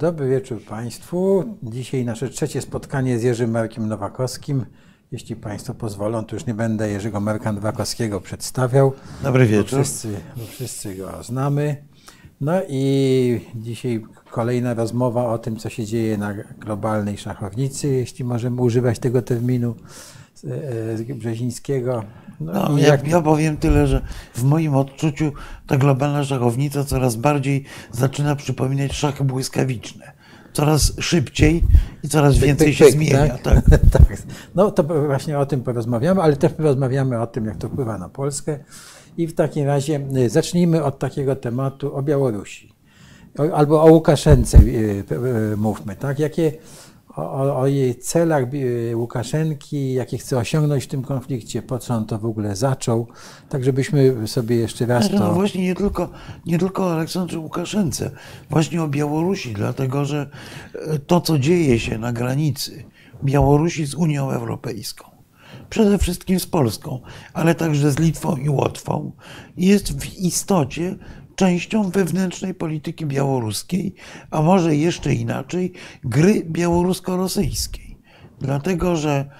[0.00, 1.44] Dobry wieczór Państwu.
[1.62, 4.66] Dzisiaj nasze trzecie spotkanie z Jerzym Markiem Nowakowskim.
[5.12, 8.92] Jeśli Państwo pozwolą, to już nie będę Jerzego Marka Nowakowskiego przedstawiał.
[9.22, 9.80] Dobry wieczór.
[9.80, 10.08] wszyscy,
[10.48, 11.76] wszyscy go znamy.
[12.40, 18.60] No i dzisiaj kolejna rozmowa o tym, co się dzieje na globalnej szachownicy, jeśli możemy
[18.60, 19.74] używać tego terminu
[21.10, 22.04] e, Brzezińskiego.
[22.40, 24.00] No, i jak ja powiem tyle, że
[24.34, 25.32] w moim odczuciu
[25.66, 30.12] ta globalna szachownica coraz bardziej zaczyna przypominać szachy błyskawiczne.
[30.52, 31.64] Coraz szybciej
[32.02, 33.28] i coraz więcej pyk, się zmienia.
[33.28, 33.42] tak?
[33.42, 33.80] Tak?
[33.92, 34.02] tak.
[34.54, 38.08] No to właśnie o tym porozmawiamy, ale też porozmawiamy o tym, jak to wpływa na
[38.08, 38.58] Polskę.
[39.16, 42.72] I w takim razie y, zacznijmy od takiego tematu o Białorusi.
[43.54, 45.04] Albo o Łukaszence y,
[45.52, 46.18] y, mówmy, tak?
[46.18, 46.52] Jakie
[47.16, 52.06] o, o, jej celach y, Łukaszenki, jakie chce osiągnąć w tym konflikcie, po co on
[52.06, 53.06] to w ogóle zaczął,
[53.48, 55.34] tak żebyśmy sobie jeszcze raz No to...
[55.34, 56.08] właśnie nie tylko,
[56.46, 58.10] nie tylko o Aleksandrze Łukaszence,
[58.50, 60.30] właśnie o Białorusi, dlatego że
[60.74, 62.84] e, to, co dzieje się na granicy
[63.24, 65.10] Białorusi z Unią Europejską,
[65.70, 67.00] przede wszystkim z Polską,
[67.32, 69.12] ale także z Litwą i Łotwą,
[69.56, 70.96] jest w istocie
[71.40, 73.94] częścią wewnętrznej polityki białoruskiej,
[74.30, 75.72] a może jeszcze inaczej,
[76.04, 77.96] gry białorusko-rosyjskiej.
[78.40, 79.30] Dlatego, że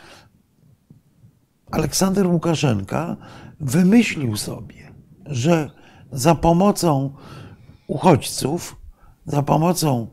[1.71, 3.17] Aleksander Łukaszenka
[3.61, 4.93] wymyślił sobie,
[5.27, 5.71] że
[6.13, 7.15] za pomocą
[7.87, 8.77] uchodźców,
[9.27, 10.07] za pomocą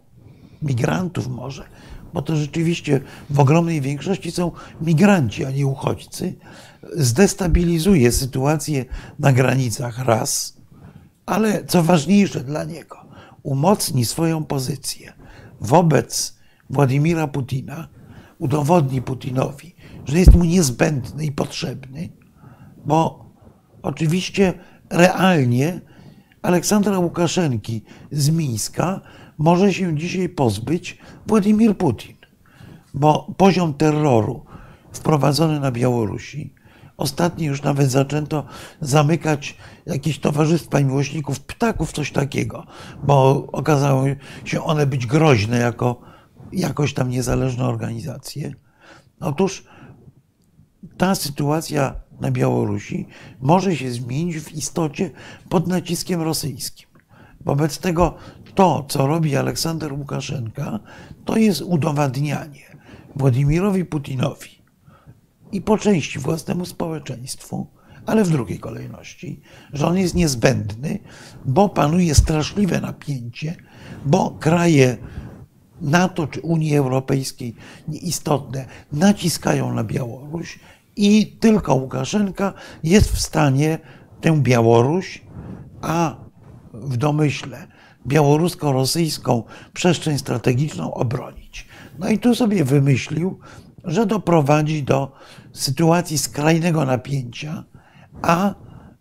[0.62, 1.64] migrantów może,
[2.14, 6.36] bo to rzeczywiście w ogromnej większości są migranci, a nie uchodźcy,
[6.96, 8.86] zdestabilizuje sytuację
[9.20, 10.57] na granicach raz,
[11.28, 12.98] ale co ważniejsze dla niego,
[13.44, 15.14] umocni swoją pozycję
[15.62, 16.38] wobec
[16.70, 17.88] Władimira Putina,
[18.40, 22.10] udowodni Putinowi, że jest mu niezbędny i potrzebny,
[22.86, 23.26] bo
[23.82, 24.54] oczywiście
[24.90, 25.82] realnie
[26.42, 29.02] Aleksandra Łukaszenki z Mińska
[29.38, 32.16] może się dzisiaj pozbyć Władimir Putin,
[32.94, 34.46] bo poziom terroru
[34.92, 36.54] wprowadzony na Białorusi,
[36.98, 38.46] ostatnio już nawet zaczęto
[38.82, 42.66] zamykać jakieś towarzystwa miłośników ptaków, coś takiego,
[43.04, 44.06] bo okazało
[44.46, 46.02] się one być groźne jako
[46.52, 48.54] jakoś tam niezależne organizacje.
[49.20, 49.64] Otóż
[50.98, 53.08] ta sytuacja na Białorusi
[53.42, 55.12] może się zmienić w istocie
[55.50, 56.88] pod naciskiem rosyjskim.
[57.42, 58.16] Wobec tego
[58.56, 60.80] to, co robi Aleksander Łukaszenka,
[61.26, 62.78] to jest udowadnianie
[63.16, 64.50] Władimirowi Putinowi
[65.52, 67.68] i po części własnemu społeczeństwu,
[68.08, 69.42] ale w drugiej kolejności,
[69.74, 71.00] że on jest niezbędny,
[71.46, 73.56] bo panuje straszliwe napięcie,
[74.06, 74.98] bo kraje
[75.82, 77.56] NATO czy Unii Europejskiej
[77.88, 80.60] nieistotne naciskają na Białoruś
[80.96, 82.54] i tylko Łukaszenka
[82.84, 83.80] jest w stanie
[84.22, 85.22] tę Białoruś,
[85.82, 86.16] a
[86.74, 87.68] w domyśle
[88.08, 89.44] białorusko-rosyjską
[89.74, 91.68] przestrzeń strategiczną obronić.
[92.00, 93.40] No i tu sobie wymyślił,
[93.84, 95.12] że doprowadzi do
[95.54, 97.64] sytuacji skrajnego napięcia,
[98.22, 98.56] a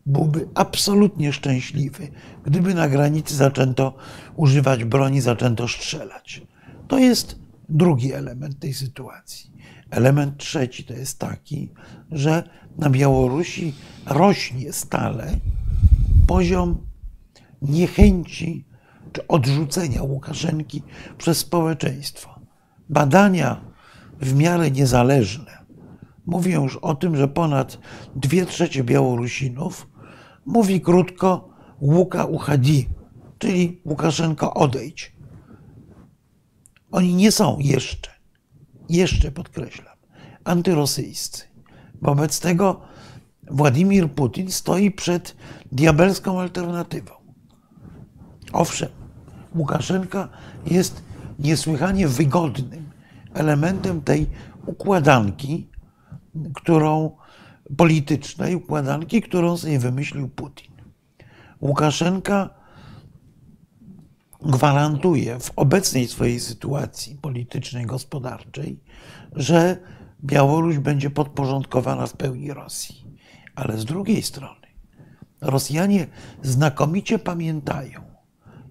[0.06, 2.08] byłby absolutnie szczęśliwy,
[2.44, 3.94] gdyby na granicy zaczęto
[4.36, 6.42] używać broni, zaczęto strzelać.
[6.88, 7.38] To jest
[7.68, 9.50] drugi element tej sytuacji.
[9.90, 11.72] Element trzeci to jest taki,
[12.12, 12.42] że
[12.78, 13.74] na Białorusi
[14.06, 15.36] rośnie stale
[16.26, 16.86] poziom
[17.62, 18.64] niechęci
[19.12, 20.82] czy odrzucenia Łukaszenki
[21.18, 22.40] przez społeczeństwo.
[22.88, 23.60] Badania
[24.20, 25.65] w miarę niezależne
[26.26, 27.78] mówią już o tym, że ponad
[28.16, 29.88] dwie trzecie Białorusinów
[30.46, 31.48] mówi krótko
[31.80, 32.88] Łuka uchadzi,
[33.38, 35.16] czyli Łukaszenko odejdź.
[36.90, 38.10] Oni nie są jeszcze,
[38.88, 39.96] jeszcze podkreślam,
[40.44, 41.44] antyrosyjscy.
[42.02, 42.80] Wobec tego
[43.50, 45.36] Władimir Putin stoi przed
[45.72, 47.12] diabelską alternatywą.
[48.52, 48.88] Owszem,
[49.54, 50.28] Łukaszenka
[50.66, 51.02] jest
[51.38, 52.90] niesłychanie wygodnym
[53.34, 54.26] elementem tej
[54.66, 55.70] układanki,
[56.54, 57.16] którą
[57.76, 60.72] politycznej układanki, którą sobie wymyślił Putin.
[61.60, 62.50] Łukaszenka
[64.42, 68.80] gwarantuje w obecnej swojej sytuacji politycznej, gospodarczej,
[69.32, 69.76] że
[70.24, 73.04] Białoruś będzie podporządkowana w pełni Rosji.
[73.54, 74.66] Ale z drugiej strony
[75.40, 76.06] Rosjanie
[76.42, 78.00] znakomicie pamiętają,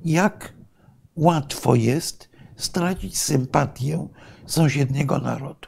[0.06, 0.54] jak
[1.16, 4.08] łatwo jest stracić sympatię
[4.46, 5.68] sąsiedniego narodu,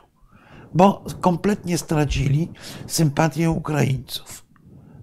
[0.74, 2.52] bo kompletnie stracili
[2.88, 4.48] sympatię Ukraińców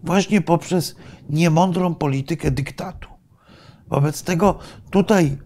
[0.04, 0.96] właśnie poprzez
[1.30, 3.08] niemądrą politykę dyktatu.
[3.88, 4.58] Wobec tego
[4.90, 5.38] tutaj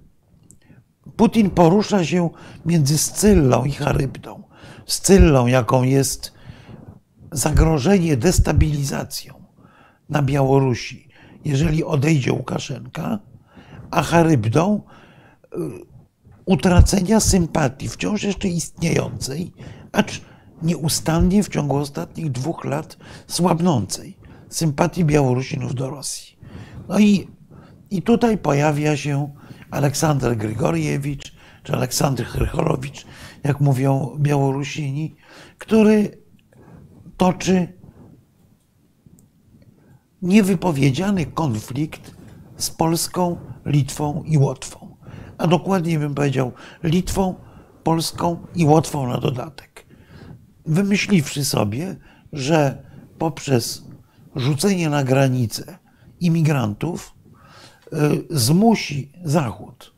[1.16, 2.30] Putin porusza się
[2.66, 4.42] między Scyllą i Charybdą.
[4.86, 6.32] Scyllą, jaką jest
[7.32, 9.34] zagrożenie destabilizacją
[10.08, 11.08] na Białorusi,
[11.44, 13.18] jeżeli odejdzie Łukaszenka,
[13.90, 14.82] a Charybdą
[16.44, 19.52] utracenia sympatii wciąż jeszcze istniejącej,
[19.92, 20.20] acz
[20.62, 22.96] nieustannie w ciągu ostatnich dwóch lat
[23.26, 24.18] słabnącej
[24.48, 26.38] sympatii Białorusinów do Rosji.
[26.88, 27.28] No i,
[27.90, 29.34] i tutaj pojawia się
[29.70, 33.06] Aleksander Grigoriewicz, czy Aleksander Hrychorowicz,
[33.44, 35.14] jak mówią Białorusini,
[35.58, 36.22] który
[37.16, 37.78] toczy
[40.22, 42.14] niewypowiedziany konflikt
[42.56, 43.36] z Polską,
[43.66, 44.96] Litwą i Łotwą.
[45.38, 46.52] A dokładniej bym powiedział
[46.82, 47.34] Litwą,
[47.84, 49.67] Polską i Łotwą na dodatek.
[50.68, 51.96] Wymyśliwszy sobie,
[52.32, 52.82] że
[53.18, 53.84] poprzez
[54.36, 55.78] rzucenie na granicę
[56.20, 57.14] imigrantów
[57.92, 57.98] y,
[58.30, 59.94] zmusi Zachód,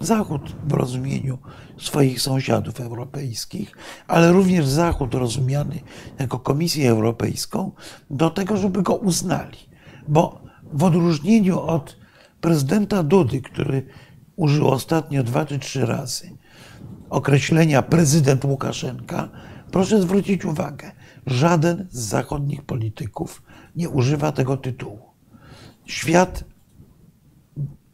[0.00, 1.38] Zachód w rozumieniu
[1.78, 3.76] swoich sąsiadów europejskich,
[4.06, 5.80] ale również Zachód rozumiany
[6.18, 7.72] jako Komisję Europejską,
[8.10, 9.58] do tego, żeby go uznali.
[10.08, 10.42] Bo
[10.72, 11.96] w odróżnieniu od
[12.40, 13.86] prezydenta Dudy, który
[14.36, 16.41] użył ostatnio dwa czy trzy razy
[17.12, 19.28] określenia prezydent Łukaszenka,
[19.70, 20.92] proszę zwrócić uwagę,
[21.26, 23.42] żaden z zachodnich polityków
[23.76, 25.00] nie używa tego tytułu.
[25.84, 26.44] Świat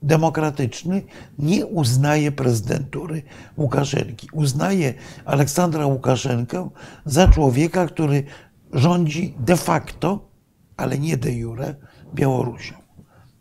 [0.02, 1.02] demokratyczny
[1.38, 3.22] nie uznaje prezydentury
[3.56, 4.28] Łukaszenki.
[4.32, 4.94] Uznaje
[5.24, 6.70] Aleksandra Łukaszenkę
[7.04, 8.24] za człowieka, który
[8.72, 10.28] rządzi de facto,
[10.76, 11.74] ale nie de jure,
[12.14, 12.74] Białorusią.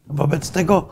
[0.07, 0.89] Wobec tego,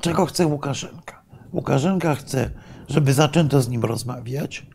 [0.00, 1.17] czego chce Łukaszenka?
[1.52, 2.50] Łukaszenka chce,
[2.88, 4.66] żeby zaczęto z nim rozmawiać,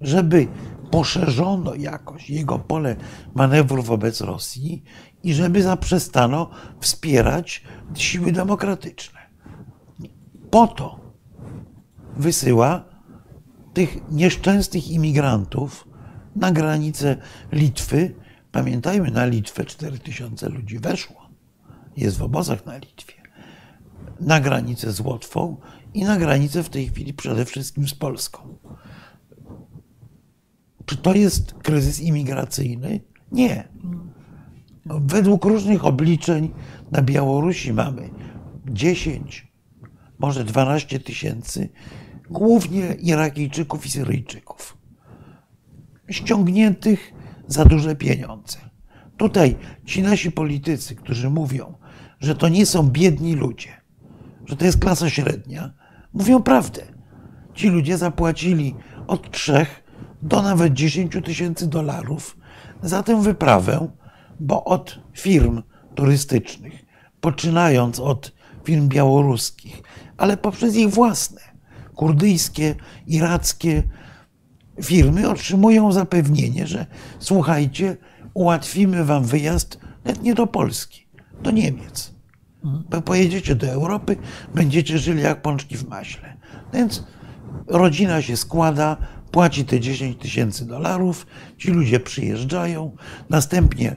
[0.00, 0.48] żeby
[0.90, 2.96] poszerzono jakoś jego pole
[3.34, 4.82] manewru wobec Rosji
[5.22, 6.50] i żeby zaprzestano
[6.80, 7.62] wspierać
[7.94, 9.20] siły demokratyczne.
[10.50, 11.00] Po to
[12.16, 12.84] wysyła
[13.74, 15.88] tych nieszczęsnych imigrantów
[16.36, 17.16] na granicę
[17.52, 18.14] Litwy.
[18.52, 21.28] Pamiętajmy, na Litwę 4 tysiące ludzi weszło.
[21.96, 23.14] Jest w obozach na Litwie.
[24.20, 25.56] Na granicę z Łotwą
[25.96, 28.58] i na granicę w tej chwili przede wszystkim z Polską.
[30.86, 33.00] Czy to jest kryzys imigracyjny?
[33.32, 33.68] Nie.
[34.86, 36.50] Według różnych obliczeń
[36.90, 38.10] na Białorusi mamy
[38.66, 39.52] 10,
[40.18, 41.68] może 12 tysięcy,
[42.30, 44.76] głównie Irakijczyków i Syryjczyków,
[46.10, 47.12] ściągniętych
[47.46, 48.58] za duże pieniądze.
[49.16, 51.74] Tutaj ci nasi politycy, którzy mówią,
[52.20, 53.80] że to nie są biedni ludzie,
[54.46, 55.85] że to jest klasa średnia,
[56.16, 56.82] mówią prawdę.
[57.54, 58.74] Ci ludzie zapłacili
[59.06, 59.66] od 3
[60.22, 62.36] do nawet 10 tysięcy dolarów
[62.82, 63.88] za tę wyprawę,
[64.40, 65.62] bo od firm
[65.94, 66.84] turystycznych,
[67.20, 68.32] poczynając od
[68.64, 69.82] firm białoruskich,
[70.16, 71.40] ale poprzez ich własne,
[71.94, 72.74] kurdyjskie,
[73.06, 73.82] irackie
[74.82, 76.86] firmy otrzymują zapewnienie, że
[77.18, 77.96] słuchajcie,
[78.34, 81.06] ułatwimy wam wyjazd nawet nie do Polski,
[81.42, 82.15] do Niemiec.
[83.04, 84.16] Pojedziecie do Europy,
[84.54, 86.36] będziecie żyli jak pączki w maśle.
[86.72, 87.04] Więc
[87.66, 88.96] rodzina się składa,
[89.30, 91.26] płaci te 10 tysięcy dolarów,
[91.58, 92.96] ci ludzie przyjeżdżają,
[93.30, 93.96] następnie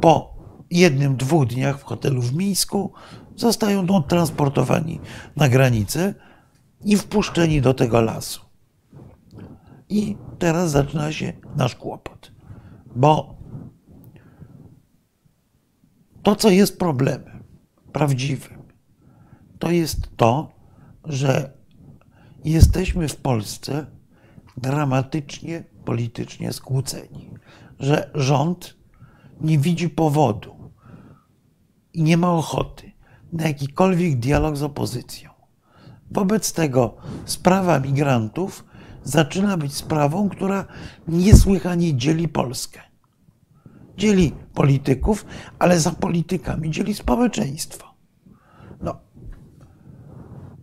[0.00, 0.36] po
[0.70, 2.92] jednym, dwóch dniach w hotelu w Mińsku
[3.36, 5.00] zostają transportowani
[5.36, 6.14] na granicę
[6.84, 8.40] i wpuszczeni do tego lasu.
[9.88, 12.32] I teraz zaczyna się nasz kłopot,
[12.96, 13.36] bo
[16.22, 17.31] to, co jest problemem
[17.92, 18.62] prawdziwym,
[19.58, 20.52] to jest to,
[21.04, 21.52] że
[22.44, 23.86] jesteśmy w Polsce
[24.56, 27.30] dramatycznie politycznie skłóceni,
[27.80, 28.76] że rząd
[29.40, 30.72] nie widzi powodu
[31.92, 32.92] i nie ma ochoty
[33.32, 35.30] na jakikolwiek dialog z opozycją.
[36.10, 38.64] Wobec tego sprawa migrantów
[39.04, 40.64] zaczyna być sprawą, która
[41.08, 42.91] niesłychanie dzieli Polskę.
[43.96, 45.26] Dzieli polityków,
[45.58, 47.94] ale za politykami dzieli społeczeństwo.
[48.80, 49.00] No,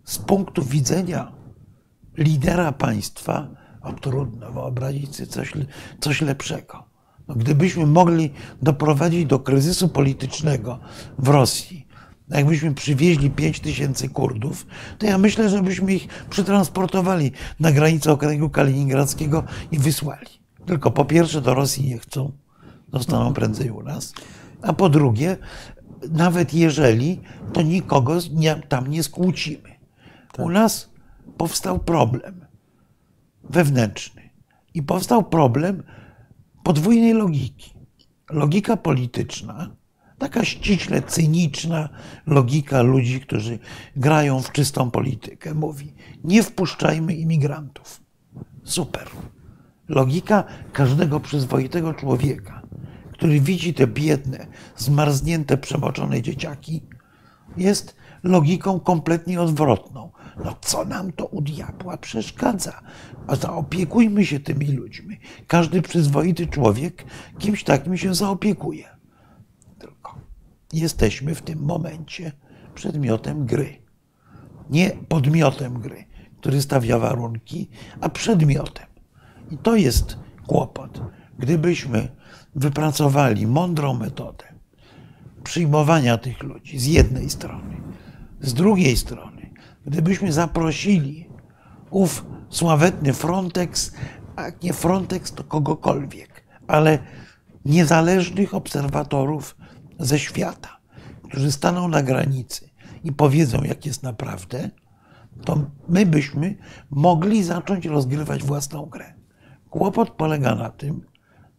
[0.03, 1.31] z punktu widzenia
[2.17, 3.47] lidera państwa,
[3.81, 5.53] o trudno wyobrazić sobie coś,
[5.99, 6.83] coś lepszego.
[7.27, 10.79] No, gdybyśmy mogli doprowadzić do kryzysu politycznego
[11.17, 11.87] w Rosji,
[12.29, 14.67] jakbyśmy przywieźli 5 tysięcy Kurdów,
[14.97, 20.27] to ja myślę, że byśmy ich przetransportowali na granicę okręgu kaliningradzkiego i wysłali.
[20.65, 22.31] Tylko po pierwsze do Rosji nie chcą,
[22.93, 24.13] zostaną prędzej u nas,
[24.61, 25.37] a po drugie,
[26.11, 27.21] nawet jeżeli,
[27.53, 28.17] to nikogo
[28.69, 29.69] tam nie skłócimy.
[30.37, 30.89] U nas
[31.37, 32.45] powstał problem
[33.43, 34.29] wewnętrzny
[34.73, 35.83] i powstał problem
[36.63, 37.73] podwójnej logiki.
[38.29, 39.69] Logika polityczna,
[40.17, 41.89] taka ściśle cyniczna
[42.27, 43.59] logika ludzi, którzy
[43.95, 45.93] grają w czystą politykę, mówi:
[46.23, 48.01] nie wpuszczajmy imigrantów.
[48.63, 49.07] Super.
[49.87, 50.43] Logika
[50.73, 52.58] każdego przyzwoitego człowieka,
[53.19, 54.47] który widzi te biedne,
[54.77, 56.81] zmarznięte, przemoczone dzieciaki,
[57.57, 60.11] jest logiką kompletnie odwrotną.
[60.43, 62.81] No co nam to u diabła przeszkadza?
[63.27, 65.19] A zaopiekujmy się tymi ludźmi.
[65.47, 67.05] Każdy przyzwoity człowiek
[67.39, 68.89] kimś takim się zaopiekuje.
[69.79, 70.15] Tylko
[70.73, 72.31] jesteśmy w tym momencie
[72.75, 73.81] przedmiotem gry.
[74.69, 76.05] Nie podmiotem gry,
[76.41, 77.69] który stawia warunki,
[78.01, 78.87] a przedmiotem.
[79.51, 81.01] I to jest kłopot.
[81.39, 82.18] Gdybyśmy
[82.55, 84.43] wypracowali mądrą metodę
[85.43, 87.77] przyjmowania tych ludzi z jednej strony,
[88.41, 89.49] z drugiej strony,
[89.85, 91.29] gdybyśmy zaprosili
[91.89, 93.93] ów sławetny Frontex,
[94.35, 96.99] a nie Frontex, to kogokolwiek, ale
[97.65, 99.57] niezależnych obserwatorów
[99.99, 100.79] ze świata,
[101.23, 102.69] którzy staną na granicy
[103.03, 104.69] i powiedzą, jak jest naprawdę,
[105.45, 106.55] to my byśmy
[106.89, 109.13] mogli zacząć rozgrywać własną grę.
[109.69, 111.05] Kłopot polega na tym,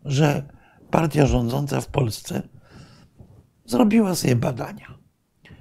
[0.04, 0.42] że
[0.90, 2.42] partia rządząca w Polsce
[3.66, 4.99] zrobiła sobie badania.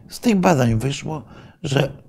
[0.09, 1.24] Z tych badań wyszło,
[1.63, 2.03] że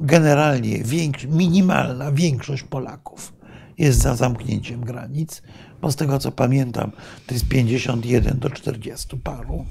[0.00, 0.82] generalnie
[1.28, 3.32] minimalna większość Polaków
[3.78, 5.42] jest za zamknięciem granic,
[5.80, 6.92] bo z tego co pamiętam,
[7.26, 9.64] to jest 51 do 40 paru,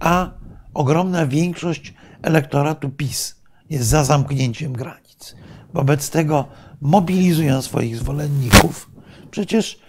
[0.00, 0.30] a
[0.74, 5.36] ogromna większość elektoratu PiS jest za zamknięciem granic.
[5.74, 6.48] Wobec tego
[6.80, 8.90] mobilizują swoich zwolenników.
[9.30, 9.80] Przecież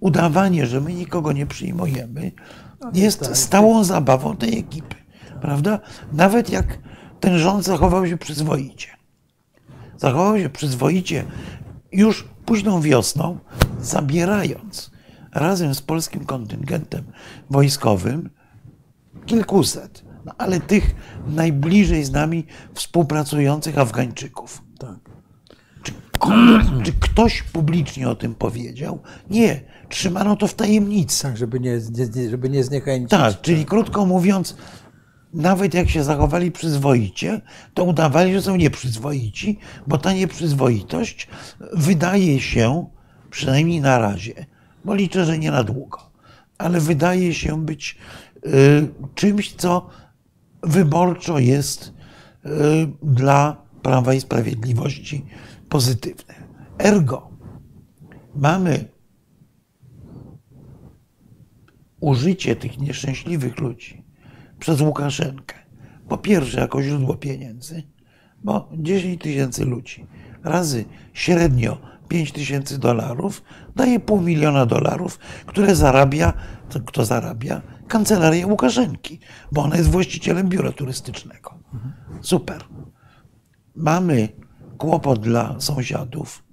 [0.00, 2.32] udawanie, że my nikogo nie przyjmujemy,
[2.94, 4.96] jest stałą zabawą tej ekipy.
[5.40, 5.80] Prawda?
[6.12, 6.78] Nawet jak
[7.20, 8.88] ten rząd zachował się przyzwoicie.
[9.96, 11.24] Zachował się przyzwoicie
[11.92, 13.38] już późną wiosną,
[13.80, 14.90] zabierając
[15.34, 17.04] razem z polskim kontyngentem
[17.50, 18.30] wojskowym
[19.26, 20.94] kilkuset, no ale tych
[21.26, 24.62] najbliżej z nami współpracujących Afgańczyków.
[24.78, 24.96] Tak.
[25.82, 25.92] Czy,
[26.84, 29.02] czy ktoś publicznie o tym powiedział?
[29.30, 29.60] Nie.
[29.88, 31.22] Trzymano to w tajemnicy.
[31.22, 31.80] Tak, żeby nie,
[32.16, 33.10] nie, żeby nie zniechęcić.
[33.10, 34.56] Tak, czyli krótko mówiąc,
[35.34, 37.40] nawet jak się zachowali przyzwoicie,
[37.74, 41.28] to udawali, że są nieprzyzwoici, bo ta nieprzyzwoitość
[41.72, 42.86] wydaje się,
[43.30, 44.46] przynajmniej na razie,
[44.84, 46.10] bo liczę, że nie na długo,
[46.58, 47.98] ale wydaje się być
[48.46, 49.86] y, czymś, co
[50.62, 51.92] wyborczo jest
[52.46, 52.48] y,
[53.02, 55.24] dla Prawa i Sprawiedliwości
[55.68, 56.34] pozytywne.
[56.78, 57.30] Ergo,
[58.34, 58.95] mamy
[62.00, 64.04] użycie tych nieszczęśliwych ludzi
[64.58, 65.54] przez Łukaszenkę.
[66.08, 67.82] Po pierwsze, jako źródło pieniędzy,
[68.44, 70.06] bo 10 tysięcy ludzi
[70.44, 73.42] razy średnio 5 tysięcy dolarów
[73.76, 76.32] daje pół miliona dolarów, które zarabia,
[76.86, 77.62] kto zarabia?
[77.88, 79.20] Kancelaria Łukaszenki,
[79.52, 81.54] bo ona jest właścicielem biura turystycznego.
[82.20, 82.64] Super.
[83.76, 84.28] Mamy
[84.78, 86.44] kłopot dla sąsiadów,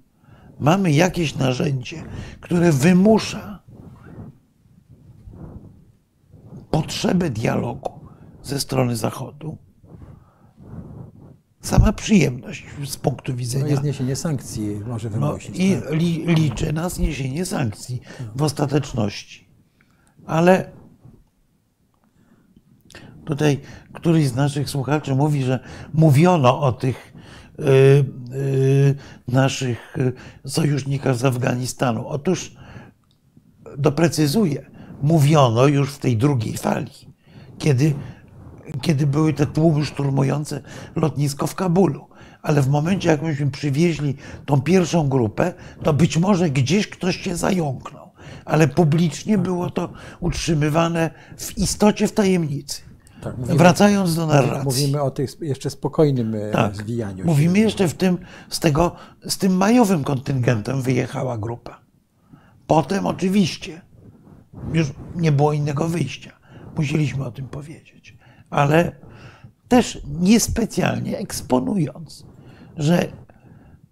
[0.60, 2.04] mamy jakieś narzędzie,
[2.40, 3.62] które wymusza
[6.74, 8.00] potrzebę dialogu
[8.42, 9.58] ze strony Zachodu,
[11.60, 13.66] sama przyjemność z punktu No widzenia.
[13.66, 15.58] jest zniesienie sankcji może No, wymusić.
[15.58, 15.92] I tak.
[15.92, 18.00] li, liczy na zniesienie sankcji
[18.36, 19.48] w ostateczności.
[20.26, 20.70] Ale
[23.24, 23.60] tutaj
[23.92, 25.60] któryś z naszych słuchaczy mówi, że
[25.92, 27.12] mówiono o tych
[27.58, 27.62] y,
[28.34, 28.94] y,
[29.28, 30.12] naszych y,
[30.50, 32.08] sojusznikach z Afganistanu.
[32.08, 32.56] Otóż
[33.78, 34.70] doprecyzuję,
[35.04, 36.90] mówiono już w tej drugiej fali,
[37.58, 37.94] kiedy,
[38.82, 40.60] kiedy były te tłumy szturmujące
[40.96, 42.06] lotnisko w Kabulu.
[42.42, 47.36] Ale w momencie, jak myśmy przywieźli tą pierwszą grupę, to być może gdzieś ktoś się
[47.36, 48.10] zająknął.
[48.44, 52.82] Ale publicznie było to utrzymywane w istocie w tajemnicy.
[53.20, 54.64] Tak, mówimy- Wracając do narracji.
[54.64, 56.76] Mówimy o tych jeszcze spokojnym e, Tak.
[56.76, 57.24] zwijaniu.
[57.24, 58.18] Mówimy jeszcze w tym,
[58.50, 58.92] z tego,
[59.28, 61.80] z tym majowym kontyngentem wyjechała grupa.
[62.66, 63.80] Potem oczywiście
[64.72, 66.32] już nie było innego wyjścia.
[66.76, 68.16] Musieliśmy o tym powiedzieć.
[68.50, 68.92] Ale
[69.68, 72.26] też niespecjalnie eksponując,
[72.76, 73.08] że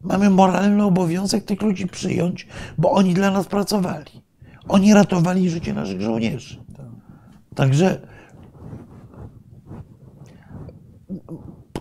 [0.01, 2.47] mamy moralny obowiązek tych ludzi przyjąć,
[2.79, 4.23] bo oni dla nas pracowali.
[4.69, 6.65] Oni ratowali życie naszych żołnierzy.
[7.55, 8.01] Także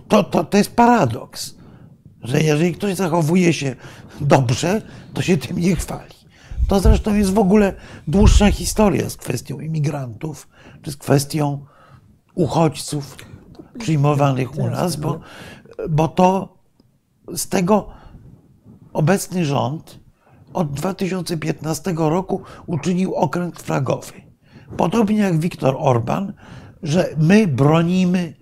[0.08, 1.56] to, to, to jest paradoks,
[2.22, 3.76] że jeżeli ktoś zachowuje się
[4.22, 4.82] dobrze,
[5.14, 6.21] to się tym nie chwali.
[6.72, 7.74] To zresztą jest w ogóle
[8.08, 10.48] dłuższa historia z kwestią imigrantów,
[10.82, 11.66] czy z kwestią
[12.36, 13.18] uchodźców
[13.80, 15.20] przyjmowanych u nas, bo,
[15.90, 16.58] bo to
[17.36, 17.90] z tego
[18.94, 20.00] obecny rząd
[20.54, 24.14] od 2015 roku uczynił okręt flagowy.
[24.78, 26.34] Podobnie jak Viktor Orban,
[26.84, 28.34] że my bronimy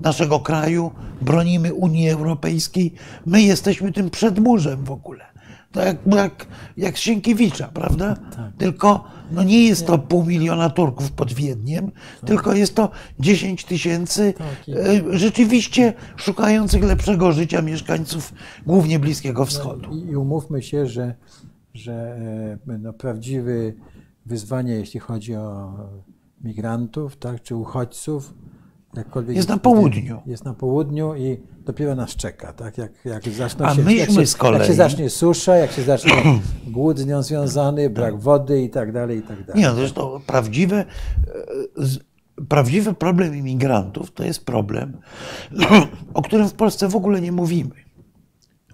[0.00, 0.90] naszego kraju,
[1.20, 2.94] bronimy Unii Europejskiej,
[3.26, 5.31] my jesteśmy tym przedmurzem w ogóle.
[5.72, 8.16] To jak, jak, jak Sienkiewicza, prawda?
[8.58, 11.90] Tylko no nie jest to pół miliona Turków pod Wiedniem,
[12.26, 18.32] tylko jest to 10 tysięcy Tak, e, rzeczywiście szukających lepszego życia mieszkańców
[18.66, 19.90] głównie Bliskiego Wschodu.
[19.90, 21.14] I, I umówmy się, że,
[21.74, 21.92] że
[22.68, 23.52] e, no, prawdziwe
[24.26, 25.74] wyzwanie, jeśli chodzi o
[26.44, 28.34] migrantów, tak, czy uchodźców,
[28.96, 30.22] jakkolwiek Jest na południu.
[30.26, 32.78] Jest na południu i dopiero nas czeka, tak?
[32.78, 35.72] Jak, jak zaczną A się, myśmy jak się, z kolei- jak się zacznie susza, jak
[35.72, 36.12] się zacznie
[36.66, 39.62] głód z nią związany, brak wody i tak dalej, i tak dalej.
[39.62, 40.84] Nie, no zresztą prawdziwe,
[42.38, 44.96] e, prawdziwy problem imigrantów to jest problem,
[46.14, 47.74] o którym w Polsce w ogóle nie mówimy.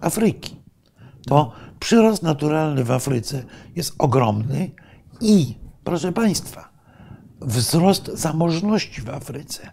[0.01, 0.55] Afryki.
[1.27, 3.43] To przyrost naturalny w Afryce
[3.75, 4.71] jest ogromny
[5.21, 6.69] i, proszę Państwa,
[7.41, 9.71] wzrost zamożności w Afryce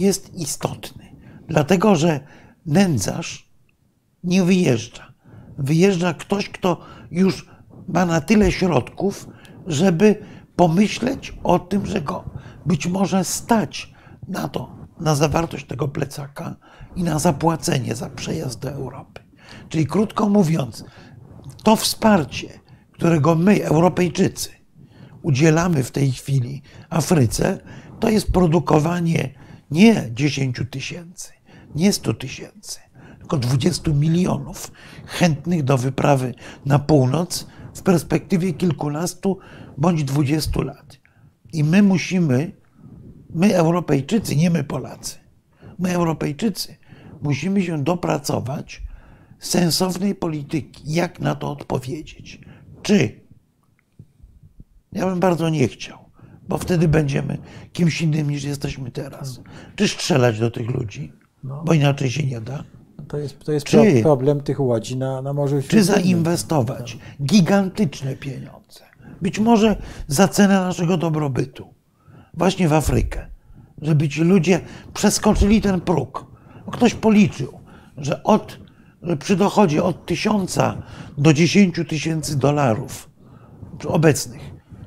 [0.00, 1.16] jest istotny,
[1.48, 2.20] dlatego że
[2.66, 3.50] nędzarz
[4.24, 5.12] nie wyjeżdża.
[5.58, 7.48] Wyjeżdża ktoś, kto już
[7.88, 9.28] ma na tyle środków,
[9.66, 10.24] żeby
[10.56, 12.24] pomyśleć o tym, że go
[12.66, 13.94] być może stać
[14.28, 16.56] na to, na zawartość tego plecaka
[16.96, 19.20] i na zapłacenie za przejazd do Europy.
[19.68, 20.84] Czyli krótko mówiąc,
[21.62, 22.48] to wsparcie,
[22.92, 24.50] którego my, Europejczycy,
[25.22, 27.58] udzielamy w tej chwili Afryce,
[28.00, 29.34] to jest produkowanie
[29.70, 31.32] nie 10 tysięcy,
[31.74, 32.80] nie 100 tysięcy,
[33.18, 34.72] tylko 20 milionów
[35.06, 36.34] chętnych do wyprawy
[36.66, 39.38] na północ w perspektywie kilkunastu
[39.76, 40.98] bądź 20 lat.
[41.52, 42.52] I my musimy,
[43.34, 45.18] my Europejczycy, nie my Polacy,
[45.78, 46.76] my Europejczycy
[47.22, 48.82] musimy się dopracować
[49.38, 50.82] sensownej polityki.
[50.86, 52.40] Jak na to odpowiedzieć?
[52.82, 53.20] Czy
[54.92, 55.98] ja bym bardzo nie chciał,
[56.48, 57.38] bo wtedy będziemy
[57.72, 59.40] kimś innym niż jesteśmy teraz.
[59.76, 61.12] Czy strzelać do tych ludzi,
[61.64, 62.64] bo inaczej się nie da,
[63.08, 65.94] To jest, to jest Czy- pro- problem tych łodzi na, na Morzu czy Śródziemnym.
[66.02, 68.80] zainwestować gigantyczne pieniądze,
[69.22, 71.66] być może za cenę naszego dobrobytu,
[72.34, 73.26] właśnie w Afrykę,
[73.82, 74.60] żeby ci ludzie
[74.94, 76.26] przeskoczyli ten próg.
[76.72, 77.58] Ktoś policzył,
[77.96, 78.58] że od,
[79.02, 80.82] że przy dochodzie od tysiąca
[81.18, 83.10] do 10 tysięcy dolarów
[83.86, 84.40] obecnych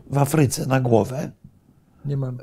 [0.09, 1.31] w Afryce na głowę,
[2.05, 2.37] Nie mam.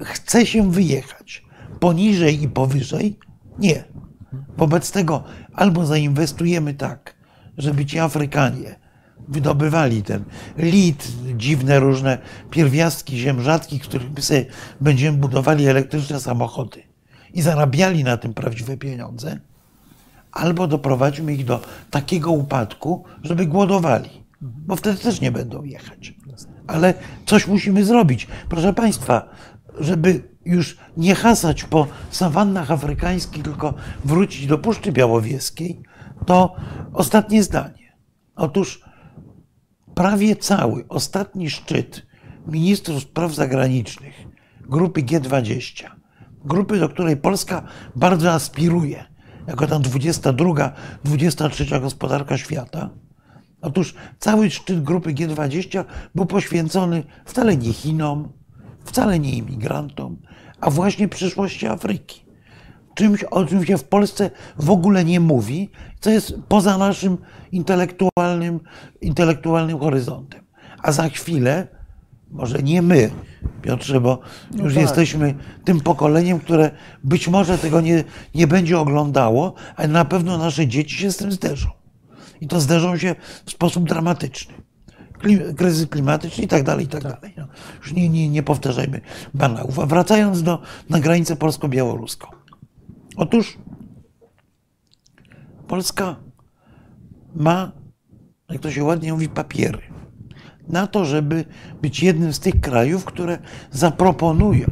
[0.00, 1.44] chce się wyjechać
[1.80, 3.18] poniżej i powyżej?
[3.58, 3.84] Nie.
[4.56, 7.14] Wobec tego albo zainwestujemy tak,
[7.58, 8.80] żeby ci Afrykanie
[9.28, 10.24] wydobywali ten
[10.56, 12.18] lit, dziwne różne
[12.50, 14.46] pierwiastki ziem rzadkich, których my sobie
[14.80, 16.82] będziemy budowali elektryczne samochody
[17.34, 19.40] i zarabiali na tym prawdziwe pieniądze,
[20.32, 21.60] albo doprowadźmy ich do
[21.90, 24.10] takiego upadku, żeby głodowali,
[24.40, 26.14] bo wtedy też nie będą jechać.
[26.70, 26.94] Ale
[27.26, 28.26] coś musimy zrobić.
[28.48, 29.28] Proszę Państwa,
[29.80, 35.82] żeby już nie hasać po sawannach afrykańskich, tylko wrócić do Puszczy Białowieskiej,
[36.26, 36.54] to
[36.92, 37.96] ostatnie zdanie.
[38.36, 38.84] Otóż
[39.94, 42.06] prawie cały ostatni szczyt
[42.46, 44.14] ministrów spraw zagranicznych
[44.60, 45.90] grupy G20,
[46.44, 47.62] grupy, do której Polska
[47.96, 49.04] bardzo aspiruje,
[49.46, 50.72] jako tam 22,
[51.04, 52.90] 23 gospodarka świata.
[53.62, 58.28] Otóż cały szczyt grupy G20 był poświęcony wcale nie Chinom,
[58.84, 60.16] wcale nie imigrantom,
[60.60, 62.30] a właśnie przyszłości Afryki
[63.00, 65.70] czymś, o czym się w Polsce w ogóle nie mówi,
[66.00, 67.18] co jest poza naszym
[67.52, 68.60] intelektualnym,
[69.00, 70.40] intelektualnym horyzontem.
[70.82, 71.68] A za chwilę,
[72.30, 73.10] może nie my,
[73.62, 74.18] Piotrze, bo
[74.54, 74.82] już tak.
[74.82, 76.70] jesteśmy tym pokoleniem, które
[77.04, 81.32] być może tego nie, nie będzie oglądało, ale na pewno nasze dzieci się z tym
[81.32, 81.79] zderzą.
[82.40, 84.54] I to zderzą się w sposób dramatyczny.
[85.18, 87.34] Klim- Kryzys klimatyczny i tak dalej, i tak dalej.
[87.36, 87.48] No,
[87.78, 89.00] już nie, nie, nie powtarzajmy
[89.34, 89.78] banałów.
[89.78, 92.28] A wracając do, na granicę polsko-białoruską.
[93.16, 93.58] Otóż
[95.68, 96.16] Polska
[97.34, 97.72] ma,
[98.48, 99.82] jak to się ładnie mówi, papiery
[100.68, 101.44] na to, żeby
[101.82, 103.38] być jednym z tych krajów, które
[103.70, 104.66] zaproponują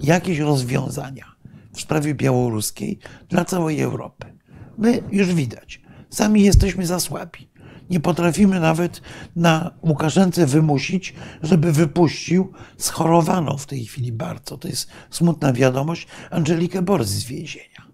[0.00, 1.24] jakieś rozwiązania
[1.72, 2.98] w sprawie białoruskiej
[3.28, 4.26] dla całej Europy.
[4.78, 5.80] My już widać,
[6.14, 7.48] sami jesteśmy za słabi.
[7.90, 9.00] Nie potrafimy nawet
[9.36, 16.82] na Łukaszence wymusić, żeby wypuścił schorowaną w tej chwili bardzo, to jest smutna wiadomość, Angelikę
[16.82, 17.86] Borys z więzienia.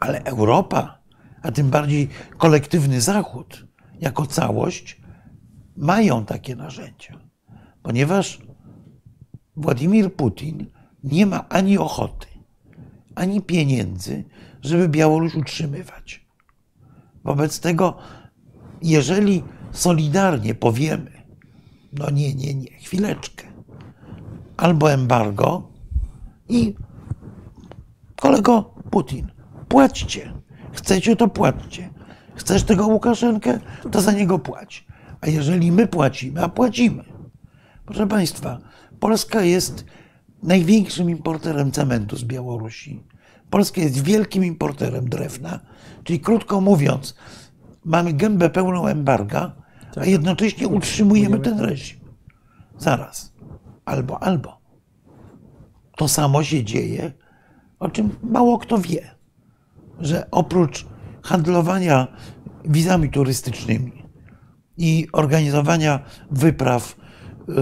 [0.00, 0.98] Ale Europa,
[1.42, 3.66] a tym bardziej kolektywny Zachód
[4.00, 5.00] jako całość,
[5.76, 7.20] mają takie narzędzia,
[7.82, 8.38] ponieważ
[9.56, 10.66] Władimir Putin
[11.04, 12.26] nie ma ani ochoty,
[13.14, 14.24] ani pieniędzy,
[14.62, 16.23] żeby Białoruś utrzymywać.
[17.24, 17.96] Wobec tego,
[18.82, 21.10] jeżeli solidarnie powiemy,
[21.92, 23.46] no nie, nie, nie, chwileczkę,
[24.56, 25.68] albo embargo
[26.48, 26.74] i
[28.16, 29.30] kolego Putin,
[29.68, 30.32] płaćcie.
[30.72, 31.90] Chcecie, to płaćcie.
[32.34, 33.58] Chcesz tego Łukaszenkę,
[33.90, 34.86] to za niego płać.
[35.20, 37.04] A jeżeli my płacimy, a płacimy,
[37.86, 38.58] proszę Państwa,
[39.00, 39.84] Polska jest
[40.42, 43.02] największym importerem cementu z Białorusi.
[43.50, 45.60] Polska jest wielkim importerem drewna,
[46.04, 47.14] czyli krótko mówiąc,
[47.84, 49.52] mamy gębę pełną embarga,
[49.96, 52.00] a jednocześnie utrzymujemy ten reżim.
[52.78, 53.34] Zaraz.
[53.84, 54.60] Albo, albo.
[55.96, 57.12] To samo się dzieje,
[57.78, 59.10] o czym mało kto wie,
[60.00, 60.86] że oprócz
[61.22, 62.06] handlowania
[62.64, 64.04] wizami turystycznymi
[64.76, 66.96] i organizowania wypraw
[67.48, 67.54] y,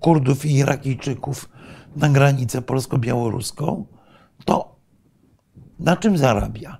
[0.00, 1.48] Kurdów i Irakijczyków
[1.96, 3.86] na granicę polsko-białoruską,
[4.44, 4.76] to
[5.78, 6.78] na czym zarabia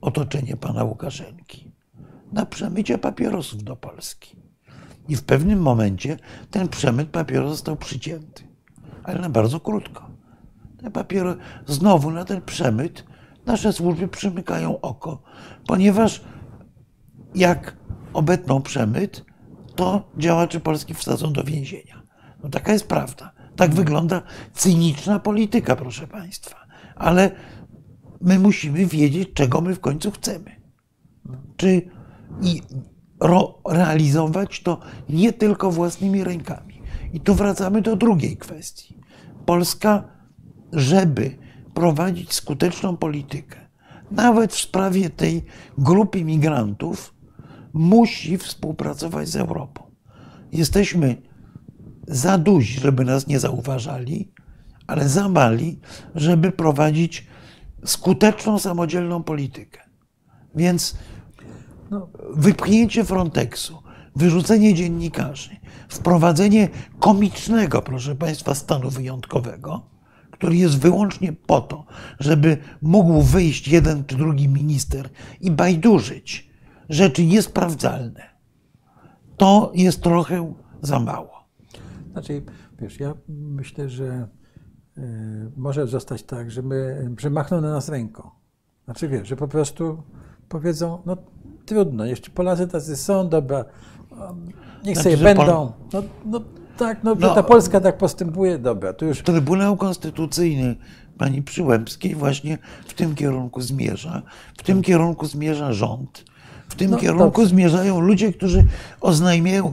[0.00, 1.72] otoczenie pana Łukaszenki?
[2.32, 4.36] Na przemycie papierosów do Polski.
[5.08, 6.16] I w pewnym momencie
[6.50, 8.42] ten przemyt papierosów został przycięty,
[9.04, 10.10] ale na bardzo krótko.
[10.82, 13.04] Te papiery, znowu na ten przemyt
[13.46, 15.22] nasze służby przymykają oko,
[15.66, 16.24] ponieważ
[17.34, 17.76] jak
[18.12, 19.24] obetną przemyt,
[19.76, 22.02] to działaczy Polski wsadzą do więzienia.
[22.42, 23.32] No taka jest prawda.
[23.56, 26.66] Tak wygląda cyniczna polityka, proszę Państwa.
[26.96, 27.30] Ale
[28.20, 30.56] my musimy wiedzieć, czego my w końcu chcemy.
[31.56, 31.82] Czy
[32.42, 32.62] i
[33.68, 36.82] realizować to nie tylko własnymi rękami.
[37.12, 38.98] I tu wracamy do drugiej kwestii.
[39.46, 40.04] Polska,
[40.72, 41.36] żeby
[41.74, 43.56] prowadzić skuteczną politykę,
[44.10, 45.44] nawet w sprawie tej
[45.78, 47.14] grupy migrantów,
[47.72, 49.82] musi współpracować z Europą.
[50.52, 51.22] Jesteśmy
[52.08, 54.32] za duzi, żeby nas nie zauważali,
[54.86, 55.80] ale za mali,
[56.14, 57.26] żeby prowadzić
[57.84, 59.80] skuteczną, samodzielną politykę.
[60.54, 60.96] Więc
[61.90, 63.82] no, wypchnięcie Frontexu,
[64.16, 65.56] wyrzucenie dziennikarzy,
[65.88, 69.82] wprowadzenie komicznego, proszę Państwa, stanu wyjątkowego,
[70.30, 71.84] który jest wyłącznie po to,
[72.20, 75.08] żeby mógł wyjść jeden czy drugi minister
[75.40, 76.50] i bajdurzyć
[76.88, 78.22] rzeczy niesprawdzalne,
[79.36, 81.48] to jest trochę za mało.
[82.12, 82.42] Znaczy,
[82.80, 84.28] wiesz, ja myślę, że
[85.56, 88.30] może zostać tak, że, my, że machną na nas ręką.
[88.84, 90.02] Znaczy, wiesz, że po prostu
[90.48, 91.16] powiedzą, no
[91.66, 93.64] trudno, jeszcze Polacy tacy są, dobra,
[94.84, 95.72] niech znaczy, sobie będą.
[95.92, 96.40] No, no,
[96.76, 99.22] tak, no, no, ta Polska tak postępuje, dobra, to już...
[99.22, 100.76] Trybunał Konstytucyjny
[101.18, 104.22] pani Przyłębskiej właśnie w tym kierunku zmierza.
[104.58, 106.24] W tym kierunku zmierza rząd.
[106.68, 108.64] W tym no, kierunku zmierzają ludzie, którzy
[109.00, 109.72] oznajmiają,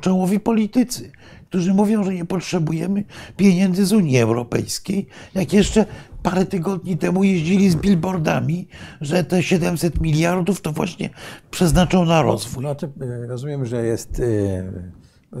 [0.00, 1.12] czołowi politycy,
[1.50, 3.04] którzy mówią, że nie potrzebujemy
[3.36, 5.86] pieniędzy z Unii Europejskiej, jak jeszcze
[6.22, 8.68] parę tygodni temu jeździli z billboardami,
[9.00, 11.10] że te 700 miliardów to właśnie
[11.50, 12.64] przeznaczą na rozwój.
[12.64, 15.40] No, e, rozumiem, że jest e, e,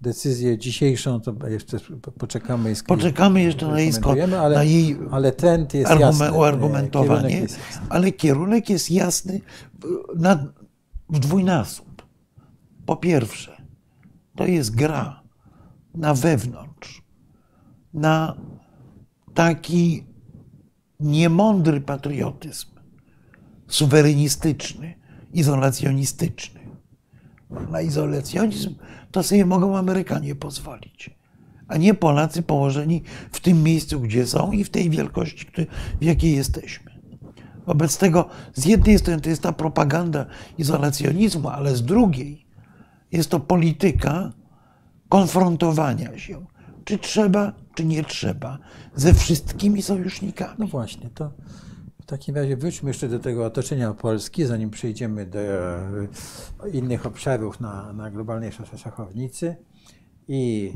[0.00, 1.78] decyzję dzisiejszą, to jeszcze
[2.18, 2.74] poczekamy.
[2.86, 3.92] Poczekamy jeszcze na jej,
[4.38, 6.32] ale, na jej ale trend jest jasny.
[6.32, 7.58] uargumentowanie, kierunek
[7.88, 9.40] ale kierunek jest jasny
[10.16, 10.46] na,
[11.10, 12.02] w dwójnasób.
[12.86, 13.62] Po pierwsze,
[14.36, 15.17] to jest gra
[15.94, 17.02] na wewnątrz,
[17.94, 18.36] na
[19.34, 20.04] taki
[21.00, 22.66] niemądry patriotyzm,
[23.68, 24.94] suwerenistyczny,
[25.32, 26.60] izolacjonistyczny.
[27.70, 28.74] Na izolacjonizm
[29.10, 31.10] to sobie mogą Amerykanie pozwolić,
[31.68, 35.46] a nie Polacy położeni w tym miejscu, gdzie są i w tej wielkości,
[36.00, 36.98] w jakiej jesteśmy.
[37.66, 40.26] Wobec tego z jednej strony to jest ta propaganda
[40.58, 42.46] izolacjonizmu, ale z drugiej
[43.12, 44.32] jest to polityka
[45.08, 46.46] konfrontowania się,
[46.84, 48.58] czy trzeba, czy nie trzeba,
[48.94, 50.54] ze wszystkimi sojusznikami.
[50.58, 51.30] No właśnie, to
[52.02, 56.08] w takim razie wróćmy jeszcze do tego otoczenia Polski, zanim przejdziemy do e,
[56.72, 59.56] innych obszarów na, na globalnej szachownicy.
[60.28, 60.72] I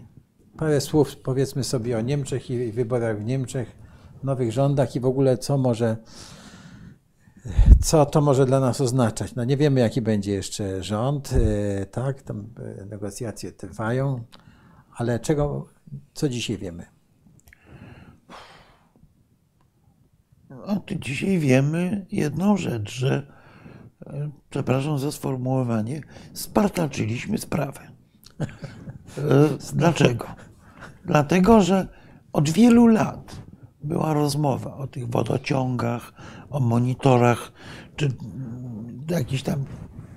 [0.56, 3.76] parę słów powiedzmy sobie o Niemczech i wyborach w Niemczech,
[4.22, 5.96] nowych rządach i w ogóle co może
[7.82, 9.34] co to może dla nas oznaczać?
[9.34, 12.48] No nie wiemy, jaki będzie jeszcze rząd, e, tak, tam
[12.80, 14.24] e, negocjacje trwają,
[14.96, 15.66] ale czego,
[16.14, 16.86] co dzisiaj wiemy?
[20.50, 23.26] No, dzisiaj wiemy jedną rzecz, że,
[24.06, 26.00] e, przepraszam za sformułowanie,
[26.32, 27.80] spartaczyliśmy sprawę.
[29.74, 30.26] Dlaczego?
[31.04, 31.88] Dlatego, że
[32.32, 33.36] od wielu lat
[33.84, 36.12] była rozmowa o tych wodociągach,
[36.52, 37.52] o monitorach,
[37.96, 38.08] czy
[39.10, 39.64] jakiś tam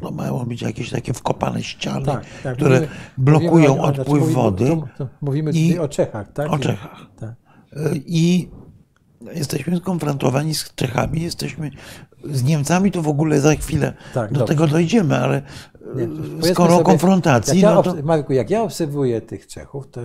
[0.01, 2.55] no mają być jakieś takie wkopane ściany, tak, tak.
[2.55, 4.65] które mówimy, blokują mówimy, odpływ znaczy, wody.
[4.67, 6.53] To, to mówimy tutaj o Czechach, tak?
[6.53, 7.05] O Czechach.
[7.19, 7.35] Tak.
[8.05, 8.49] I
[9.33, 11.71] jesteśmy skonfrontowani z Czechami, jesteśmy
[12.23, 14.53] z Niemcami, to w ogóle za chwilę tak, do dobrze.
[14.53, 15.41] tego dojdziemy, ale
[15.95, 16.07] Nie,
[16.51, 17.59] skoro sobie, konfrontacji.
[17.59, 17.95] Jak ja, no to...
[18.03, 20.01] Marku, jak ja obserwuję tych Czechów, to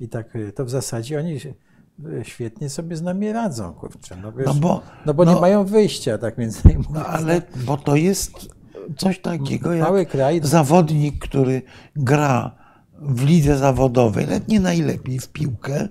[0.00, 1.38] i tak to w zasadzie oni
[2.22, 4.16] świetnie sobie z nami radzą, kurczę.
[4.22, 6.84] No, wiesz, no bo, no bo no, nie mają wyjścia, tak między innymi.
[6.92, 8.48] No ale, bo to jest
[8.96, 10.40] coś takiego jak Mały kraj.
[10.42, 11.62] zawodnik, który
[11.96, 12.50] gra
[13.00, 15.88] w lidze zawodowej, nawet nie najlepiej w piłkę,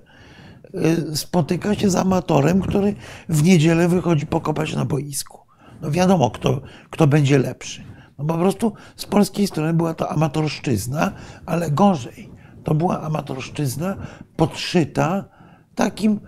[0.74, 2.94] y, spotyka się z amatorem, który
[3.28, 5.38] w niedzielę wychodzi pokopać na boisku.
[5.82, 7.84] No wiadomo, kto, kto będzie lepszy.
[8.18, 11.12] No po prostu z polskiej strony była to amatorszczyzna,
[11.46, 12.30] ale gorzej.
[12.64, 13.96] To była amatorszczyzna
[14.36, 15.24] podszyta
[15.84, 16.20] takim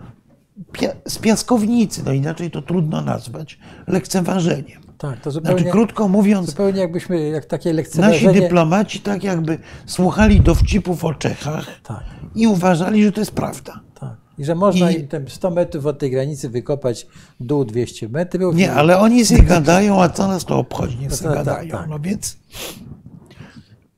[1.07, 4.83] z piaskownicy, no inaczej to trudno nazwać, lekceważeniem.
[4.99, 8.41] Tak, to zupełnie, Znaczy, krótko mówiąc, zupełnie jakbyśmy, jak takie nasi lekceważenie.
[8.41, 13.81] dyplomaci tak jakby słuchali dowcipów o Czechach Tak, i uważali, że to jest prawda.
[14.01, 14.17] tak.
[14.39, 17.07] I że można I- im tam 100 metrów od tej granicy wykopać
[17.41, 18.55] dół 200 metrów.
[18.55, 21.47] Nie, i- ale oni sobie gadają, a co nas to obchodzi, niech sobie tak, tak,
[21.47, 21.71] gadają.
[21.71, 21.89] tak.
[21.89, 22.37] No więc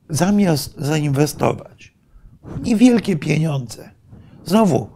[0.09, 1.93] zamiast zainwestować
[2.63, 3.89] niewielkie pieniądze,
[4.45, 4.94] znowu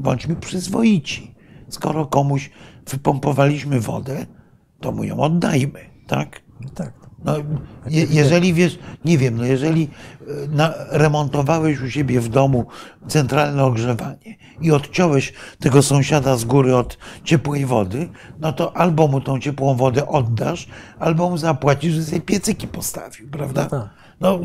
[0.00, 1.34] bądźmy przyzwoici.
[1.68, 2.50] Skoro komuś
[2.90, 4.26] wypompowaliśmy wodę,
[4.80, 6.42] to mu ją oddajmy, tak?
[6.74, 6.92] Tak.
[7.24, 7.36] No,
[7.86, 9.88] je, jeżeli wiesz, nie wiem, no jeżeli
[10.20, 12.66] e, na, remontowałeś u siebie w domu
[13.08, 18.08] centralne ogrzewanie i odciąłeś tego sąsiada z góry od ciepłej wody,
[18.38, 23.28] no to albo mu tą ciepłą wodę oddasz, albo mu zapłacisz, że sobie piecyki postawił,
[23.30, 23.62] prawda?
[23.62, 23.99] No tak.
[24.20, 24.40] No,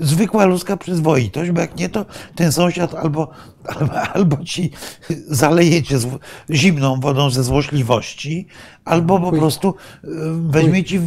[0.00, 3.30] zwykła ludzka przyzwoitość, bo jak nie, to ten sąsiad albo,
[3.64, 4.70] albo, albo ci
[5.28, 6.18] zaleje cię zł-
[6.50, 8.46] zimną wodą ze złośliwości,
[8.84, 10.08] albo po prostu y,
[10.48, 11.00] weźmie ci,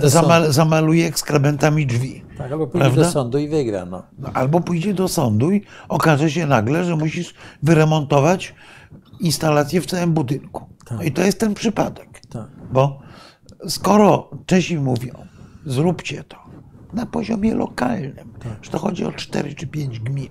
[0.00, 2.24] do zamal, zamaluje ekskrementami drzwi.
[2.38, 3.02] Tak, albo pójdzie Prawda?
[3.02, 3.86] do sądu i wygra.
[3.86, 4.02] No.
[4.18, 8.54] No, albo pójdzie do sądu i okaże się nagle, że musisz wyremontować
[9.20, 10.66] instalację w całym budynku.
[10.90, 12.20] No i to jest ten przypadek.
[12.28, 12.46] Tak.
[12.72, 12.98] Bo
[13.68, 15.26] skoro Czesi mówią,
[15.66, 16.36] zróbcie to
[16.96, 18.32] na poziomie lokalnym,
[18.62, 20.28] że to chodzi o 4 czy 5 gmin,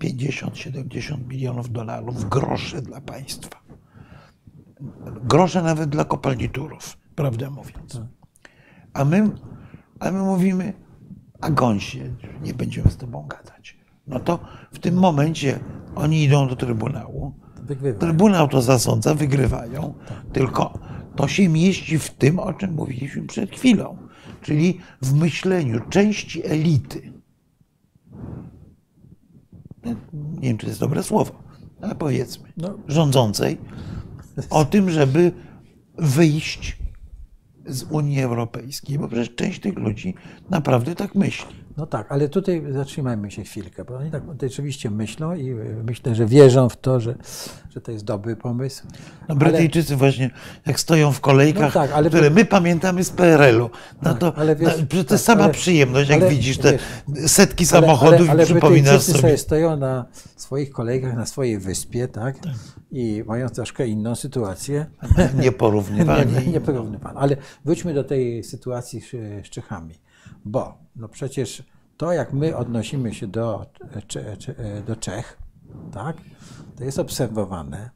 [0.00, 3.60] 50-70 milionów dolarów, grosze dla państwa.
[5.22, 8.00] Grosze nawet dla kopalniturów, prawdę mówiąc.
[8.92, 9.30] A my,
[10.00, 10.72] a my mówimy,
[11.40, 13.78] a gąsie, nie będziemy z tobą gadać.
[14.06, 14.38] No to
[14.72, 15.60] w tym momencie
[15.94, 17.98] oni idą do Trybunału, Wygrywa.
[17.98, 19.94] Trybunał to zasądza, wygrywają,
[20.32, 20.78] tylko
[21.16, 23.96] to się mieści w tym, o czym mówiliśmy przed chwilą,
[24.42, 27.12] czyli w myśleniu części elity.
[30.14, 31.42] Nie wiem, czy to jest dobre słowo,
[31.82, 32.78] ale powiedzmy, No.
[32.88, 33.58] rządzącej,
[34.50, 35.32] o tym, żeby
[35.98, 36.78] wyjść
[37.66, 40.14] z Unii Europejskiej, bo przecież część tych ludzi
[40.50, 41.54] naprawdę tak myśli.
[41.80, 46.14] No tak, ale tutaj zatrzymajmy się chwilkę, bo oni tak rzeczywiście myślą i y, myślę,
[46.14, 47.14] że wierzą w to, że,
[47.70, 48.86] że to jest dobry pomysł.
[49.28, 50.30] No, Brytyjczycy właśnie,
[50.66, 53.70] jak stoją w kolejkach, No tak, ale- które my pamiętamy z PRL-u,
[54.02, 56.72] no to ale wiesz, no, to tak, jest sama ale- przyjemność, jak ale widzisz te
[57.08, 59.18] wiesz, setki Ale- samochodów ale, ale i przypominasz sobie.
[59.20, 60.04] sobie stoją na
[60.36, 62.36] swoich kolejkach, na swojej wyspie, tak?
[62.92, 64.86] I mają troszkę inną sytuację.
[65.40, 66.40] Nieporównywalnie.
[66.46, 67.20] Nie, nie porównywalną.
[67.20, 69.10] Ale wróćmy do tej sytuacji z,
[69.46, 69.94] z Czechami.
[70.44, 71.62] Bo no przecież
[71.96, 73.66] to, jak my odnosimy się do,
[74.86, 75.38] do Czech,
[75.92, 76.16] tak,
[76.76, 77.90] to jest obserwowane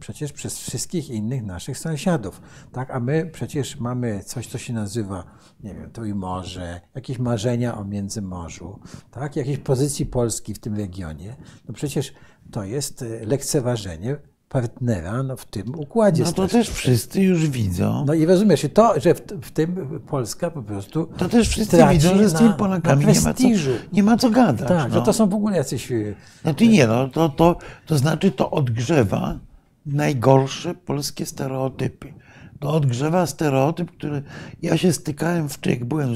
[0.00, 2.40] przecież przez wszystkich innych naszych sąsiadów.
[2.72, 2.90] Tak?
[2.90, 5.24] A my przecież mamy coś, co się nazywa,
[5.60, 8.80] nie wiem, Trójmorze, jakieś marzenia o Międzymorzu,
[9.10, 9.36] tak?
[9.36, 11.36] jakieś pozycji Polski w tym regionie.
[11.68, 12.12] No przecież
[12.50, 14.16] to jest e, lekceważenie
[14.48, 16.24] partnera no, w tym układzie.
[16.24, 18.04] No to też wszyscy już widzą.
[18.06, 21.08] No i rozumiesz, to, że w, w tym Polska po prostu.
[21.16, 23.44] To też wszyscy widzą, że z tymi Polakami nie ma, co,
[23.92, 24.68] nie ma co gadać.
[24.68, 24.94] Tak, no.
[24.94, 25.92] że to są w ogóle jacyś.
[25.92, 27.56] e, Znaczy nie, no, to, to,
[27.86, 29.38] to znaczy to odgrzewa
[29.86, 32.12] najgorsze polskie stereotypy.
[32.60, 34.22] To odgrzewa stereotyp, który
[34.62, 36.14] ja się stykałem w Czech, byłem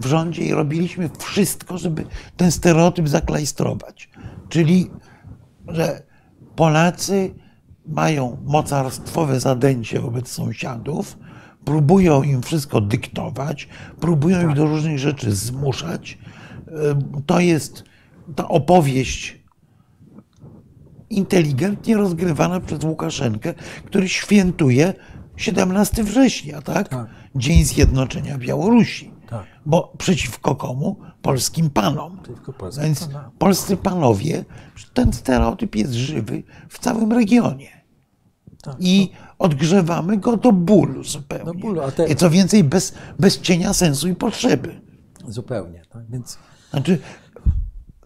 [0.00, 2.04] w rządzie i robiliśmy wszystko, żeby
[2.36, 4.08] ten stereotyp zaklajstrować.
[4.48, 4.90] Czyli,
[5.68, 6.02] że
[6.56, 7.34] Polacy
[7.90, 11.18] mają mocarstwowe zadęcie wobec sąsiadów,
[11.64, 13.68] próbują im wszystko dyktować,
[14.00, 16.18] próbują ich do różnych rzeczy zmuszać.
[16.68, 17.84] Y, To jest
[18.36, 19.40] ta opowieść
[21.10, 24.94] inteligentnie rozgrywana przez Łukaszenkę, który świętuje
[25.36, 26.88] 17 września, tak?
[26.88, 27.06] Tak.
[27.34, 29.10] Dzień Zjednoczenia Białorusi.
[29.30, 29.46] Tak.
[29.66, 30.96] Bo przeciwko komu?
[31.22, 32.18] Polskim panom.
[32.58, 34.44] Polskim Więc polscy panowie,
[34.94, 37.79] ten stereotyp jest żywy w całym regionie.
[38.62, 38.76] Tak.
[38.78, 41.44] I odgrzewamy go do bólu zupełnie.
[41.44, 44.80] Do bólu, a te- I co więcej, bez, bez cienia sensu i potrzeby.
[45.28, 45.82] Zupełnie.
[45.90, 46.10] Tak?
[46.10, 46.38] Więc
[46.70, 46.98] Znaczy,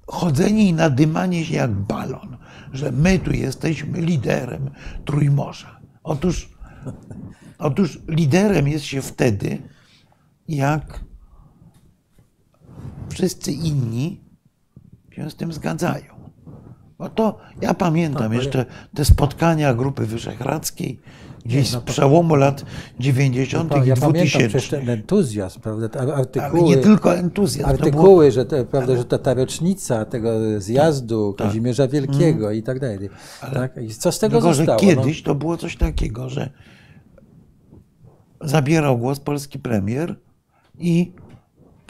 [0.07, 2.37] chodzenie i nadymanie się jak balon,
[2.73, 4.71] że my tu jesteśmy liderem
[5.05, 5.81] Trójmorza.
[6.03, 6.51] Otóż,
[7.59, 9.63] otóż liderem jest się wtedy,
[10.49, 11.01] jak
[13.09, 14.25] wszyscy inni
[15.11, 16.14] się z tym zgadzają.
[17.05, 21.01] Bo to ja pamiętam Tak, jeszcze te spotkania Grupy Wyszehradzkiej,
[21.45, 22.65] gdzieś no z przełomu lat
[23.01, 23.73] 90.
[23.73, 24.77] Ja, i ja pamiętam przecież 2000.
[24.79, 27.71] ten entuzjazm, prawda, te Ale artykuły, nie tylko entuzjazm.
[27.71, 31.47] to było- artykuły że, to, prawda, że to ta rocznica tego zjazdu Tak.
[31.47, 32.99] Kazimierza Wielkiego i tak dalej.
[33.55, 33.77] Tak?
[33.83, 34.81] I co z tego Tylko, że zostało?
[34.81, 36.51] kiedyś to było coś takiego, że
[38.41, 40.17] zabierał głos polski premier
[40.79, 41.13] i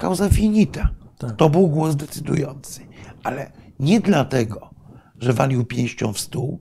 [0.01, 0.89] causa finita.
[1.19, 1.37] Tak.
[1.37, 2.81] To był głos decydujący.
[3.25, 4.74] Ale nie dlatego,
[5.25, 6.61] że walił pięścią w stół,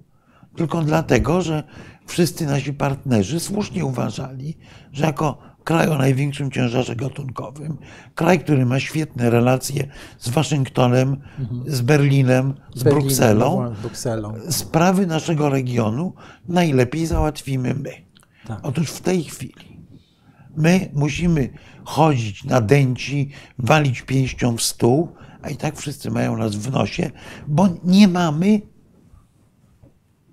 [0.56, 1.64] tylko dlatego, że
[2.06, 4.58] wszyscy nasi partnerzy słusznie uważali,
[4.92, 7.78] że jako kraj o największym ciężarze gatunkowym,
[8.16, 9.88] kraj, który ma świetne relacje
[10.20, 11.18] z Waszyngtonem,
[11.68, 14.34] z Berlinem, z Berlinem, Brukselą, no, Brukselą.
[14.50, 16.14] sprawy naszego regionu
[16.48, 17.92] najlepiej załatwimy my.
[18.48, 18.60] Tak.
[18.64, 19.74] Otóż w tej chwili
[20.58, 21.50] my musimy
[21.84, 27.12] chodzić na dęci, walić pięścią w stół, a i tak wszyscy mają nas w nosie,
[27.48, 28.62] bo nie mamy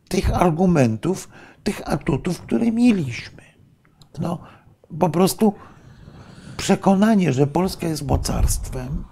[0.09, 1.29] tych argumentów,
[1.65, 3.43] tych atutów, które mieliśmy.
[4.21, 4.39] No,
[4.99, 5.55] po prostu
[6.57, 9.05] przekonanie, że Polska jest mocarstwem,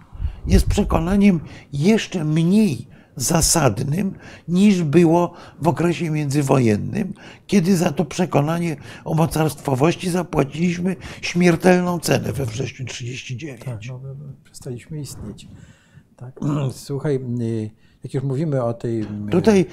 [0.47, 1.41] jest przekonaniem
[1.73, 4.15] jeszcze mniej zasadnym
[4.49, 7.15] niż było w okresie międzywojennym,
[7.47, 13.65] kiedy za to przekonanie o mocarstwowości zapłaciliśmy śmiertelną cenę we wrześniu 1939.
[13.65, 15.49] Tak, no, my- my przestaliśmy istnieć.
[16.19, 16.41] Tak.
[16.73, 17.71] Słuchaj, y,
[18.05, 19.01] jak już mówimy o tej...
[19.03, 19.67] y, Tutaj,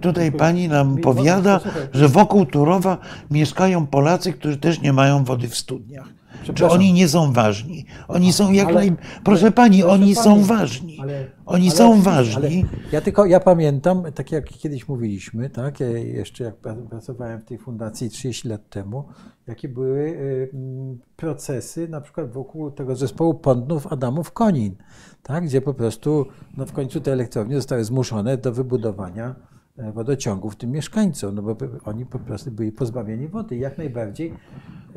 [0.00, 1.60] tutaj pani nam powiada,
[1.92, 2.98] że wokół Turowa
[3.30, 6.08] mieszkają Polacy, którzy też nie mają wody w studniach.
[6.54, 7.86] Czy oni nie są ważni?
[8.08, 8.92] Oni są jak Ale- naj...
[9.24, 10.98] Proszę pani, Proszę oni pani, są ważni.
[11.00, 12.36] ale- Oni ale są ważni.
[12.36, 12.50] ale
[12.92, 17.44] Ja tylko, ja pamiętam, tak jak kiedyś mówiliśmy, tak, ja jeszcze jak pra- pracowałem w
[17.44, 19.04] tej fundacji 30 lat temu,
[19.46, 24.74] jakie były y, mm, procesy na przykład wokół tego zespołu Pątnów Adamów Konin,
[25.22, 29.34] tak, gdzie po prostu no, w końcu te elektrownie zostały zmuszone do wybudowania
[29.78, 33.56] wodociągów tym mieszkańcom, no bo oni po prostu byli pozbawieni wody.
[33.56, 34.32] Jak najbardziej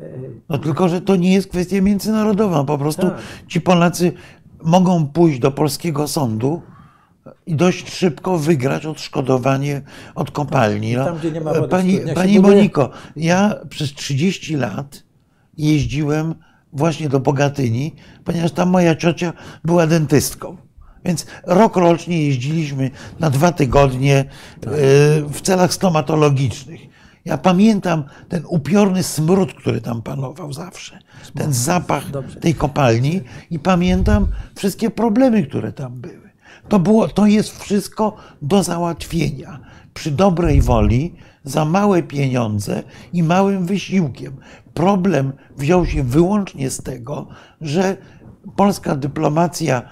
[0.00, 0.08] e,
[0.48, 2.64] No tylko, że to nie jest kwestia międzynarodowa.
[2.64, 3.18] Po prostu Tak.
[3.48, 4.12] ci Polacy
[4.62, 6.62] mogą pójść do polskiego sądu
[7.46, 9.82] i dość szybko wygrać odszkodowanie
[10.14, 10.92] od kopalni.
[10.92, 15.04] I tam, No, gdzie nie ma wody pani pani Moniko, ja przez 30 lat
[15.58, 16.34] jeździłem
[16.72, 19.32] właśnie do Bogatyni, ponieważ tam moja ciocia
[19.64, 20.56] była dentystką.
[21.04, 24.24] Więc rok rocznie jeździliśmy na dwa tygodnie e,
[25.32, 26.80] w celach stomatologicznych.
[27.24, 30.98] Ja pamiętam ten upiorny smród, który tam panował zawsze,
[31.34, 32.40] ten zapach Dobrze.
[32.40, 36.30] tej kopalni i pamiętam wszystkie problemy, które tam były.
[36.68, 39.60] To, było, to jest wszystko do załatwienia
[39.94, 42.82] przy dobrej woli, za małe pieniądze
[43.12, 44.36] i małym wysiłkiem.
[44.74, 47.28] Problem wziął się wyłącznie z tego,
[47.60, 47.96] że
[48.56, 49.82] polska dyplomacja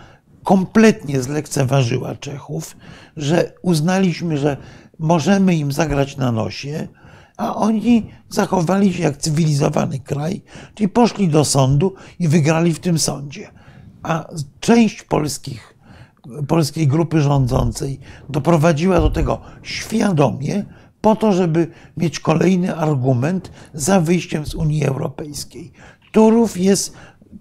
[0.48, 2.76] kompletnie zlekceważyła Czechów,
[3.16, 4.56] że uznaliśmy, że
[4.98, 6.88] możemy im zagrać na nosie,
[7.37, 10.42] a oni zachowali się jak cywilizowany kraj,
[10.74, 13.48] czyli poszli do sądu i wygrali w tym sądzie.
[14.02, 14.28] A
[14.61, 15.74] część polskich,
[16.46, 20.64] polskiej grupy rządzącej doprowadziła do tego świadomie,
[21.00, 25.72] po to, żeby mieć kolejny argument za wyjściem z Unii Europejskiej.
[26.12, 26.94] Turów jest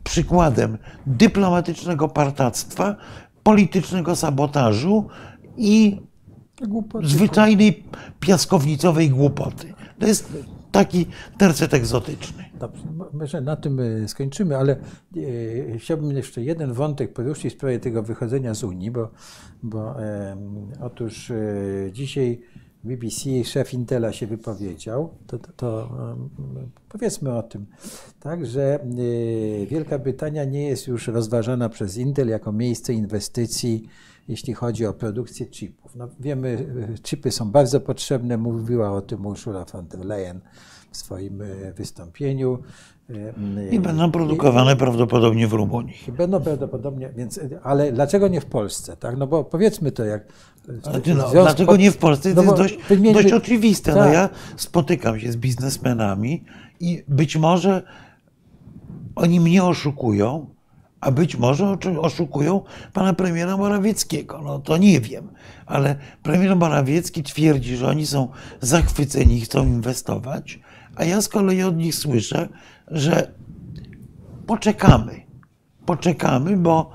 [0.07, 2.95] przykładem dyplomatycznego partactwa,
[3.43, 5.07] politycznego sabotażu
[5.57, 6.01] i
[6.67, 7.07] głupoty.
[7.07, 7.83] zwyczajnej
[8.19, 9.73] piaskownicowej głupoty.
[9.99, 10.33] To jest
[10.71, 11.05] taki
[11.37, 12.45] tercet egzotyczny.
[12.59, 14.77] Dobrze, mo- może na tym y, skończymy, ale
[15.17, 19.11] y, chciałbym jeszcze jeden wątek poruszyć w sprawie tego wychodzenia z Unii, bo,
[19.63, 22.41] bo em, otóż y, dzisiaj
[22.83, 25.89] BBC szef Intela się wypowiedział, to, to, to
[26.89, 27.65] powiedzmy o tym,
[28.19, 33.89] tak, że y, Wielka Brytania nie jest już rozważana przez Intel jako miejsce inwestycji,
[34.27, 35.95] jeśli chodzi o produkcję chipów.
[35.95, 36.49] No, wiemy,
[36.95, 40.41] y, chipy są bardzo potrzebne, mówiła o tym Ursula von der Leyen
[40.91, 42.59] w swoim y, wystąpieniu.
[43.09, 45.93] Y, I będą produkowane prawdopodobnie w Rumunii.
[46.07, 48.97] i Będą prawdopodobnie, więc, ale dlaczego nie w Polsce?
[48.97, 49.17] Tak?
[49.17, 50.23] No bo powiedzmy to jak.
[51.03, 52.29] Ty, no, dlaczego nie w Polsce?
[52.29, 53.91] To No jest dość, wymienimy- dość oczywiste.
[53.91, 54.13] No Tak.
[54.13, 56.43] ja spotykam się z biznesmenami
[56.79, 57.83] i być może
[59.15, 60.45] oni mnie oszukują,
[61.01, 62.61] a być może oszukują
[62.93, 64.41] pana premiera Morawieckiego.
[64.41, 65.27] No to nie wiem,
[65.65, 68.27] ale premier Morawiecki twierdzi, że oni są
[68.61, 70.59] zachwyceni i chcą inwestować,
[70.95, 72.49] a ja z kolei od nich słyszę,
[72.87, 73.33] że
[74.47, 75.27] poczekamy.
[75.85, 76.89] Poczekamy, bo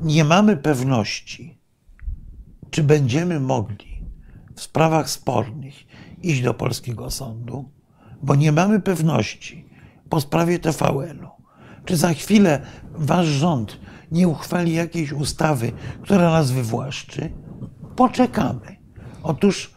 [0.00, 1.58] nie mamy pewności,
[2.70, 4.04] czy będziemy mogli
[4.54, 5.74] w sprawach spornych
[6.22, 7.70] iść do polskiego sądu,
[8.22, 9.68] bo nie mamy pewności
[10.08, 11.30] po sprawie TVN-u,
[11.84, 12.60] czy za chwilę
[12.94, 13.80] wasz rząd
[14.12, 15.72] nie uchwali jakiejś ustawy,
[16.02, 17.32] która nas wywłaszczy,
[17.96, 18.76] poczekamy.
[19.22, 19.74] Otóż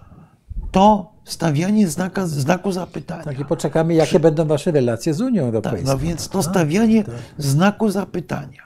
[0.71, 3.23] to stawianie znaka, znaku zapytania.
[3.23, 5.91] Tak, i poczekamy, jakie będą wasze relacje z Unią Tak, Europejską.
[5.91, 7.15] no więc to stawianie tak.
[7.37, 8.61] znaku zapytania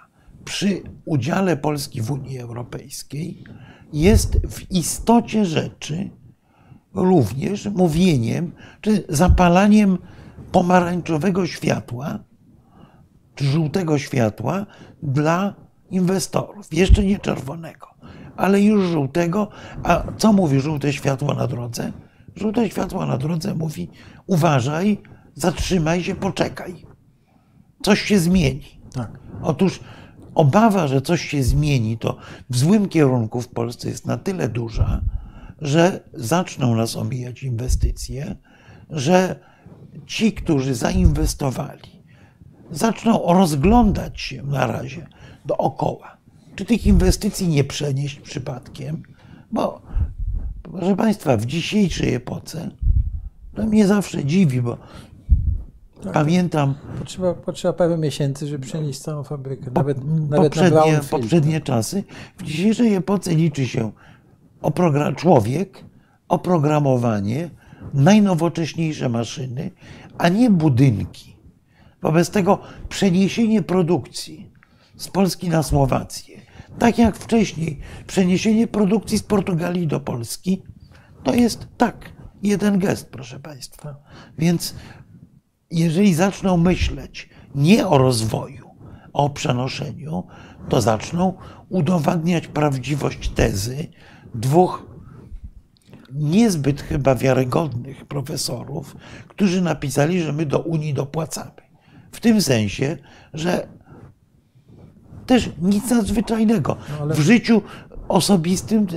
[0.46, 3.44] przy udziale Polski w Unii Europejskiej
[3.94, 6.10] jest w istocie rzeczy
[6.94, 8.52] również mówieniem
[8.82, 9.98] czy zapalaniem
[10.52, 12.20] pomarańczowego światła
[13.36, 14.66] czy żółtego światła
[15.04, 15.54] dla
[15.90, 16.74] inwestorów.
[16.74, 17.88] Jeszcze nie czerwonego,
[18.38, 19.48] ale już żółtego.
[19.84, 21.92] A co mówi żółte światło na drodze?
[22.40, 23.90] Żółte światło na drodze mówi:
[24.28, 25.02] uważaj,
[25.36, 26.86] zatrzymaj się, poczekaj.
[27.84, 28.80] Coś się zmieni.
[28.94, 29.20] Tak.
[29.42, 29.80] Otóż
[30.36, 32.18] obawa, że coś się zmieni, to
[32.50, 35.02] w złym kierunku w Polsce jest na tyle duża,
[35.62, 38.36] że zaczną nas omijać inwestycje,
[38.90, 39.40] że
[40.06, 42.04] ci, którzy zainwestowali,
[42.72, 45.08] zaczną rozglądać się na razie
[45.46, 46.18] dookoła.
[46.56, 49.04] Czy tych inwestycji nie przenieść przypadkiem?
[49.52, 49.82] Bo,
[50.72, 52.72] proszę Państwa, w dzisiejszej epoce
[53.56, 54.78] to mnie zawsze dziwi, bo
[56.14, 59.72] pamiętam Potrzeba, potrzeba paru miesięcy, żeby przenieść całą fabrykę.
[59.74, 61.10] Nawet, po- nawet na poprzednie, brownfield.
[61.10, 62.04] poprzednie czasy.
[62.38, 63.92] W dzisiejszej epoce liczy się
[64.62, 65.84] oprogra- człowiek,
[66.28, 67.50] oprogramowanie,
[67.94, 69.72] najnowocześniejsze maszyny,
[70.18, 71.36] a nie budynki.
[72.02, 72.60] Wobec tego
[72.90, 74.50] przeniesienie produkcji
[74.98, 76.29] z Polski na Słowację,
[76.80, 80.64] tak jak wcześniej przeniesienie produkcji z Portugalii do Polski,
[81.24, 82.10] to jest tak,
[82.44, 83.96] jeden gest, proszę Państwa.
[84.38, 84.76] Więc
[85.72, 88.70] jeżeli zaczną myśleć nie o rozwoju,
[89.14, 90.24] o przenoszeniu,
[90.70, 91.34] to zaczną
[91.70, 93.88] udowadniać prawdziwość tezy
[94.36, 94.86] dwóch
[96.14, 98.96] niezbyt chyba wiarygodnych profesorów,
[99.28, 101.52] którzy napisali, że my do Unii dopłacamy.
[102.12, 102.98] W tym sensie,
[103.34, 103.68] że
[105.30, 106.76] też nic nadzwyczajnego.
[107.10, 107.62] W życiu
[108.08, 108.88] osobistym,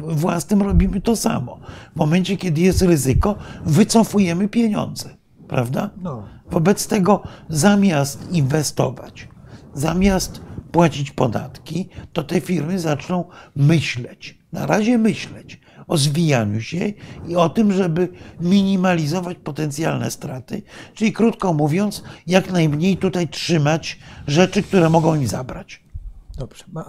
[0.00, 1.60] własnym robimy to samo.
[1.94, 5.08] W momencie, kiedy jest ryzyko, wycofujemy pieniądze.
[5.48, 5.90] Prawda?
[6.02, 6.22] No.
[6.50, 9.28] Wobec tego zamiast inwestować,
[9.74, 10.40] zamiast
[10.72, 13.24] płacić podatki, to te firmy zaczną
[13.56, 15.60] myśleć, na razie myśleć
[15.90, 16.92] o zwijaniu się
[17.28, 18.08] i o tym, żeby
[18.40, 20.62] minimalizować potencjalne straty,
[20.94, 25.84] czyli krótko mówiąc, jak najmniej tutaj trzymać rzeczy, które mogą im zabrać.
[26.38, 26.64] Dobrze.
[26.72, 26.82] Bo,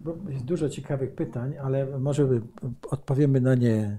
[0.00, 2.28] bo jest dużo ciekawych pytań, ale może
[2.90, 3.98] odpowiemy na nie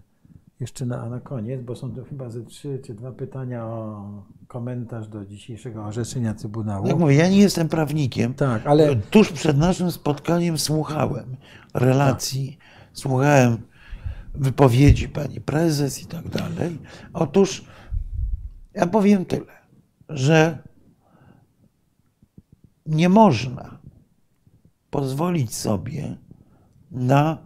[0.59, 4.03] jeszcze na, na koniec, bo są to chyba ze trzy czy dwa pytania o
[4.47, 6.87] komentarz do dzisiejszego orzeczenia Trybunału.
[6.87, 8.33] Jak mówię, ja nie jestem prawnikiem.
[8.33, 11.35] Tak, ale Tuż przed naszym spotkaniem słuchałem
[11.73, 12.57] relacji,
[12.93, 13.57] słuchałem
[14.37, 16.77] wypowiedzi pani prezes i tak dalej.
[17.13, 17.65] Otóż
[18.73, 19.53] ja powiem tyle,
[20.09, 20.57] że
[22.85, 23.79] nie można
[24.89, 26.17] pozwolić sobie
[26.91, 27.37] na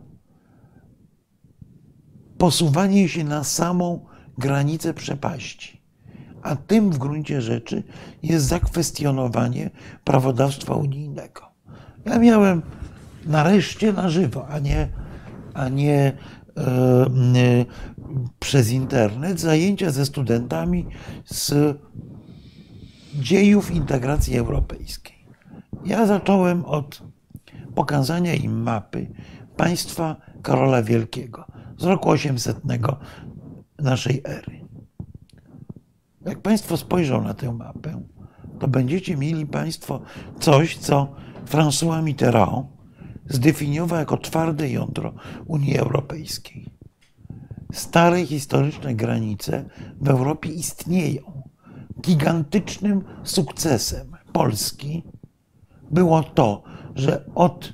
[2.38, 4.06] posuwanie się na samą
[4.38, 5.82] granicę przepaści.
[6.42, 7.84] A tym w gruncie rzeczy
[8.24, 9.70] jest zakwestionowanie
[10.04, 11.42] prawodawstwa unijnego.
[12.06, 12.62] Ja miałem
[13.26, 14.90] nareszcie na żywo, a nie,
[15.54, 16.18] a nie
[18.40, 20.86] przez internet zajęcia ze studentami
[21.26, 21.54] z
[23.14, 25.16] dziejów integracji europejskiej.
[25.86, 27.04] Ja zacząłem od
[27.76, 29.12] pokazania im mapy
[29.58, 31.46] państwa Karola Wielkiego
[31.78, 32.58] z roku 800
[33.80, 34.66] naszej ery.
[36.26, 38.02] Jak Państwo spojrzą na tę mapę,
[38.60, 40.02] to będziecie mieli Państwo
[40.40, 41.08] coś, co
[41.46, 42.79] François Mitterrand
[43.30, 45.14] zdefiniował jako twarde jądro
[45.46, 46.66] Unii Europejskiej.
[47.72, 49.66] Stare historyczne granice
[50.02, 51.44] w Europie istnieją.
[52.02, 55.04] Gigantycznym sukcesem Polski
[55.92, 56.64] było to,
[56.96, 57.74] że od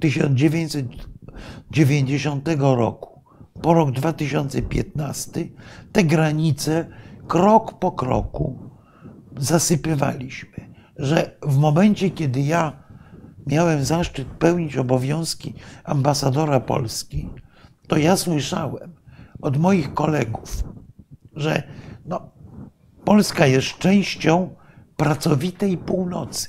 [0.00, 3.12] 1990 roku
[3.62, 5.48] po rok 2015
[5.92, 6.86] te granice
[7.28, 8.70] krok po kroku
[9.36, 10.72] zasypywaliśmy.
[10.96, 12.81] Że w momencie, kiedy ja
[13.46, 17.28] miałem zaszczyt pełnić obowiązki ambasadora Polski,
[17.88, 18.94] to ja słyszałem
[19.40, 20.64] od moich kolegów,
[21.32, 21.62] że
[22.04, 22.30] no,
[23.04, 24.54] Polska jest częścią
[24.96, 26.48] pracowitej północy.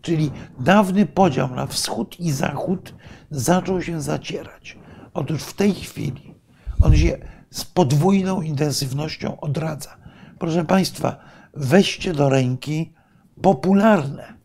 [0.00, 0.30] Czyli
[0.60, 2.94] dawny podział na wschód i zachód
[3.30, 4.78] zaczął się zacierać.
[5.14, 6.34] Otóż w tej chwili
[6.82, 7.18] on się
[7.50, 9.96] z podwójną intensywnością odradza.
[10.38, 11.16] Proszę Państwa,
[11.54, 12.94] weźcie do ręki
[13.42, 14.35] popularne,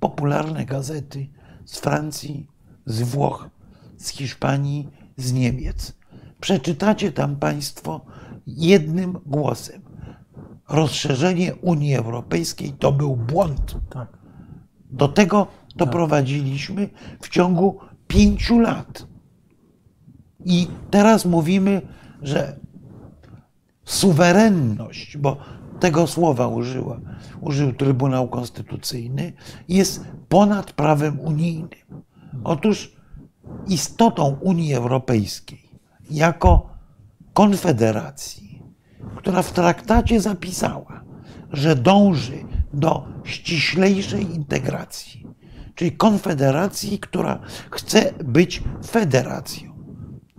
[0.00, 1.28] popularne gazety
[1.64, 2.46] z Francji,
[2.86, 3.48] z Włoch,
[3.96, 5.92] z Hiszpanii, z Niemiec.
[6.40, 8.00] Przeczytacie tam Państwo
[8.46, 9.82] jednym głosem.
[10.68, 13.76] Rozszerzenie Unii Europejskiej to był błąd.
[13.90, 14.18] tak.
[14.90, 15.46] Do tego
[15.76, 16.88] doprowadziliśmy
[17.20, 17.78] w ciągu
[18.08, 19.06] pięciu lat.
[20.44, 21.82] I teraz mówimy,
[22.22, 22.58] że
[23.84, 25.36] suwerenność, bo
[25.80, 27.00] tego słowa użyła,
[27.40, 29.32] użył Trybunał Konstytucyjny,
[29.68, 32.04] jest ponad prawem unijnym.
[32.44, 32.96] Otóż
[33.66, 35.68] istotą Unii Europejskiej
[36.10, 36.70] jako
[37.32, 38.62] konfederacji,
[39.16, 41.04] która w traktacie zapisała,
[41.52, 45.26] że dąży do ściślejszej integracji,
[45.74, 47.38] czyli konfederacji, która
[47.70, 49.67] chce być federacją.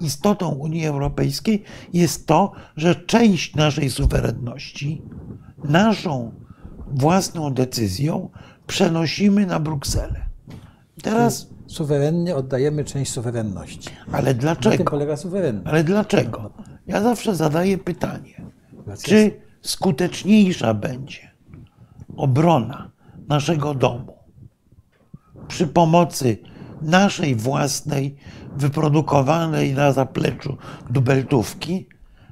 [0.02, 5.02] Istotą Unii Europejskiej jest to, że część naszej suwerenności,
[5.64, 6.32] naszą
[6.92, 8.30] własną decyzją
[8.68, 10.26] przenosimy na Brukselę.
[11.04, 13.90] Teraz, Suwerennie oddajemy część suwerenności.
[14.12, 14.84] ale Na tym dlaczego?
[14.92, 15.68] polega suwerenność.
[15.68, 16.52] Ale dlaczego?
[16.88, 18.42] Ja zawsze zadaję pytanie,
[19.04, 19.32] czy
[19.62, 21.32] skuteczniejsza będzie
[22.18, 22.92] obrona
[23.28, 24.14] naszego domu
[25.48, 26.38] przy pomocy
[26.82, 28.16] naszej własnej,
[28.60, 30.58] wyprodukowanej na zapleczu
[30.90, 31.88] dubeltówki,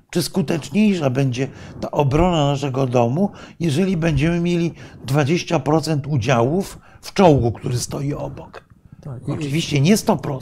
[0.09, 1.47] czy skuteczniejsza będzie
[1.81, 4.73] ta obrona naszego domu, jeżeli będziemy mieli
[5.05, 8.63] 20% udziałów w czołgu, który stoi obok.
[9.01, 10.39] Tak, Oczywiście nie 100%.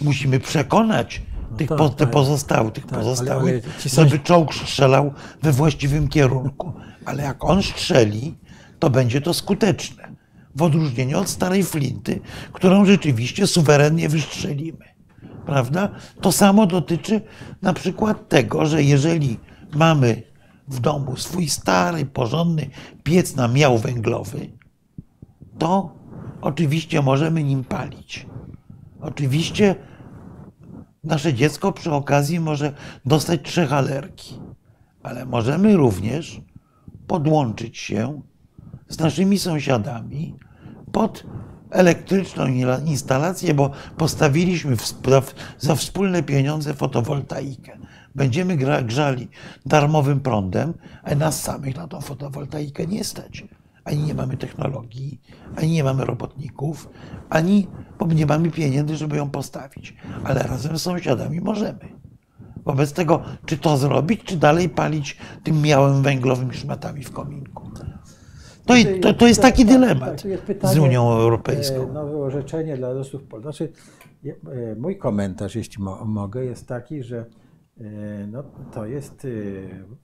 [0.00, 1.22] Musimy przekonać
[1.56, 2.10] tych, tak, po, te tak.
[2.10, 6.72] pozostałych, tych pozostałych, sąsi- żeby czołg strzelał we właściwym kierunku.
[7.04, 8.34] Ale jak on strzeli,
[8.78, 10.05] to będzie to skuteczne.
[10.56, 12.20] W odróżnieniu od starej flinty,
[12.52, 14.84] którą rzeczywiście suwerennie wystrzelimy.
[15.46, 15.88] Prawda?
[16.20, 17.20] To samo dotyczy
[17.62, 19.38] na przykład tego, że jeżeli
[19.74, 20.22] mamy
[20.68, 22.70] w domu swój stary, porządny
[23.04, 24.50] piec na miał węglowy,
[25.58, 25.96] to
[26.40, 28.26] oczywiście możemy nim palić.
[29.00, 29.74] Oczywiście
[31.04, 32.72] nasze dziecko przy okazji może
[33.04, 34.40] dostać trzech alergii,
[35.02, 36.40] ale możemy również
[37.06, 38.22] podłączyć się
[38.88, 40.34] z naszymi sąsiadami
[40.96, 41.24] pod
[41.70, 42.46] elektryczną
[42.86, 44.76] instalację, bo postawiliśmy
[45.58, 47.72] za, wspólne pieniądze fotowoltaikę.
[48.14, 49.28] Będziemy grzali
[49.66, 53.44] darmowym prądem, a nas samych na tą fotowoltaikę nie stać.
[53.84, 55.20] Ani nie mamy technologii,
[55.56, 56.88] ani nie mamy robotników,
[57.30, 57.66] ani
[58.08, 59.94] nie mamy pieniędzy, żeby ją postawić.
[60.24, 61.88] Ale razem z sąsiadami możemy.
[62.64, 67.66] Wobec tego, czy to zrobić, czy dalej palić tym miałym węglowym szmatami w kominku.
[68.66, 71.92] To, to, to jest taki Tak, tak, dylemat jest z Unią e, Europejską.
[71.92, 73.42] Nowe orzeczenie dla losów Polski.
[73.42, 73.72] Znaczy,
[74.24, 77.26] e, mój komentarz, jeśli mo mogę, jest taki, że
[77.80, 78.42] e, no,
[78.72, 79.28] to jest e,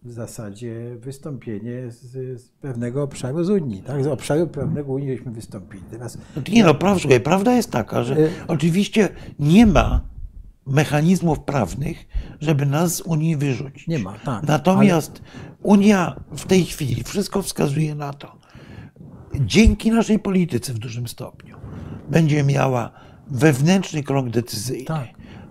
[0.03, 3.83] w zasadzie wystąpienie z, z pewnego obszaru z Unii.
[3.83, 4.05] Tak?
[4.05, 5.83] Z obszaru pewnego Unii żeśmy wystąpili.
[5.91, 6.19] Teraz
[6.53, 8.17] Nie no, praw, słuchaj, prawda jest taka, że
[8.49, 9.09] oczywiście
[9.39, 10.13] nie ma
[10.67, 12.07] mechanizmów prawnych,
[12.41, 13.89] żeby nas z Unii wyrzucić.
[13.89, 14.43] Nie ma, tak.
[14.43, 15.23] Natomiast
[15.63, 18.42] Unia w tej chwili, wszystko wskazuje na to,
[19.41, 21.57] dzięki naszej polityce w dużym stopniu
[22.11, 22.91] będzie miała
[23.31, 24.85] wewnętrzny krok decyzyjny.
[24.85, 25.09] Tak.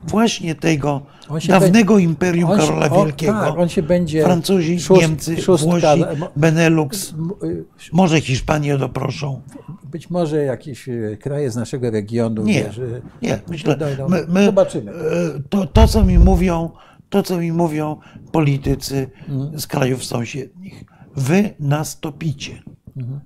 [0.08, 1.02] Właśnie tego
[1.48, 3.34] dawnego imperium się- Karola o, Wielkiego.
[3.34, 5.64] tak, on się będzie Francuzi, szóst- Niemcy, szóstka-
[5.98, 7.14] Włosi, Benelux,
[7.44, 9.42] y, może Hiszpanię doproszą.
[9.84, 12.44] być może jakieś e, kraje z naszego regionu.
[12.44, 14.10] Nie, wiesz, e, nie, myślę, dojdą.
[14.10, 14.92] my, my, Zobaczymy.
[15.50, 16.70] To, to, co mi mówią,
[17.10, 17.98] to, co mi mówią
[18.32, 19.60] politycy Mhm.
[19.60, 20.84] z krajów sąsiednich.
[21.16, 22.64] Wy nas topicie.
[22.98, 23.20] Mhm.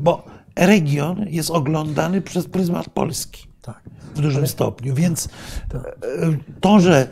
[0.00, 0.24] Bo
[0.56, 3.80] region jest oglądany przez pryzmat Polski Tak.
[4.14, 5.28] w dużym stopniu, więc
[5.74, 5.78] e,
[6.60, 7.08] to, że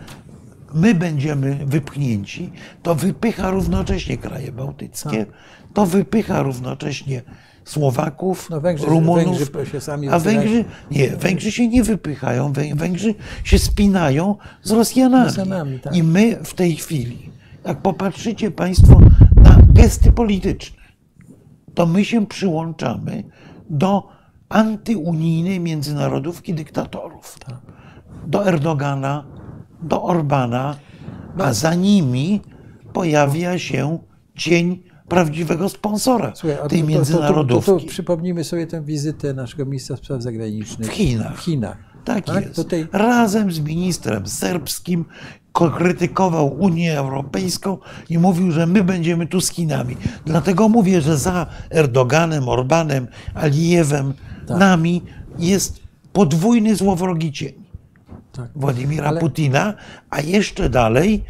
[0.75, 5.35] my będziemy wypchnięci, to wypycha równocześnie kraje bałtyckie, Tak.
[5.75, 7.23] to wypycha równocześnie
[7.65, 10.19] Słowaków, No Węgrzy- Rumunów, Węgrzy się sami a.
[10.19, 15.25] Węgrzy, nie, Węgrzy się nie wypychają, Wę- Węgrzy się spinają z Rosjanami.
[15.27, 15.97] Rosjanami, tak.
[15.97, 17.31] I my w tej chwili,
[17.65, 19.01] jak popatrzycie Państwo
[19.37, 20.76] na gesty polityczne,
[21.77, 23.25] to my się przyłączamy
[23.71, 24.09] do
[24.49, 27.39] antyunijnej międzynarodówki dyktatorów.
[28.27, 29.25] Do Erdogana,
[29.83, 30.77] do Orbana,
[31.39, 32.41] a za nimi
[32.93, 33.99] pojawia się
[34.35, 37.67] cień prawdziwego sponsora Słuchaj, tej to- to- to- międzynarodówki.
[37.71, 41.37] To, to, przypomnijmy sobie tę wizytę naszego ministra spraw zagranicznych W Chinach.
[41.37, 41.79] W Chinach.
[42.05, 42.45] Tak, Tak?
[42.45, 42.57] jest.
[42.57, 45.05] Tutaj- Razem z ministrem serbskim
[45.61, 47.79] krytykował Unię Europejską
[48.11, 49.97] i mówił, że my będziemy tu z Chinami.
[50.25, 54.15] Dlatego mówię, że za Erdoganem, Orbanem, Alijewem,
[54.47, 54.59] Tak.
[54.59, 55.03] nami
[55.39, 55.81] jest
[56.13, 57.53] podwójny złowrogi cień
[58.33, 58.51] Tak.
[58.57, 59.75] Władimira Ale- Putina,
[60.11, 61.25] a jeszcze dalej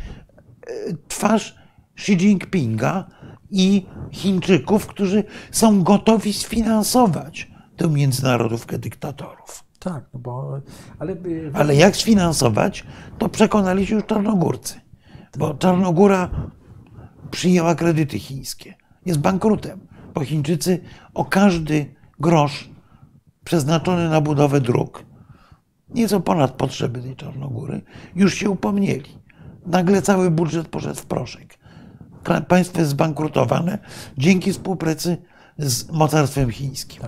[0.66, 0.70] e,
[1.08, 1.54] twarz
[1.98, 3.04] Xi Jinpinga
[3.50, 9.64] i Chińczyków, którzy są gotowi sfinansować tę międzynarodówkę dyktatorów.
[9.78, 10.60] Tak, no bo,
[10.98, 12.84] ale, y, Ale jak sfinansować,
[13.18, 14.80] to przekonali się już Czarnogórcy.
[15.38, 16.30] Bo Czarnogóra
[17.30, 18.74] przyjęła kredyty chińskie.
[19.06, 19.80] Jest bankrutem,
[20.14, 20.80] bo Chińczycy
[21.14, 22.70] o każdy grosz
[23.44, 25.04] przeznaczony na budowę dróg,
[25.88, 27.80] nieco ponad potrzeby tej Czarnogóry,
[28.14, 29.10] już się upomnieli.
[29.66, 31.58] Nagle cały budżet poszedł w proszek.
[32.48, 33.78] państwo jest zbankrutowane
[34.18, 35.16] dzięki współpracy
[35.58, 37.02] z mocarstwem chińskim.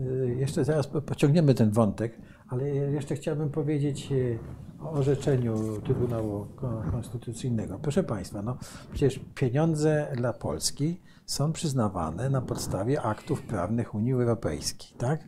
[0.00, 2.18] Y, Jeszcze zaraz po- pociągniemy ten wątek,
[2.48, 4.38] ale jeszcze chciałbym powiedzieć y,
[4.80, 7.78] o orzeczeniu Trybunału Ko- Konstytucyjnego.
[7.82, 8.56] Proszę Państwa, no
[8.92, 15.24] przecież pieniądze dla Polski są przyznawane na podstawie aktów prawnych Unii Europejskiej, tak?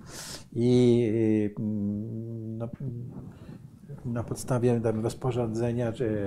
[0.52, 1.54] I y,
[2.58, 2.68] no,
[4.04, 6.18] na podstawie tam rozporządzenia, czy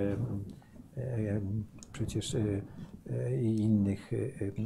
[1.93, 2.37] przecież
[3.41, 4.15] i innych e,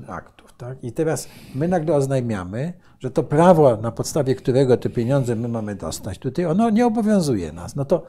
[0.06, 0.54] e, aktów.
[0.58, 0.84] Tak?
[0.84, 5.76] I teraz my nagle oznajmiamy, że to prawo, na podstawie którego te pieniądze my mamy
[5.76, 7.76] dostać tutaj, ono nie obowiązuje nas.
[7.76, 8.04] No to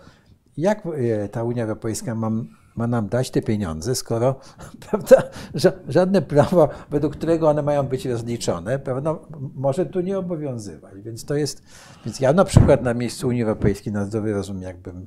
[0.56, 2.30] jak e, ta Unia Europejska ma,
[2.76, 4.34] ma nam dać te pieniądze, skoro
[4.90, 5.22] prawda,
[5.54, 9.16] ża- żadne prawo, według którego one mają być rozliczone, prawda,
[9.54, 10.94] może tu nie obowiązywać.
[11.04, 11.62] Więc to jest,
[12.04, 15.04] więc ja na przykład na miejscu Unii Europejskiej na zdrowy rozum, jakbym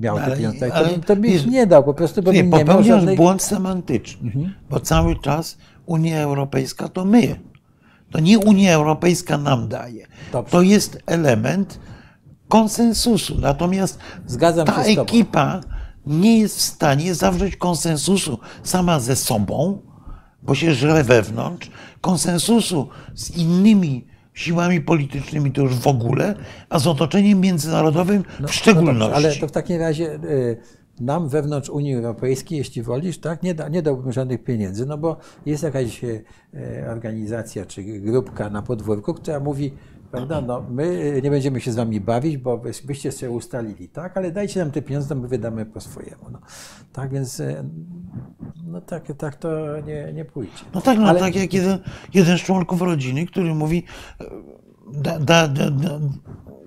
[0.00, 2.32] miał te Ale- pieniądze, to, ale bym- to bym ich nie dał, po prostu, bo
[2.32, 3.16] Nie, nie miał żadnej...
[3.16, 4.54] błąd semantyczny, Mhm.
[4.70, 7.36] bo cały czas Unia Europejska to my.
[8.10, 10.06] To nie Unia Europejska nam daje.
[10.32, 10.50] Dobrze.
[10.52, 11.78] To jest element
[12.48, 13.34] konsensusu.
[13.40, 15.02] Natomiast Zgadzam ta się z tobą.
[15.02, 15.60] ekipa
[16.06, 19.82] nie jest w stanie zawrzeć konsensusu sama ze sobą,
[20.42, 26.34] bo się żre wewnątrz, konsensusu z innymi siłami politycznymi to już w ogóle,
[26.68, 28.98] a z otoczeniem międzynarodowym w No szczególności.
[28.98, 30.56] dobrze, ale to w takim razie y,
[31.00, 35.16] nam wewnątrz Unii Europejskiej, jeśli wolisz, tak, nie, da, nie dałbym żadnych pieniędzy, no bo
[35.46, 36.24] jest jakaś y,
[36.90, 39.72] organizacja czy grupka na podwórku, która mówi,
[40.10, 40.84] prawda, no my
[41.16, 44.70] y, nie będziemy się z wami bawić, bo byście sobie ustalili, tak, ale dajcie nam
[44.70, 46.30] te pieniądze, my wydamy po swojemu.
[46.32, 46.38] No.
[46.92, 47.64] Tak więc, y,
[48.64, 50.64] no tak, tak to nie, nie pójdzie.
[50.74, 51.78] No tak, no Ale- tak jak jeden,
[52.14, 53.84] jeden z członków rodziny, który mówi,
[54.20, 54.24] e,
[54.92, 55.98] da, da, da, da,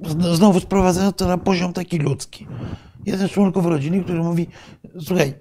[0.04, 2.48] zn- znowu sprowadzając to na poziom taki ludzki.
[3.06, 4.48] Jeden z członków rodziny, który mówi,
[5.00, 5.34] słuchaj,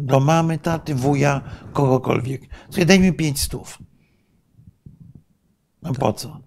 [0.00, 1.40] do mamy, taty, wuja,
[1.72, 3.78] kogokolwiek, słuchaj, daj mi pięć stów.
[5.82, 6.40] No po co?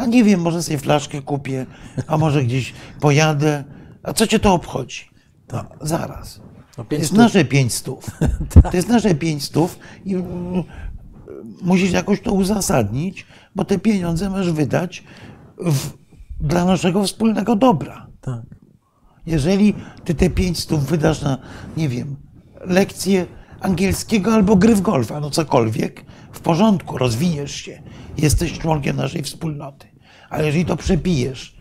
[0.00, 1.66] A nie wiem, może sobie flaszkę kupię,
[2.06, 3.64] a może gdzieś pojadę.
[4.02, 5.10] A co cię to obchodzi?
[5.52, 6.40] No, zaraz.
[6.78, 8.06] No, To jest nasze pięć stów.
[8.70, 10.62] To jest nasze pięć stów i mm,
[11.62, 15.04] musisz jakoś to uzasadnić, bo te pieniądze masz wydać
[15.58, 15.90] w,
[16.40, 18.06] dla naszego wspólnego dobra.
[18.20, 18.42] Tak.
[19.26, 19.74] Jeżeli
[20.04, 21.38] ty te pięć stów wydasz na,
[21.76, 22.16] nie wiem,
[22.64, 23.26] lekcję
[23.60, 27.82] angielskiego albo gry w golfa, no cokolwiek, w porządku, rozwiniesz się,
[28.18, 29.89] jesteś członkiem naszej wspólnoty.
[30.30, 31.56] Ale jeżeli to przepijesz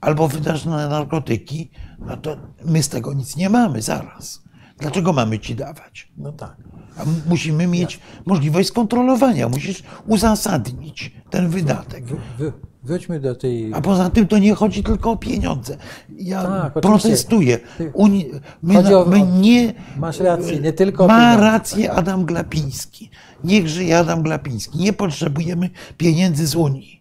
[0.00, 4.42] albo wydasz na narkotyki, no to my z tego nic nie mamy zaraz.
[4.78, 6.12] Dlaczego mamy ci dawać?
[6.16, 6.56] No tak.
[6.98, 12.04] A musimy mieć możliwość skontrolowania, musisz uzasadnić ten wydatek.
[12.38, 13.74] Wr- wróćmy do tej...
[13.74, 15.76] A poza tym to nie chodzi tylko o pieniądze.
[16.18, 17.58] Ja Tak, protestuję.
[17.92, 18.26] Uni...
[18.62, 19.74] My, o- my nie.
[19.96, 23.10] masz rację, nie tylko Ma rację Adam Glapiński.
[23.44, 24.78] Niech żyje Adam Glapiński.
[24.78, 26.97] Nie potrzebujemy pieniędzy z Unii,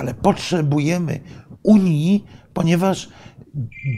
[0.00, 1.20] ale potrzebujemy
[1.62, 2.24] Unii,
[2.54, 3.08] ponieważ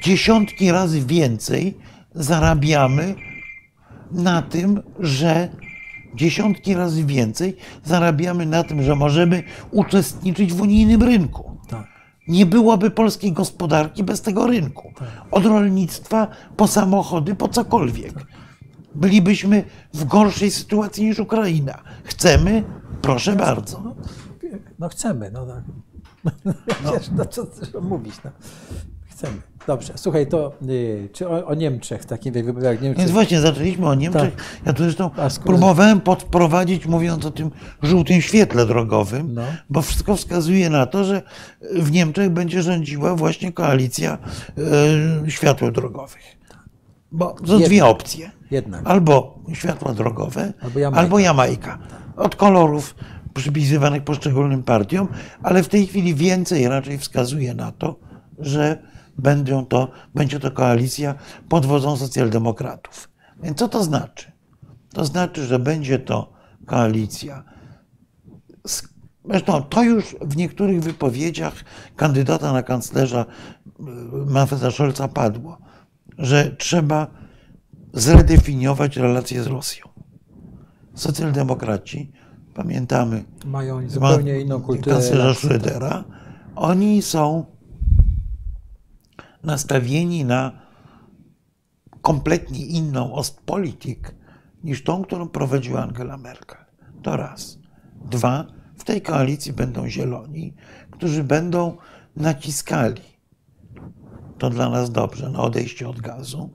[0.02, 1.78] dziesiątki razy więcej
[2.14, 3.14] zarabiamy
[4.10, 5.48] na tym, że
[6.14, 11.56] dziesiątki razy więcej zarabiamy na tym, że możemy uczestniczyć w unijnym rynku.
[11.68, 11.86] Tak.
[12.28, 14.92] Nie byłoby polskiej gospodarki bez tego rynku.
[15.30, 18.14] Od rolnictwa po samochody, po cokolwiek.
[18.94, 21.82] Bylibyśmy w gorszej sytuacji niż Ukraina.
[22.04, 22.64] Chcemy?
[23.02, 23.94] Proszę bardzo.
[24.78, 25.91] No chcemy, no tak.
[26.94, 28.30] Wiesz, no co, co mówić, no.
[29.10, 29.36] Chcemy.
[29.66, 33.86] Dobrze, słuchaj, to y, czy o, o Niemczech, takim jak wyborach Niemczech, Więc właśnie zaczęliśmy
[33.86, 34.60] o Niemczech.
[34.66, 35.10] Ja tu zresztą
[35.44, 37.50] próbowałem podprowadzić, mówiąc o tym
[37.82, 39.42] żółtym świetle drogowym, No.
[39.70, 41.22] bo wszystko wskazuje na to, że
[41.74, 44.18] w Niemczech będzie rządziła właśnie koalicja
[45.28, 46.22] światł drogowych.
[47.12, 47.68] Bo są Jednak.
[47.68, 48.30] dwie opcje.
[48.50, 48.82] jednak.
[48.84, 51.00] Albo światła drogowe, Albo Jamajka.
[51.02, 51.78] albo Jamajka.
[52.16, 52.94] Od kolorów
[53.34, 55.08] przypisywanych poszczególnym partiom,
[55.42, 58.00] ale w tej chwili więcej raczej wskazuje na to,
[58.38, 58.82] że
[59.18, 61.14] będą to, będzie to koalicja
[61.48, 63.08] pod wodzą socjaldemokratów.
[63.42, 64.32] Więc co to znaczy?
[64.92, 66.32] To znaczy, że będzie to
[66.66, 67.44] koalicja.
[69.24, 71.54] Zresztą to już w niektórych wypowiedziach
[71.96, 73.72] kandydata na kanclerza y,
[74.26, 75.58] Manfreda Scholza padło,
[76.18, 77.06] że trzeba
[77.92, 79.86] zredefiniować relacje z Rosją.
[80.94, 82.12] Socjaldemokraci,
[82.54, 84.96] pamiętamy Mają zupełnie inną kulturę.
[84.96, 85.48] kanclerza.
[85.48, 86.04] Schrödera,
[86.56, 87.44] oni są
[89.42, 90.52] nastawieni na
[92.02, 94.14] kompletnie inną Ostpolitik
[94.64, 96.58] niż tą, którą prowadziła Angela Merkel.
[97.02, 97.58] To raz.
[98.10, 98.46] Dwa,
[98.78, 100.54] w tej koalicji będą zieloni,
[100.90, 101.76] którzy będą
[102.16, 103.02] naciskali
[104.38, 106.50] to dla nas dobrze na odejście od gazu,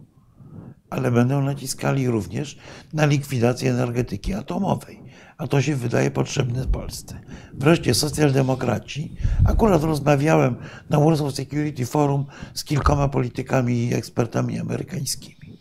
[0.89, 2.57] ale będą naciskali również
[2.93, 5.03] na likwidację energetyki atomowej.
[5.37, 7.19] A to się wydaje potrzebne Polsce.
[7.53, 9.15] Wreszcie socjaldemokraci.
[9.45, 10.55] Akurat rozmawiałem
[10.89, 15.59] na Warsaw Security Forum z kilkoma politykami i ekspertami amerykańskimi.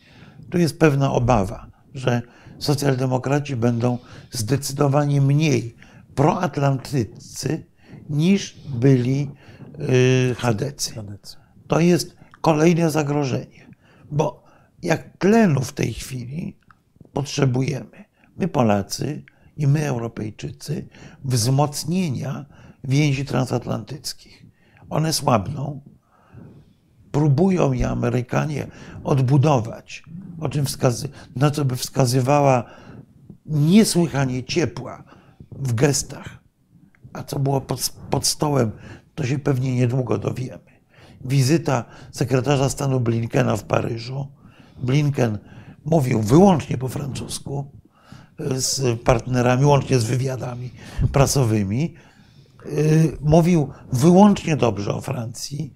[0.51, 2.22] Tu jest pewna obawa, że
[2.59, 3.99] socjaldemokraci będą
[4.31, 5.77] zdecydowanie mniej
[6.14, 7.66] proatlantycy
[8.11, 9.31] niż byli
[10.39, 10.95] chadecy.
[11.66, 13.66] To jest kolejne zagrożenie,
[14.11, 14.45] bo
[14.83, 16.59] jak tlenu w tej chwili
[17.12, 18.05] potrzebujemy,
[18.37, 19.22] my Polacy
[19.57, 20.88] i my Europejczycy,
[21.24, 22.46] wzmocnienia
[22.84, 24.46] więzi transatlantyckich.
[24.90, 25.80] One słabną,
[27.12, 28.66] próbują je Amerykanie
[29.04, 30.02] odbudować,
[30.40, 32.64] o czym wskazy, na co by wskazywała
[33.46, 35.04] niesłychanie ciepła
[35.52, 36.38] w gestach,
[37.12, 38.70] a co było pod, pod stołem,
[39.14, 40.76] to się pewnie niedługo dowiemy.
[41.24, 44.26] Wizyta sekretarza stanu Blinkena w Paryżu.
[44.82, 45.38] Blinken
[45.84, 47.70] mówił wyłącznie po francusku
[48.39, 50.70] z partnerami, łącznie z wywiadami
[51.12, 51.95] prasowymi.
[53.20, 55.74] Mówił wyłącznie dobrze o Francji.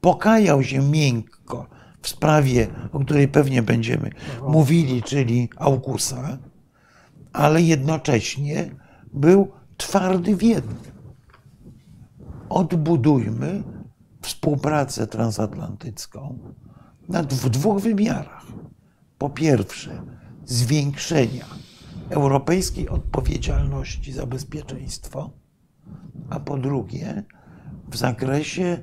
[0.00, 1.66] Pokajał się miękko
[2.02, 4.10] w sprawie, o której pewnie będziemy
[4.48, 6.38] mówili, czyli Aukusa,
[7.32, 8.70] ale jednocześnie
[9.12, 10.92] był twardy w jednym.
[12.48, 13.62] Odbudujmy
[14.22, 16.38] współpracę transatlantycką
[17.28, 18.46] w dwóch wymiarach.
[19.18, 20.02] Po pierwsze,
[20.50, 21.44] zwiększenia
[22.08, 25.30] europejskiej odpowiedzialności za bezpieczeństwo,
[26.30, 27.24] a po drugie,
[27.88, 28.82] w zakresie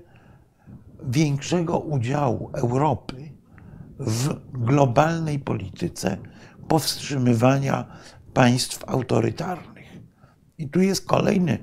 [1.03, 3.31] większego udziału Europy
[3.99, 6.17] w globalnej polityce
[6.67, 7.85] powstrzymywania
[8.33, 9.99] państw autorytarnych.
[10.57, 11.59] I tu jest kolejny,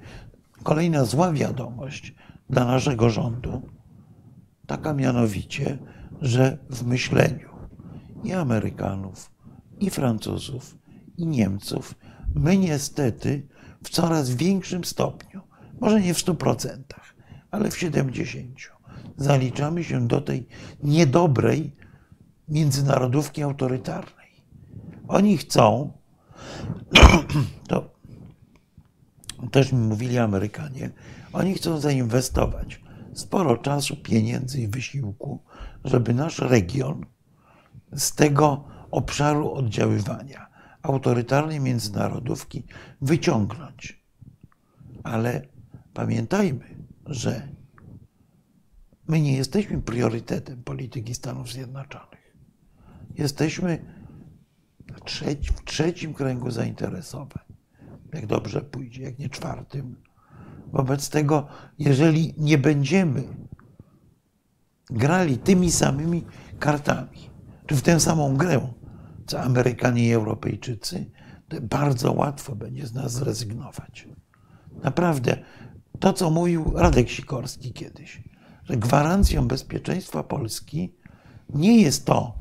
[0.63, 2.15] kolejna zła wiadomość
[2.51, 3.63] dla naszego rządu,
[4.67, 5.79] taka mianowicie,
[6.21, 7.49] że w myśleniu
[8.25, 9.34] i Amerykanów,
[9.85, 10.79] i Francuzów,
[11.17, 11.95] i Niemców
[12.35, 13.49] my niestety
[13.83, 15.41] w coraz większym stopniu,
[15.81, 16.79] może nie w 100%,
[17.51, 18.47] ale w 70%,
[19.17, 20.49] zaliczamy się do tej
[20.83, 21.77] niedobrej
[22.49, 24.45] międzynarodówki autorytarnej.
[25.09, 25.93] Oni chcą,
[27.69, 27.91] to
[29.51, 30.91] też mi mówili Amerykanie,
[31.33, 32.81] oni chcą zainwestować
[33.15, 35.43] sporo czasu, pieniędzy i wysiłku,
[35.85, 37.07] żeby nasz region
[37.93, 40.47] z tego obszaru oddziaływania
[40.83, 42.65] autorytarnej międzynarodówki
[43.01, 44.05] wyciągnąć.
[45.03, 45.43] Ale
[45.95, 46.77] pamiętajmy,
[47.07, 47.49] że
[49.09, 52.37] my nie jesteśmy priorytetem polityki Stanów Zjednoczonych.
[53.15, 53.85] Jesteśmy
[55.57, 57.45] w trzecim kręgu zainteresowań,
[58.13, 59.97] jak dobrze pójdzie, jak nie czwartym.
[60.73, 61.47] Wobec tego,
[61.79, 63.25] jeżeli nie będziemy
[64.91, 66.25] grali tymi samymi
[66.59, 67.31] kartami,
[67.67, 68.73] czy w tę samą grę,
[69.27, 71.11] co Amerykanie i Europejczycy,
[71.49, 74.09] to bardzo łatwo będzie z nas zrezygnować.
[74.83, 75.37] Naprawdę,
[76.01, 78.23] to co mówił Radek Sikorski kiedyś,
[78.65, 80.95] że gwarancją bezpieczeństwa Polski
[81.55, 82.39] nie jest to,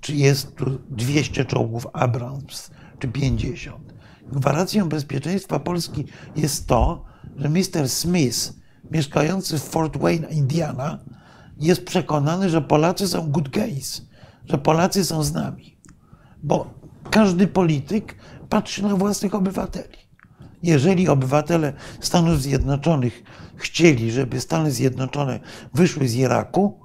[0.00, 3.94] czy jest tu 200 czołgów Abrams, czy 50.
[4.32, 6.04] Gwarancją bezpieczeństwa Polski
[6.36, 7.04] jest to,
[7.36, 7.88] że Mr.
[7.88, 8.52] Smith,
[8.90, 10.98] mieszkający w Fort Wayne, Indiana,
[11.58, 14.06] jest przekonany, że Polacy są good guys,
[14.44, 15.75] że Polacy są z nami.
[16.46, 16.70] Bo
[17.10, 18.14] każdy polityk
[18.48, 19.98] patrzy na własnych obywateli.
[20.62, 23.22] Jeżeli obywatele Stanów Zjednoczonych
[23.56, 25.40] chcieli, żeby Stany Zjednoczone
[25.74, 26.80] wyszły z Iraku,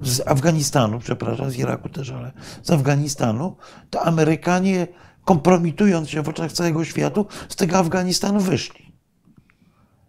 [0.00, 2.32] z Afganistanu, przepraszam, z Iraku też, ale
[2.62, 3.56] z Afganistanu,
[3.90, 4.86] to Amerykanie,
[5.24, 8.92] kompromitując się w oczach całego świata, z tego Afganistanu wyszli.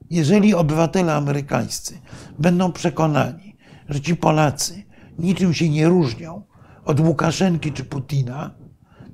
[0.09, 1.99] Jeżeli obywatele amerykańscy
[2.39, 3.55] będą przekonani,
[3.89, 4.83] że ci Polacy
[5.19, 6.43] niczym się nie różnią
[6.85, 8.60] od Łukaszenki czy Putina,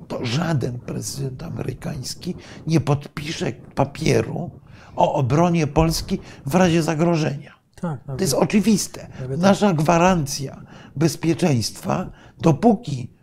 [0.08, 2.36] to żaden prezydent amerykański
[2.68, 4.52] nie podpisze papieru
[4.96, 7.58] o obronie Polski w razie zagrożenia.
[7.82, 9.08] Tak, to jest oczywiste.
[9.38, 10.62] Nasza gwarancja
[10.96, 12.10] bezpieczeństwa,
[12.42, 13.14] dopóki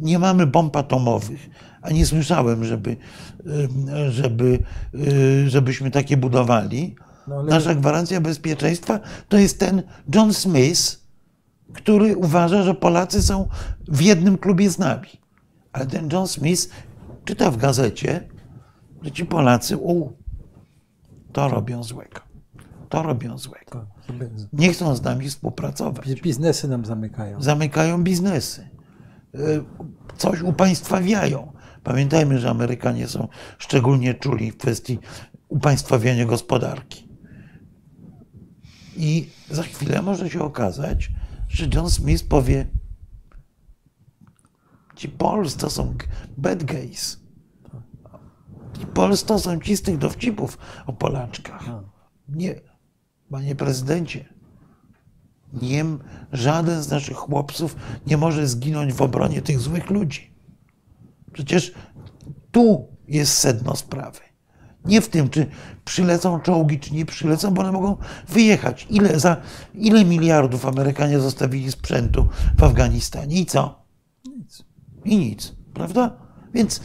[0.00, 1.50] nie mamy bomb atomowych,
[1.82, 2.96] a nie słyszałem, żeby,
[4.10, 4.58] żeby,
[5.46, 6.96] żebyśmy takie budowali,
[7.26, 9.82] no, nasza gwarancja bezpieczeństwa to jest ten
[10.14, 11.00] John Smith,
[11.72, 13.48] który uważa, że Polacy są
[13.88, 15.19] w jednym klubie z nami.
[15.72, 16.68] Ale ten John Smith
[17.24, 18.28] czyta w gazecie,
[19.02, 20.12] że ci Polacy, u,
[21.32, 22.20] to robią złego.
[22.88, 23.86] To robią złego.
[24.52, 26.20] Nie chcą z nami współpracować.
[26.20, 27.42] Biznesy nam zamykają.
[27.42, 28.68] Zamykają biznesy.
[29.34, 29.64] Y,
[30.16, 31.52] coś upaństwawiają.
[31.84, 34.98] Pamiętajmy, że Amerykanie są szczególnie czuli w kwestii
[35.48, 37.08] upaństwawiania gospodarki.
[38.96, 41.10] I za chwilę może się okazać,
[41.48, 42.66] że John Smith powie:
[45.00, 45.94] Ci Pols to są
[46.36, 47.20] bad guys.
[48.78, 51.64] Ci Pols to są ci z tych dowcipów o Polaczkach.
[52.28, 52.60] Nie,
[53.30, 54.24] panie prezydencie,
[55.62, 55.84] nie,
[56.32, 57.76] żaden z naszych chłopców
[58.06, 60.34] nie może zginąć w obronie tych złych ludzi.
[61.32, 61.74] Przecież
[62.50, 64.20] tu jest sedno sprawy.
[64.84, 65.46] Nie w tym, czy
[65.84, 67.96] przylecą czołgi, czy nie przylecą, bo one mogą
[68.28, 68.86] wyjechać.
[68.90, 69.36] Ile, za,
[69.74, 72.28] ile miliardów Amerykanie zostawili sprzętu
[72.58, 73.79] w Afganistanie i co?
[75.04, 76.16] I nic, prawda?
[76.54, 76.80] Więc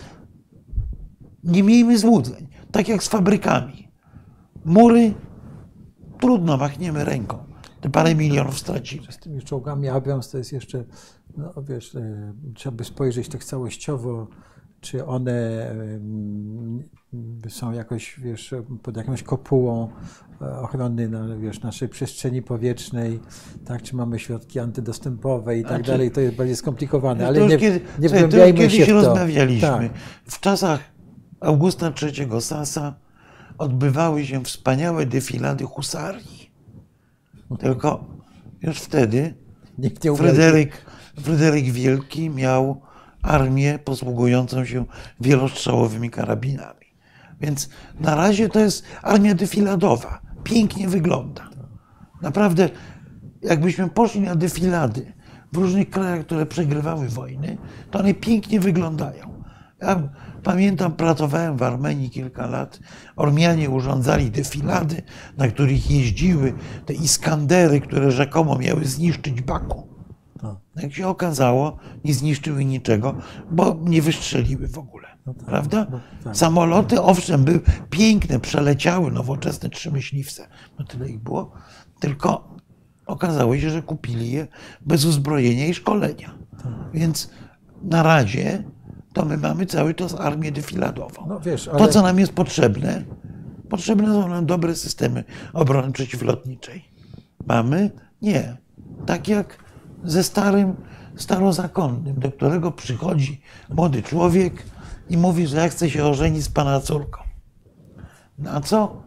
[1.43, 2.47] nie miejmy złudzeń.
[2.71, 3.91] Tak jak z fabrykami.
[4.65, 5.13] Mury
[6.19, 7.37] trudno, machniemy ręką.
[7.81, 9.11] Te parę milionów stracimy.
[9.11, 10.83] Z tymi czołgami Abrams to jest jeszcze,
[11.37, 14.27] no wiesz, e, trzeba by spojrzeć tak całościowo,
[14.85, 15.65] czy one
[17.49, 19.89] są jakoś, wiesz, pod jakąś kopułą
[20.41, 23.19] e, ochrony na, wiesz, naszej przestrzeni powietrznej,
[23.65, 27.47] tak, czy mamy środki antydostępowe i tak Znaczy, dalej, to jest bardziej skomplikowane, To ale
[27.47, 28.93] nie, kiedy, nie wgłębiajmy kiedyś się w to.
[28.93, 29.67] rozmawialiśmy.
[29.69, 29.91] Tak.
[30.25, 30.79] W czasach
[31.39, 32.95] Augusta III Sasa
[33.57, 36.51] odbywały się wspaniałe defilady husarii.
[37.59, 38.05] Tylko
[38.61, 39.33] już wtedy
[39.77, 40.03] Nikt.
[40.17, 40.85] Fryderyk,
[41.21, 42.81] Fryderyk Wielki miał
[43.25, 44.85] armię posługującą się
[45.21, 46.85] wielostrzałowymi karabinami.
[47.41, 47.69] Więc
[47.99, 50.19] na razie to jest armia defiladowa.
[50.43, 51.49] Pięknie wygląda.
[52.21, 52.69] Naprawdę,
[53.41, 55.13] jakbyśmy poszli na defilady
[55.53, 57.57] w różnych krajach, które przegrywały wojny,
[57.91, 59.43] to one pięknie wyglądają.
[59.81, 60.09] Ja
[60.43, 62.79] pamiętam, pracowałem w Armenii kilka lat.
[63.15, 65.01] Ormianie urządzali defilady,
[65.37, 66.53] na których jeździły
[66.85, 69.94] te Iskandery, które rzekomo miały zniszczyć Baku.
[70.43, 70.59] No.
[70.75, 73.15] Jak się okazało, nie zniszczyły niczego,
[73.51, 75.07] bo nie wystrzeliły w ogóle.
[75.45, 75.87] Prawda?
[75.91, 76.37] no tak.
[76.37, 80.47] Samoloty, owszem, były piękne, przeleciały nowoczesne trzy myśliwce.
[80.79, 81.51] No tyle ich było.
[81.99, 82.55] Tylko
[83.05, 84.47] okazało się, że kupili je
[84.81, 86.37] bez uzbrojenia i szkolenia.
[86.93, 87.29] Więc
[87.83, 88.63] na razie
[89.13, 91.25] to my mamy cały czas armię defiladową.
[91.27, 93.03] No wiesz, To, ale- co nam jest potrzebne,
[93.69, 95.23] potrzebne są nam dobre systemy
[95.53, 96.85] obrony przeciwlotniczej.
[97.45, 97.91] Mamy?
[98.21, 98.57] Nie.
[99.05, 99.64] Tak jak
[100.05, 100.75] ze starym,
[101.15, 104.63] starozakonnym, do którego przychodzi młody człowiek
[105.09, 107.21] i mówi, że ja chcę się ożenić z pana córką.
[108.37, 109.01] Na co?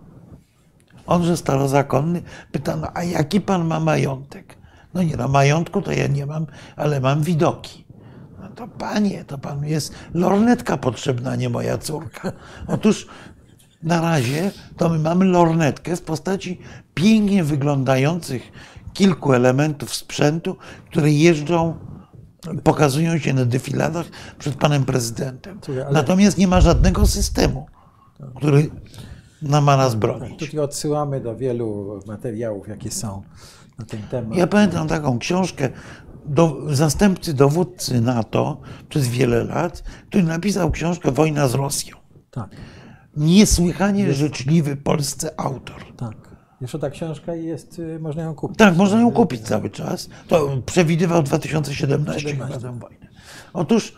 [1.07, 2.23] Onże starozakonny
[2.53, 4.59] pyta, no, a jaki pan ma majątek?
[4.95, 6.47] No nie, no majątku to ja nie mam,
[6.77, 7.85] ale mam widoki.
[8.43, 12.33] No to panie, to panu jest lornetka potrzebna, nie moja córka.
[12.67, 13.07] Otóż
[13.83, 16.61] na razie to my mamy lornetkę w postaci
[16.95, 18.53] pięknie wyglądających
[18.93, 20.57] kilku elementów sprzętu,
[20.91, 21.75] które jeżdżą,
[22.65, 24.07] pokazują się na defiladach
[24.39, 25.61] przed panem prezydentem.
[25.93, 27.67] Natomiast nie ma żadnego systemu,
[28.37, 28.71] który
[29.43, 30.39] nam ma nas bronić.
[30.39, 33.23] Tutaj odsyłamy do wielu materiałów, jakie są
[33.79, 34.39] na ten temat.
[34.39, 35.69] Ja pamiętam taką książkę
[36.27, 41.97] do, zastępcy dowódcy NATO przez wiele lat, który napisał książkę Wojna z Rosją.
[42.31, 42.51] Tak,
[43.17, 45.85] Niesłychanie życzliwy polscy autor.
[45.97, 46.28] tak.
[46.61, 48.59] Jeszcze ta książka jest, y, można ją kupić.
[48.59, 50.09] Tak, można ją kupić cały czas.
[50.29, 52.69] To przewidywał 2017 chyba 17.
[52.69, 53.09] tę wojnę.
[53.53, 53.97] Otóż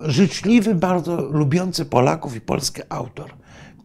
[0.00, 3.34] życzliwy, bardzo lubiący Polaków i Polskę autor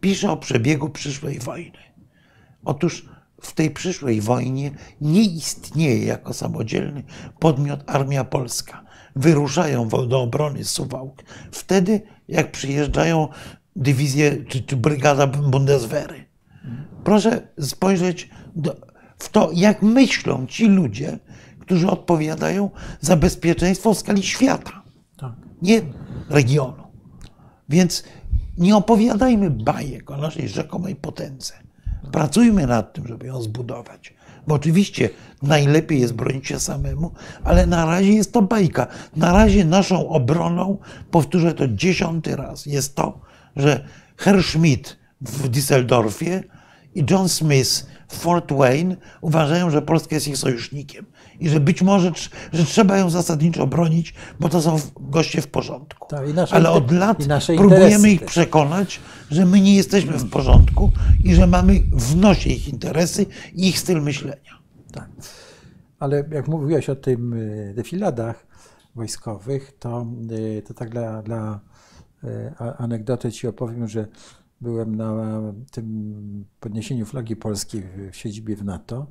[0.04, 1.78] pisze o przebiegu przyszłej wojny.
[2.64, 3.08] Otóż
[3.40, 7.02] w tej przyszłej wojnie nie istnieje jako samodzielny
[7.38, 8.84] podmiot Armia Polska.
[9.16, 13.28] Wyruszają do obrony Suwałk wtedy, jak przyjeżdżają
[13.76, 16.24] dywizje czy, czy brygada Bundeswehry.
[17.04, 18.76] Proszę spojrzeć do,
[19.18, 21.18] w to, jak myślą ci ludzie,
[21.60, 24.82] którzy odpowiadają za bezpieczeństwo w skali świata
[25.16, 25.32] Tak.
[25.62, 25.82] nie
[26.28, 26.82] regionu.
[27.68, 28.04] Więc
[28.58, 31.52] nie opowiadajmy bajek o naszej rzekomej potędze.
[32.12, 34.14] Pracujmy nad tym, żeby ją zbudować.
[34.46, 35.10] Bo oczywiście
[35.42, 37.12] najlepiej jest bronić się samemu,
[37.44, 38.86] ale na razie jest to bajka.
[39.16, 40.78] Na razie naszą obroną,
[41.10, 43.20] powtórzę to dziesiąty raz, jest to,
[43.56, 43.84] że
[44.16, 46.42] Herr Schmidt w Düsseldorfie
[46.94, 51.06] i John Smith w Fort Wayne uważają, że Polska jest ich sojusznikiem
[51.40, 52.12] i że być może
[52.52, 56.08] że trzeba ją zasadniczo bronić, bo to są goście w porządku.
[56.08, 56.20] Tak,
[56.50, 57.18] Ale od lat
[57.56, 60.90] próbujemy ich przekonać, że my nie jesteśmy w porządku
[61.24, 64.58] i że mamy w nosie ich interesy i ich styl myślenia.
[64.92, 65.08] Tak.
[65.98, 68.46] Ale jak mówiłeś o tym y, defiladach
[68.94, 71.60] wojskowych, to, y, to tak dla, dla
[72.24, 72.28] y,
[72.78, 74.06] anegdoty ci opowiem, że
[74.60, 75.12] byłem na
[75.70, 79.06] tym podniesieniu flagi polskiej w- siedzibie w NATO.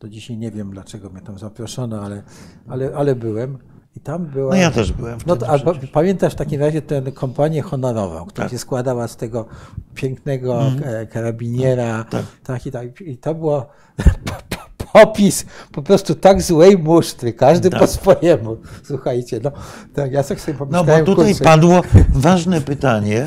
[0.00, 2.22] Do dzisiaj nie wiem, dlaczego mnie tam zaproszono, ale,
[2.68, 3.58] ale, ale byłem.
[3.96, 4.50] I tam była.
[4.54, 5.46] No ja też byłem No to,
[5.92, 8.52] pamiętasz w takim razie tę kompanię honorową, która Tak.
[8.52, 9.46] się składała z tego
[9.94, 12.04] pięknego e, karabiniera.
[12.04, 12.24] Tak.
[12.44, 13.66] Tak, i, tak, I to było
[14.92, 17.80] popis po prostu tak złej musztry, każdy Tak.
[17.80, 18.56] po swojemu.
[18.84, 19.52] Słuchajcie, no
[19.94, 21.82] tak, ja sobie No pomyślałem, bo tutaj kurczę, padło
[22.14, 23.26] ważne pytanie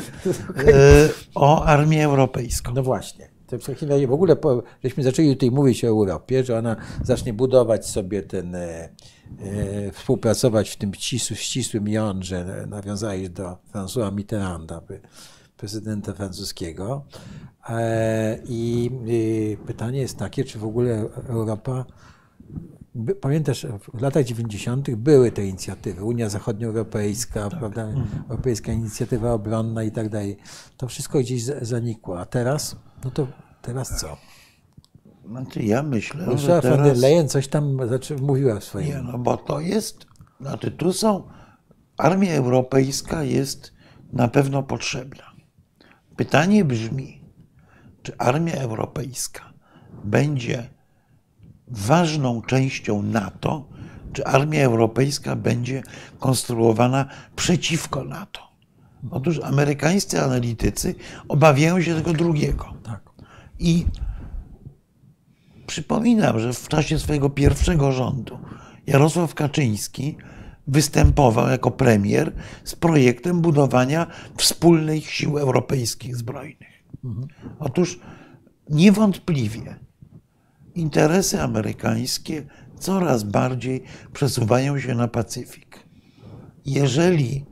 [0.68, 2.72] e, o armię europejską.
[2.74, 3.34] No właśnie.
[3.46, 6.76] To w takim razie w ogóle po, żeśmy zaczęli tutaj mówić o Europie, że ona
[7.02, 8.88] zacznie budować sobie ten, e, e,
[9.92, 14.80] współpracować w tym ścisłym, ścisłym jądrze, nawiązałeś do François Mitterranda,
[15.56, 17.04] prezydenta francuskiego.
[17.68, 21.84] E, I y, pytanie jest takie, czy w ogóle Europa
[23.20, 24.90] pamiętasz, w latach 90.
[24.90, 27.88] były te inicjatywy, Unia Zachodnioeuropejska, prawda,
[28.28, 30.36] Europejska Inicjatywa Obronna i tak dalej.
[30.76, 32.20] To wszystko gdzieś za- zanikło.
[32.20, 32.76] A teraz?
[33.04, 33.26] No to
[33.62, 34.16] teraz co?
[35.28, 36.98] Znaczy ja myślę, Ursula że von der teraz...
[36.98, 38.86] Leyen coś tam zaczy, mówiła w swoim...
[38.86, 40.06] Nie, no bo to jest,
[40.40, 41.28] znaczy tu są,
[41.96, 43.72] armia europejska jest
[44.12, 45.24] na pewno potrzebna.
[46.16, 47.23] Pytanie brzmi,
[48.04, 49.52] czy armia europejska
[50.04, 50.68] będzie
[51.68, 53.68] ważną częścią NATO,
[54.12, 55.82] czy armia europejska będzie
[56.18, 58.40] konstruowana przeciwko NATO?
[59.10, 60.94] Otóż amerykańscy analitycy
[61.28, 62.74] obawiają się tego drugiego.
[62.82, 63.10] Tak.
[63.58, 63.86] I
[65.66, 68.38] przypominam, że w czasie swojego pierwszego rządu
[68.86, 70.16] Jarosław Kaczyński
[70.66, 72.32] występował jako premier
[72.64, 76.73] z projektem budowania wspólnych sił europejskich zbrojnych.
[77.58, 78.00] Otóż
[78.70, 79.76] niewątpliwie
[80.74, 82.46] interesy amerykańskie
[82.78, 83.82] coraz bardziej
[84.12, 85.88] przesuwają się na Pacyfik.
[86.66, 87.44] Jeżeli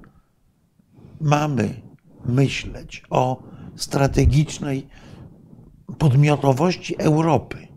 [1.20, 1.82] mamy
[2.24, 3.42] myśleć o
[3.76, 4.88] strategicznej
[5.98, 7.68] podmiotowości Europy,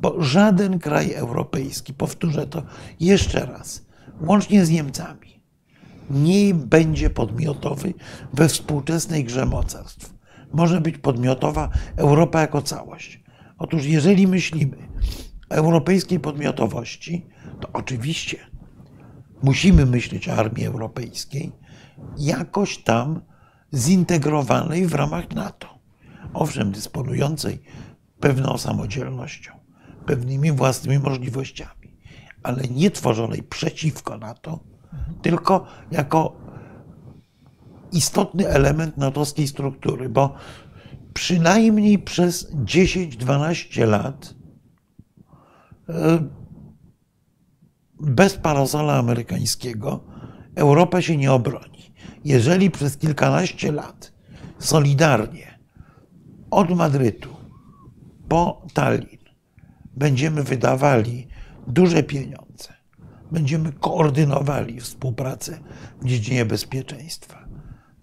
[0.00, 2.62] bo żaden kraj europejski, powtórzę to
[3.00, 3.86] jeszcze raz,
[4.20, 5.42] łącznie z Niemcami,
[6.10, 7.94] nie będzie podmiotowy
[8.32, 10.11] we współczesnej grze mocarstw.
[10.52, 13.22] Może być podmiotowa Europa jako całość.
[13.58, 14.76] Otóż, jeżeli myślimy
[15.50, 17.26] o europejskiej podmiotowości,
[17.60, 18.36] to oczywiście
[19.42, 21.52] musimy myśleć o armii europejskiej
[22.18, 23.20] jakoś tam
[23.74, 25.78] zintegrowanej w ramach NATO.
[26.34, 27.62] Owszem, dysponującej
[28.20, 29.52] pewną samodzielnością,
[30.06, 31.96] pewnymi własnymi możliwościami,
[32.42, 34.60] ale nie tworzonej przeciwko NATO,
[35.22, 36.36] tylko jako
[37.92, 40.34] istotny element natowskiej struktury, bo
[41.14, 44.34] przynajmniej przez 10-12 lat
[45.88, 46.28] e,
[48.00, 50.04] bez parasola amerykańskiego
[50.54, 51.92] Europa się nie obroni.
[52.24, 54.12] Jeżeli przez kilkanaście lat
[54.58, 55.58] solidarnie
[56.50, 57.28] od Madrytu
[58.28, 59.18] po Tallin
[59.96, 61.28] będziemy wydawali
[61.66, 62.72] duże pieniądze,
[63.32, 65.58] będziemy koordynowali współpracę
[66.02, 67.48] w dziedzinie bezpieczeństwa,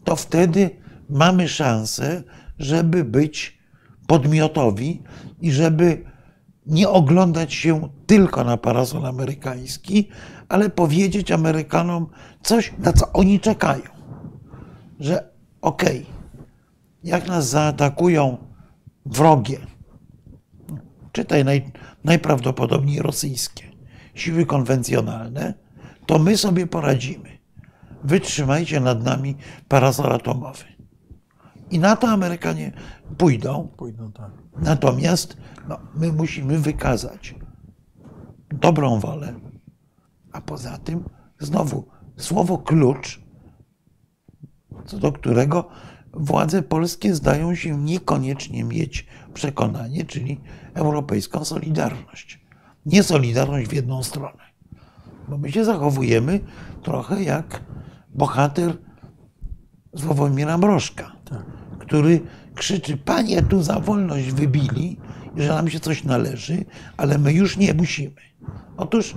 [0.04, 0.70] to wtedy
[1.10, 2.24] mamy szansę,
[2.60, 3.60] żeby być
[4.08, 5.04] podmiotowi
[5.42, 6.04] i żeby
[6.66, 10.10] nie oglądać się tylko na parasol amerykański,
[10.50, 12.08] ale powiedzieć Amerykanom
[12.44, 13.90] coś, na co oni czekają.
[15.00, 15.30] Że
[15.62, 16.06] okej,
[17.04, 18.38] jak nas zaatakują
[19.06, 19.60] wrogie,
[21.12, 21.72] czytaj naj,
[22.04, 23.64] najprawdopodobniej rosyjskie,
[24.16, 25.54] siły konwencjonalne,
[26.06, 27.39] to my sobie poradzimy.
[28.04, 29.36] Wytrzymajcie nad nami
[29.68, 30.64] parasol atomowy.
[31.72, 32.72] I na to Amerykanie
[33.18, 34.32] pójdą, Pójdą tak.
[34.58, 35.38] Natomiast
[35.68, 37.36] no, my musimy wykazać
[38.50, 39.34] dobrą wolę,
[40.32, 41.04] a poza tym
[41.40, 41.88] znowu
[42.18, 43.22] słowo klucz,
[44.86, 45.70] co do którego
[46.14, 50.42] władze polskie zdają się niekoniecznie mieć przekonanie, czyli
[50.74, 52.40] europejską solidarność.
[52.86, 54.50] Nie solidarność w jedną stronę.
[55.28, 56.40] Bo my się zachowujemy
[56.84, 57.64] trochę jak
[58.10, 58.78] bohater
[59.98, 61.46] Sławomira Mrożka Tak.
[61.80, 62.22] który
[62.56, 64.98] krzyczy: Panie, tu za wolność wybili,
[65.38, 66.66] że nam się coś należy,
[66.98, 68.22] ale my już nie musimy.
[68.78, 69.16] Otóż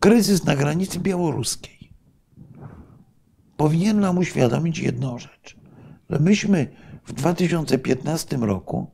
[0.00, 1.92] kryzys na granicy białoruskiej
[3.56, 5.56] powinien nam uświadomić jedną rzecz:
[6.10, 6.66] że myśmy
[7.04, 8.90] w 2015 roku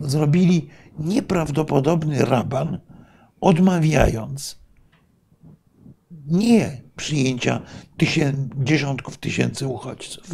[0.00, 2.78] zrobili nieprawdopodobny raban,
[3.40, 4.58] odmawiając
[6.26, 7.60] nie przyjęcia
[7.98, 10.24] tysię- dziesiątków tysięcy uchodźców,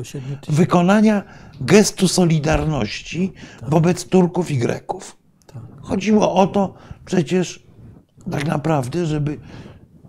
[0.48, 1.22] wykonania
[1.60, 3.32] gestu solidarności
[3.68, 5.16] wobec Turków i Greków.
[5.46, 5.62] Tak.
[5.80, 7.66] Chodziło o to przecież
[8.30, 9.40] tak naprawdę, żeby,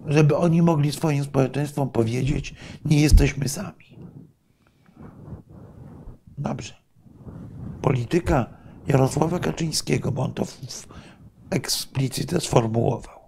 [0.08, 3.98] żeby oni mogli swoim społeczeństwom powiedzieć, nie jesteśmy sami.
[6.38, 6.74] Dobrze.
[7.82, 8.46] Polityka
[8.88, 10.46] Jarosława Kaczyńskiego, bo on to
[11.50, 13.20] eksplicite sformułował,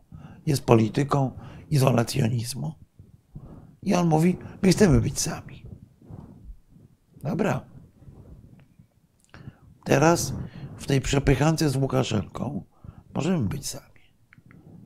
[0.46, 1.32] jest polityką
[1.70, 2.85] izolacjonizmu.
[3.86, 5.66] I on mówi, my chcemy być sami.
[7.24, 7.62] Dobra.
[9.84, 10.34] Teraz
[10.78, 12.64] w tej przepychance z Łukaszenką
[13.14, 14.02] możemy być sami.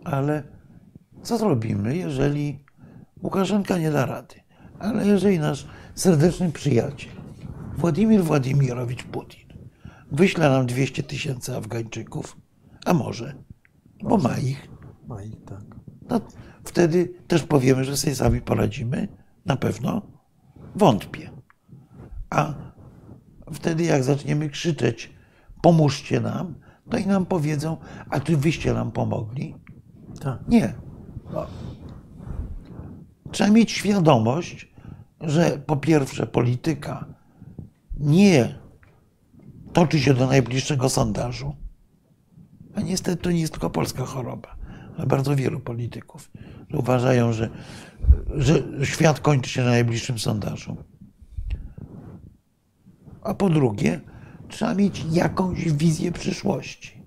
[0.04, 0.44] Ale
[1.24, 2.64] co zrobimy, jeżeli
[3.24, 4.36] Łukaszenka nie da rady?
[4.80, 7.12] Ale jeżeli nasz serdeczny przyjaciel
[7.78, 9.50] Władimir Władimirowicz Putin
[10.12, 12.38] wyśle nam 200 tysięcy Afgańczyków,
[12.86, 13.34] a może,
[14.04, 14.70] bo ma ich,
[15.08, 15.64] Ma ich, tak.
[16.10, 16.22] no,
[16.64, 19.08] wtedy też powiemy, że sobie sami poradzimy?
[19.46, 20.02] Na pewno?
[20.76, 21.30] Wątpię.
[22.30, 22.54] A
[23.54, 25.14] wtedy, jak zaczniemy krzyczeć,
[25.62, 26.56] pomóżcie nam,
[26.90, 27.78] to i nam powiedzą,
[28.10, 29.56] a czy wyście nam pomogli?
[30.20, 30.48] tak.
[30.48, 30.74] Nie.
[31.34, 31.48] No.
[33.32, 34.72] Trzeba mieć świadomość,
[35.22, 37.06] że po pierwsze polityka
[38.00, 38.60] nie
[39.74, 41.56] toczy się do najbliższego sondażu.
[42.76, 44.56] A niestety to nie jest tylko polska choroba,
[45.06, 46.32] bardzo wielu polityków
[46.70, 47.50] że uważają, że,
[48.36, 50.78] że świat kończy się na najbliższym sondażu.
[53.22, 54.02] A po drugie,
[54.48, 57.04] trzeba mieć jakąś wizję przyszłości.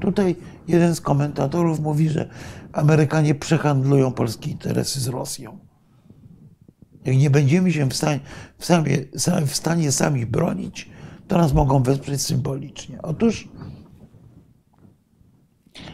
[0.00, 0.36] Tutaj
[0.68, 2.28] jeden z komentatorów mówi, że
[2.72, 5.58] Amerykanie przehandlują polskie interesy z Rosją.
[7.04, 8.20] Jak nie będziemy się w stanie,
[8.58, 8.66] w
[9.46, 10.88] w stanie sami bronić,
[11.28, 13.02] to nas mogą wesprzeć symbolicznie.
[13.02, 13.48] Otóż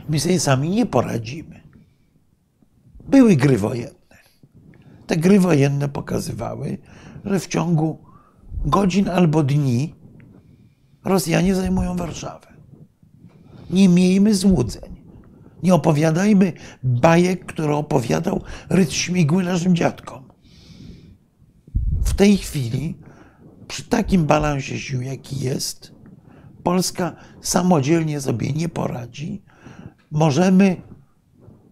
[0.09, 1.61] my sobie sami nie poradzimy.
[3.09, 4.19] Były gry wojenne.
[5.07, 6.79] Te gry wojenne pokazywały,
[7.25, 7.99] że w ciągu
[8.65, 9.95] godzin albo dni
[11.05, 12.47] Rosjanie zajmują Warszawę.
[13.71, 14.99] Nie miejmy złudzeń.
[15.63, 16.53] Nie opowiadajmy
[16.83, 20.29] bajek, które opowiadał Rydz Śmigły naszym dziadkom.
[22.05, 22.99] W tej chwili,
[23.69, 25.93] przy takim balansie sił, jaki jest,
[26.63, 29.43] Polska samodzielnie sobie nie poradzi.
[30.11, 30.77] Możemy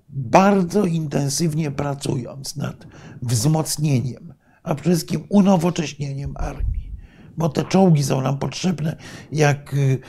[0.08, 2.86] bardzo intensywnie pracując nad
[3.22, 6.92] wzmocnieniem, a przede wszystkim unowocześnieniem armii,
[7.36, 8.96] bo te czołgi są nam potrzebne
[9.32, 10.00] jak y,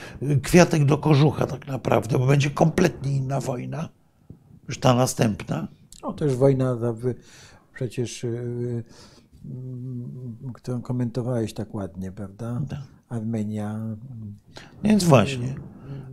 [0.42, 3.88] kwiatek do kożucha tak naprawdę, bo będzie kompletnie inna wojna,
[4.68, 5.68] już ta następna.
[6.02, 6.76] No też wojna,
[7.74, 8.84] przecież, yy,
[9.44, 12.62] mm, którą komentowałeś tak ładnie, prawda?
[12.68, 12.97] Tak.
[13.08, 13.80] Armenia
[14.84, 15.54] Więc właśnie.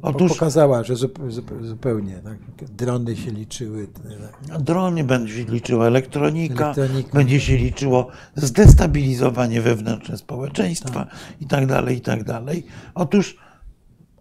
[0.02, 3.88] Otóż pokazała, że zup- zup- zupełnie tak, drony się liczyły.
[3.88, 4.62] Tak.
[4.62, 7.10] drony będzie się liczyła elektronika, Elektronika.
[7.18, 11.08] będzie się liczyło zdestabilizowanie wewnętrzne społeczeństwa
[11.42, 12.66] i tak dalej, i tak dalej.
[12.96, 13.38] Otóż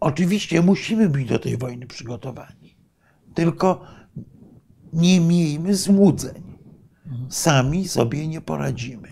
[0.01, 2.77] oczywiście musimy być do tej wojny przygotowani.
[3.35, 3.81] Tylko
[4.93, 6.43] nie miejmy złudzeń.
[7.29, 9.09] Sami sobie nie poradzimy.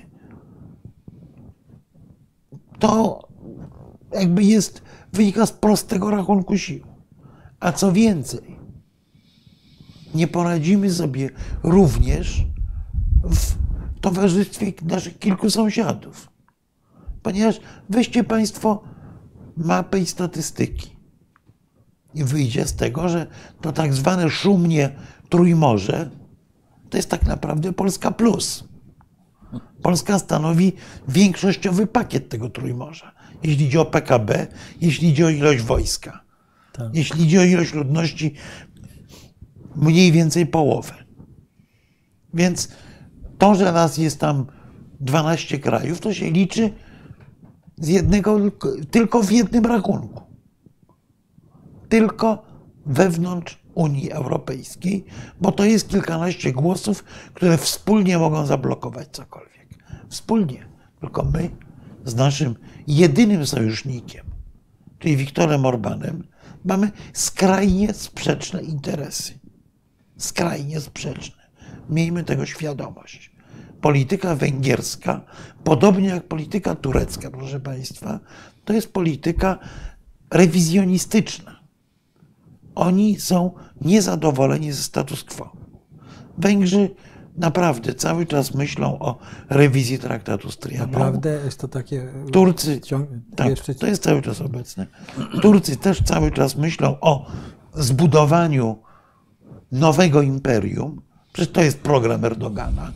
[2.78, 3.20] To
[4.14, 4.82] jakby jest,
[5.12, 6.80] wynika z prostego rachunku sił.
[7.60, 8.56] A co więcej,
[10.14, 11.30] nie poradzimy sobie
[11.62, 12.46] również
[13.24, 13.54] w
[14.00, 16.28] towarzystwie naszych kilku sąsiadów.
[17.22, 18.82] Ponieważ weźcie Państwo
[19.56, 20.96] mapę i statystyki.
[22.14, 23.26] I wyjdzie z tego, że
[23.60, 24.90] to tak zwane szumnie
[25.28, 26.10] Trójmorze
[26.92, 28.64] to jest tak naprawdę Polska Plus.
[29.82, 30.72] Polska stanowi
[31.08, 33.12] większościowy pakiet tego Trójmorza.
[33.45, 34.47] Jeśli idzie o PKB,
[34.80, 36.24] jeśli idzie o ilość wojska,
[36.72, 36.95] Tak.
[36.95, 38.34] jeśli idzie o ilość ludności,
[39.76, 40.94] mniej więcej połowę.
[42.35, 42.69] Więc
[43.39, 44.47] to, że nas jest tam
[45.01, 46.73] 12 krajów, to się liczy
[47.78, 48.39] z jednego,
[48.90, 50.23] tylko w jednym rachunku.
[51.89, 52.44] Tylko
[52.86, 55.05] wewnątrz Unii Europejskiej,
[55.40, 57.05] bo to jest kilkanaście głosów,
[57.35, 59.69] które wspólnie mogą zablokować cokolwiek.
[60.09, 60.66] Wspólnie.
[61.01, 61.51] Tylko my
[62.05, 62.55] z naszym
[62.86, 64.26] jedynym sojusznikiem,
[64.98, 66.28] czyli Wiktorem Orbanem,
[66.64, 69.38] mamy skrajnie sprzeczne interesy.
[70.16, 71.42] Skrajnie sprzeczne.
[71.88, 73.32] Miejmy tego świadomość.
[73.80, 75.24] Polityka węgierska,
[75.64, 78.20] podobnie jak polityka turecka, proszę Państwa,
[78.64, 79.59] to jest polityka
[80.30, 81.60] rewizjonistyczna.
[82.74, 85.56] Oni są niezadowoleni ze status quo.
[86.38, 86.94] Węgrzy
[87.36, 89.18] naprawdę cały czas myślą o
[89.50, 90.90] rewizji traktatu z Trianon.
[90.90, 92.12] Naprawdę jest to takie.
[92.32, 93.06] Turcy, ciąg-
[93.36, 94.86] tak, jeszcze to jest cały czas obecne.
[95.42, 97.26] Turcy też cały czas myślą o
[97.74, 98.78] zbudowaniu
[99.72, 101.02] nowego imperium.
[101.32, 102.92] Przecież to jest program Erdogana.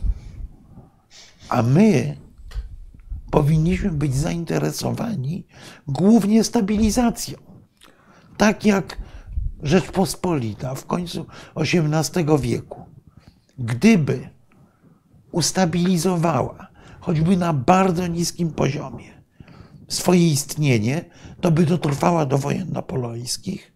[1.49, 2.17] A my
[3.31, 5.47] powinniśmy być zainteresowani
[5.87, 7.37] głównie stabilizacją.
[8.37, 8.97] Tak jak
[9.63, 12.85] Rzeczpospolita w końcu XVIII wieku,
[13.59, 14.29] gdyby
[15.31, 16.67] ustabilizowała,
[16.99, 19.17] choćby na bardzo niskim poziomie,
[19.87, 21.05] swoje istnienie,
[21.41, 23.73] to by dotrwała do wojen napoleońskich,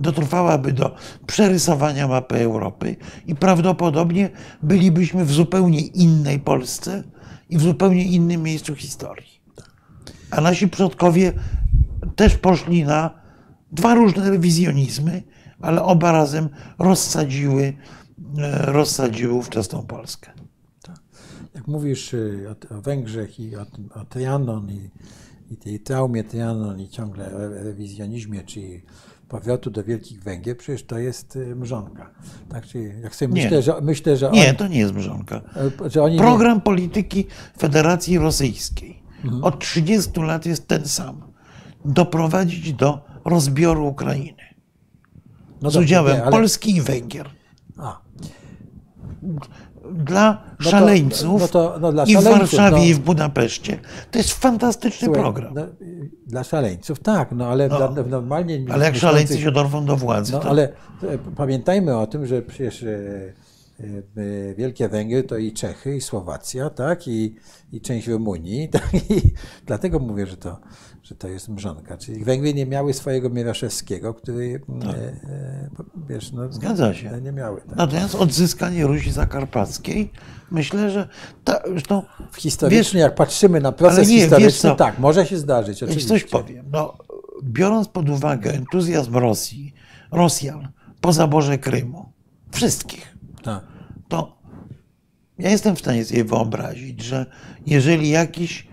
[0.00, 0.94] dotrwałaby do
[1.26, 2.96] przerysowania mapy Europy
[3.26, 4.30] i prawdopodobnie
[4.62, 7.04] bylibyśmy w zupełnie innej Polsce
[7.48, 9.40] i w zupełnie innym miejscu historii.
[10.30, 11.32] A nasi przodkowie
[12.16, 13.10] też poszli na
[13.72, 15.22] dwa różne rewizjonizmy,
[15.60, 16.48] ale oba razem
[16.78, 17.76] rozsadziły,
[18.64, 20.30] rozsadziły ówczesną Polskę.
[21.54, 23.60] Jak mówisz y, o, Węgrzech i o,
[23.94, 24.90] o Trianon i,
[25.50, 28.82] i tej traumie Trianon i ciągle re- rewizjonizmie, czyli
[29.28, 32.10] powrotu do Wielkich Węgier, przecież to jest y, mrzonka.
[32.48, 33.42] Tak, czyli jak sobie Nie.
[33.42, 35.40] myślę, że, myślę, że, Nie, to nie jest mrzonka.
[35.86, 37.26] że oni nie- Program polityki
[37.58, 39.44] Federacji Rosyjskiej Mhm.
[39.44, 41.22] od 30 lat jest ten sam.
[41.84, 44.42] Doprowadzić do rozbioru Ukrainy.
[45.62, 47.30] no Z dobrze, udziałem nie, ale- Polski i Węgier.
[49.92, 52.84] Dla to- szaleńców no to- no dla i w szaleńców, Warszawie, no.
[52.84, 53.78] i w Budapeszcie.
[54.10, 55.54] To jest fantastyczny słuchaj, program.
[55.54, 55.62] no,
[56.26, 58.64] dla szaleńców tak, no ale dla, normalnie...
[58.70, 60.72] Ale jak szaleńcy się dorwą do władzy, No to ale
[61.02, 62.88] e, pamiętajmy o tym, że przecież e,
[63.80, 67.34] e, Wielkie Węgry to i Czechy, i Słowacja, tak, i,
[67.72, 69.32] i część Rumunii, tak, i
[69.66, 70.58] dlatego mówię, że to,
[71.08, 71.96] że to jest mrzonka.
[71.96, 75.70] Czyli Węgry nie miały swojego Mieroszewskiego, który, e, e,
[76.08, 76.54] wiesz, no, Tak.
[76.54, 77.20] Zgadza się.
[77.22, 77.60] Nie miały.
[77.60, 77.76] Tak.
[77.76, 80.12] Natomiast odzyskanie Rusi Zakarpackiej,
[80.50, 81.08] myślę, że
[81.44, 82.02] ta, zresztą,
[82.38, 86.08] Historycznie, jak patrzymy na proces nie, wiesz historyczny, tak, może się zdarzyć, oczywiście.
[86.08, 86.66] coś powiem.
[86.72, 86.98] No,
[87.44, 89.74] biorąc pod uwagę entuzjazm Rosji,
[90.12, 90.68] Rosjan
[91.00, 92.12] po zaborze Krymu,
[92.50, 93.64] wszystkich, Tak.
[94.08, 94.38] to
[95.38, 97.26] ja jestem w stanie sobie wyobrazić, że
[97.66, 98.67] jeżeli jakiś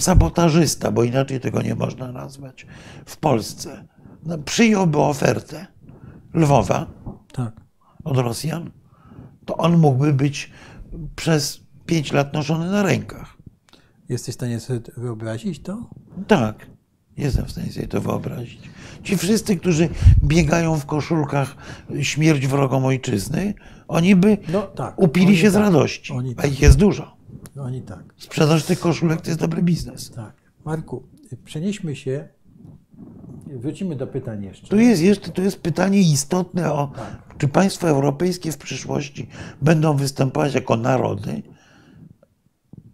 [0.00, 2.66] sabotażysta, bo inaczej tego nie można nazwać,
[3.06, 3.84] w Polsce
[4.22, 5.66] no, przyjąłby ofertę
[6.34, 6.86] Lwowa
[7.32, 7.60] tak.
[8.04, 8.70] od Rosjan,
[9.44, 10.50] to on mógłby być
[11.16, 13.36] przez pięć lat noszony na rękach.
[14.08, 15.90] Jesteś w stanie sobie wyobrazić to?
[16.26, 16.66] Tak,
[17.16, 18.60] jestem w stanie sobie to wyobrazić.
[19.02, 19.88] Ci wszyscy, którzy
[20.24, 21.56] biegają w koszulkach
[22.00, 23.54] śmierć wrogom ojczyzny,
[23.88, 26.12] oni by No tak, upili oni się z tak, radości.
[26.12, 26.52] oni A tak.
[26.52, 27.16] ich jest dużo.
[27.60, 28.14] Oni tak.
[28.16, 30.10] Sprzedaż tych koszulek to jest dobry biznes.
[30.10, 30.32] Tak.
[30.64, 31.02] Marku,
[31.44, 32.28] przenieśmy się,
[33.46, 34.68] wrócimy do pytań jeszcze.
[34.68, 37.34] Tu jest jeszcze tu jest pytanie istotne o, Tak.
[37.38, 39.28] czy państwa europejskie w przyszłości
[39.62, 41.42] będą występować jako narody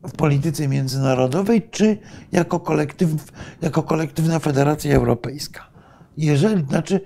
[0.09, 1.98] w polityce międzynarodowej, czy
[2.32, 3.10] jako, kolektyw,
[3.62, 5.70] jako kolektywna federacja europejska.
[6.16, 7.01] Jeżeli, znaczy,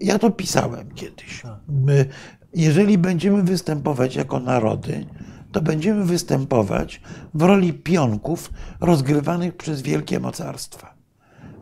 [0.00, 1.42] ja to pisałem kiedyś.
[1.68, 2.06] My,
[2.54, 5.06] jeżeli będziemy występować jako narody,
[5.54, 7.00] to będziemy występować
[7.34, 10.94] w roli pionków rozgrywanych przez wielkie mocarstwa.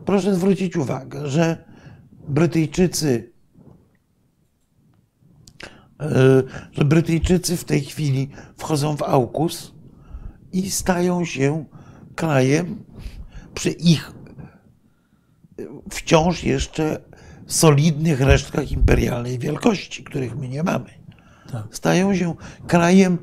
[0.05, 1.65] Proszę zwrócić uwagę, że
[2.27, 3.31] Brytyjczycy,
[5.99, 6.07] e,
[6.71, 9.73] że Brytyjczycy w tej chwili wchodzą w AUKUS
[10.53, 11.65] i stają się
[12.15, 12.83] krajem
[13.53, 14.11] przy ich
[15.89, 16.99] wciąż jeszcze
[17.47, 20.89] solidnych resztkach imperialnej wielkości, których my nie mamy.
[21.51, 21.63] Tak.
[21.71, 22.35] Stają się
[22.67, 23.17] krajem,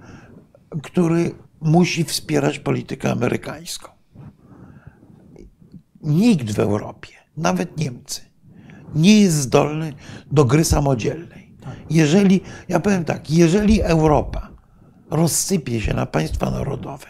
[0.82, 3.88] który musi wspierać politykę amerykańską.
[6.02, 8.20] Nikt w Europie, nawet Niemcy,
[8.94, 9.92] nie jest zdolny
[10.30, 11.56] do gry samodzielnej.
[11.90, 14.50] Jeżeli, ja powiem tak, jeżeli Europa
[15.10, 17.06] rozsypie się na państwa narodowe,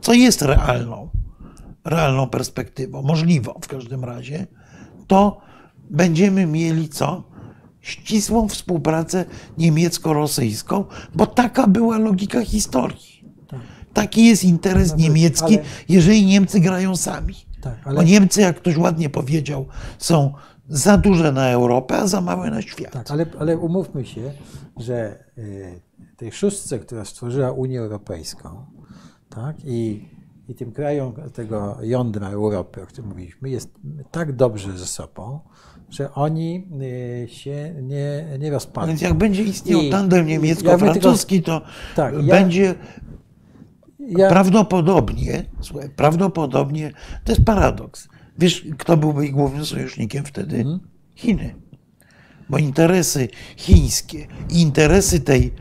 [0.00, 1.10] co jest realną,
[1.84, 4.46] realną perspektywą, możliwą w każdym razie,
[5.06, 5.40] to
[5.90, 7.35] będziemy mieli co?
[7.86, 9.24] Ścisłą współpracę
[9.58, 10.84] niemiecko-rosyjską,
[11.14, 13.16] bo taka była logika historii.
[13.92, 17.34] Taki jest interes niemiecki, ale- jeżeli Niemcy grają sami.
[17.60, 19.66] Tak, ale- Bo Niemcy, jak ktoś ładnie powiedział,
[19.98, 20.32] są
[20.68, 22.92] za duże na Europę, a za małe na świat.
[22.92, 24.32] Tak, ale, ale umówmy się,
[24.76, 25.80] że y,
[26.16, 28.66] tej szóstce, która stworzyła Unię Europejską,
[29.28, 30.08] tak, i,
[30.48, 33.70] i tym krajom tego jądra Europy, o którym mówiliśmy, jest
[34.10, 35.40] tak dobrze ze sobą,
[35.90, 38.88] że oni y, się nie, nie rozpadną.
[38.88, 41.62] Więc jak będzie istniał I- tandem niemiecko-francuski, to
[41.96, 42.74] Tak, będzie
[43.98, 46.92] Ja, prawdopodobnie, słuchaj, prawdopodobnie,
[47.24, 48.08] to jest paradoks.
[48.38, 50.56] Wiesz, kto byłby ich głównym sojusznikiem wtedy?
[50.56, 50.80] Mhm.
[51.14, 51.54] Chiny.
[52.48, 55.52] Bo interesy chińskie i interesy tej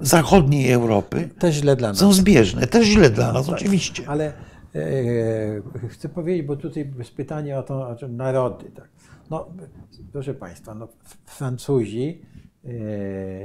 [0.00, 1.98] zachodniej Europy też źle dla nas.
[1.98, 2.66] są zbieżne.
[2.66, 4.02] Też źle dla nas, oczywiście.
[4.08, 4.32] Ale
[4.74, 8.64] e, chcę powiedzieć, bo tutaj jest pytanie o to, o narody.
[8.70, 8.88] Tak.
[9.30, 9.46] No,
[10.12, 10.88] proszę Państwa, no,
[11.26, 12.22] Francuzi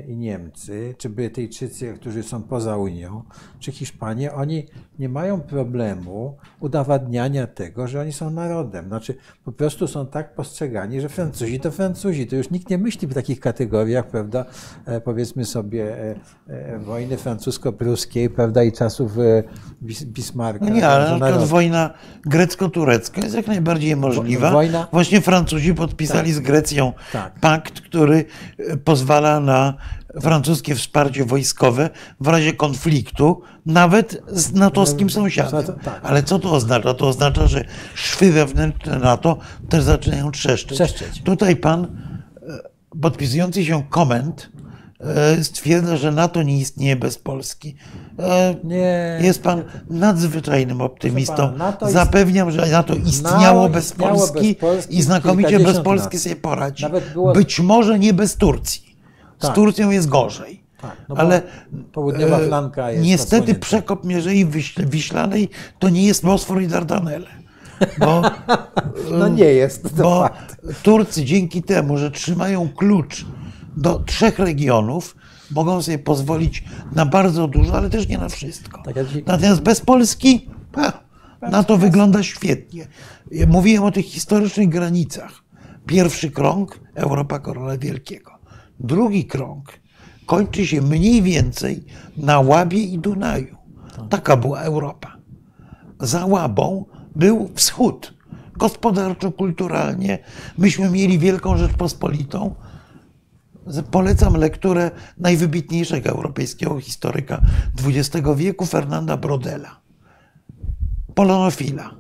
[0.08, 3.24] i Niemcy, czy Brytyjczycy, którzy są poza Unią,
[3.60, 4.66] czy Hiszpanie, oni
[5.00, 8.88] nie mają problemu udowadniania tego, że oni są narodem.
[8.88, 9.16] Znaczy,
[9.46, 12.28] po prostu są tak postrzegani, że Francuzi to Francuzi.
[12.28, 14.46] To już nikt nie myśli w takich kategoriach, prawda,
[14.86, 16.16] e, powiedzmy sobie, e,
[16.48, 19.44] e, wojny francusko-pruskiej, prawda, i czasów e,
[19.84, 20.66] Bis- Bismarcka.
[20.66, 21.94] No nie, ale na przykład wojna
[22.26, 24.52] grecko-turecka jest jak najbardziej możliwa.
[24.52, 27.40] wojna- Właśnie Francuzi podpisali z Grecją Tak.
[27.40, 28.26] pakt, który
[28.60, 28.78] e,
[29.10, 29.74] pozwala na
[30.22, 35.64] francuskie wsparcie wojskowe w razie konfliktu, nawet z natowskim No, sąsiadem.
[35.66, 36.00] to- tak.
[36.04, 36.94] Ale co to oznacza?
[36.94, 37.66] To oznacza, że
[37.96, 39.38] szwy wewnętrzne NATO
[39.70, 40.78] też zaczynają trzeszczeć.
[40.78, 41.22] Trzeszczeć.
[41.24, 41.88] Tutaj pan
[43.02, 44.50] podpisujący się koment
[45.00, 47.76] e, stwierdza, że NATO nie istnieje bez Polski.
[48.20, 49.20] E, Nie.
[49.22, 51.36] Jest pan nadzwyczajnym optymistą.
[51.36, 56.18] pana, Zapewniam, że NATO istniało NATO bez istniało Polski bez Polski i znakomicie bez Polski
[56.18, 56.24] lat.
[56.24, 56.86] sobie poradzi.
[57.34, 58.89] Być może nie bez Turcji.
[59.40, 59.56] Z Tak.
[59.56, 60.64] Turcją jest gorzej.
[60.82, 61.42] Tak, no Ale
[61.94, 63.62] południowa e, flanka jest niestety odsłonięta.
[63.66, 65.50] przekop Mierzei Wiśl- Wiślanej
[65.80, 67.28] to nie jest Bosfor i Dardanelle.
[68.00, 68.22] Bo
[69.20, 69.84] No nie jest.
[69.84, 70.56] To bo fakt.
[70.84, 73.26] Turcy dzięki temu, że trzymają klucz
[73.78, 75.16] do trzech regionów,
[75.52, 76.64] mogą sobie pozwolić
[76.96, 78.82] na bardzo dużo, ale też nie na wszystko.
[78.86, 80.94] Tak, ja Natomiast bez Polski ha,
[81.42, 82.88] na to wygląda świetnie.
[83.48, 85.32] Mówiłem o tych historycznych granicach.
[85.86, 88.39] Pierwszy krąg Europa Korola Wielkiego.
[88.80, 89.80] Drugi krąg
[90.26, 91.86] kończy się mniej więcej
[92.18, 93.56] na Łabie i Dunaju.
[94.10, 95.20] Taka była Europa
[96.00, 96.86] za Łabą
[97.16, 98.14] był wschód.
[98.58, 100.20] Gospodarczo-kulturalnie
[100.58, 102.56] myśmy mieli Wielką Rzeczpospolitą.
[103.92, 107.42] Polecam lekturę najwybitniejszego europejskiego historyka
[107.86, 109.80] XX wieku, Fernanda Brodela,
[111.16, 111.96] polonofila,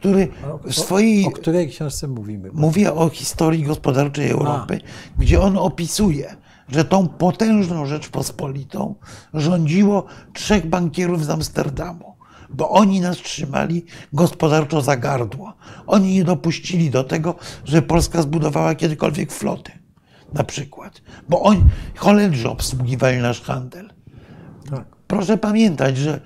[0.00, 0.28] który
[0.64, 2.50] w swojej O której książce mówimy?
[2.52, 4.80] Mówię o historii gospodarczej Europy,
[5.18, 6.36] gdzie on opisuje,
[6.68, 8.94] że tą potężną Rzeczpospolitą
[9.34, 12.16] rządziło trzech bankierów z Amsterdamu,
[12.50, 15.54] bo oni nas trzymali gospodarczo za gardło.
[15.86, 19.72] Oni nie dopuścili do tego, że Polska zbudowała kiedykolwiek floty,
[20.32, 21.64] na przykład, bo oni,
[21.96, 23.90] Holendrzy obsługiwali nasz handel.
[24.70, 24.84] Tak.
[25.06, 26.20] Proszę pamiętać, że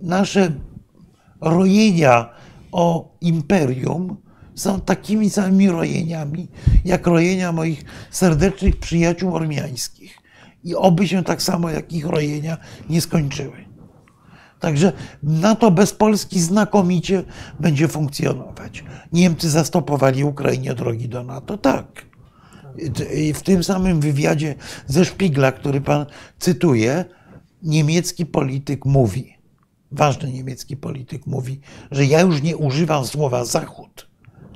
[0.00, 0.52] nasze
[1.40, 2.34] rojenia
[2.74, 4.16] o imperium
[4.54, 6.48] są takimi samymi rojeniami,
[6.84, 10.18] jak rojenia moich serdecznych przyjaciół ormiańskich.
[10.64, 12.56] I oby się tak samo jak ich rojenia
[12.90, 13.64] nie skończyły.
[14.60, 14.92] Także
[15.22, 17.24] NATO bez Polski znakomicie
[17.60, 18.84] będzie funkcjonować.
[19.12, 22.06] Niemcy zastopowali Ukrainie drogi do NATO, tak.
[23.34, 24.54] W tym samym wywiadzie
[24.86, 26.06] ze Szpigla, który pan
[26.38, 27.04] cytuje,
[27.62, 29.33] niemiecki polityk mówi,
[29.92, 34.08] ważny niemiecki polityk mówi, że ja już nie używam słowa Zachód.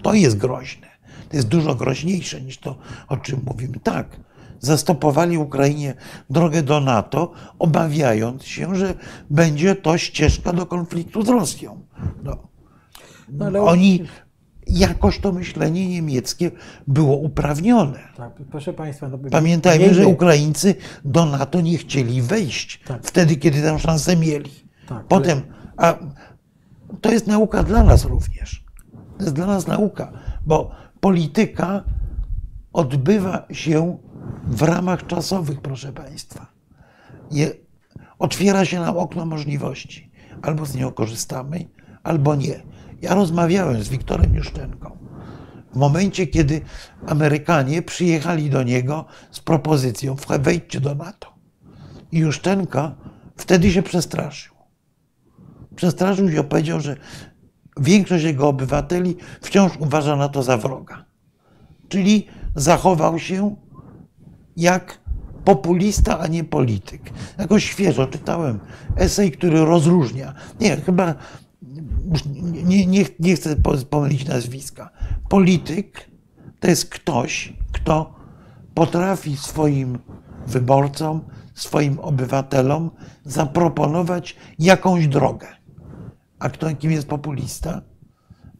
[0.02, 0.86] To jest groźne.
[1.28, 2.78] To jest dużo groźniejsze niż to,
[3.08, 3.80] o czym mówimy.
[3.80, 4.20] Tak,
[4.60, 5.94] zastopowali Ukrainie
[6.30, 8.94] drogę do NATO, obawiając się, że
[9.30, 11.80] będzie to ścieżka do konfliktu z Rosją.
[12.24, 12.48] No.
[13.28, 14.04] No, ale Oni,
[14.66, 16.50] jakoś to myślenie niemieckie
[16.86, 17.98] było uprawnione.
[18.16, 20.74] Tak, proszę Państwa, no, Pamiętajmy, że Ukraińcy
[21.04, 23.06] do NATO nie chcieli wejść Tak.
[23.06, 24.67] wtedy, kiedy tę szansę mieli.
[24.88, 25.42] Tak, Potem,
[25.76, 25.94] a
[27.00, 28.64] to jest nauka dla nas również.
[29.18, 30.12] To jest dla nas nauka,
[30.46, 30.70] bo
[31.00, 31.84] polityka
[32.72, 33.98] odbywa się
[34.44, 36.46] w ramach czasowych, proszę Państwa.
[37.30, 37.50] Je,
[38.18, 40.10] otwiera się nam okno możliwości.
[40.42, 41.68] Albo z niego korzystamy,
[42.02, 42.62] albo nie.
[43.02, 44.98] Ja rozmawiałem z Wiktorem Juszczenką
[45.72, 46.60] w momencie, kiedy
[47.06, 51.34] Amerykanie przyjechali do niego z propozycją "Wch- wejdźcie do NATO.
[52.12, 52.94] I Juszczenka
[53.36, 54.57] wtedy się przestraszył.
[55.78, 56.96] Przestraszył się, powiedział, że
[57.80, 61.04] większość jego obywateli wciąż uważa NATO za wroga.
[61.88, 63.56] Czyli zachował się
[64.56, 65.00] jak
[65.44, 67.02] populista, a nie polityk.
[67.38, 68.60] Jakoś świeżo czytałem
[68.96, 70.34] esej, który rozróżnia.
[70.60, 71.14] Nie, chyba
[72.42, 74.90] nie, nie, nie chcę po- pomylić nazwiska.
[75.28, 76.10] Polityk
[76.60, 78.14] to jest ktoś, kto
[78.74, 79.98] potrafi swoim
[80.46, 81.20] wyborcom,
[81.54, 82.90] swoim obywatelom
[83.24, 85.57] zaproponować jakąś drogę.
[86.38, 87.82] A kto kim jest populista?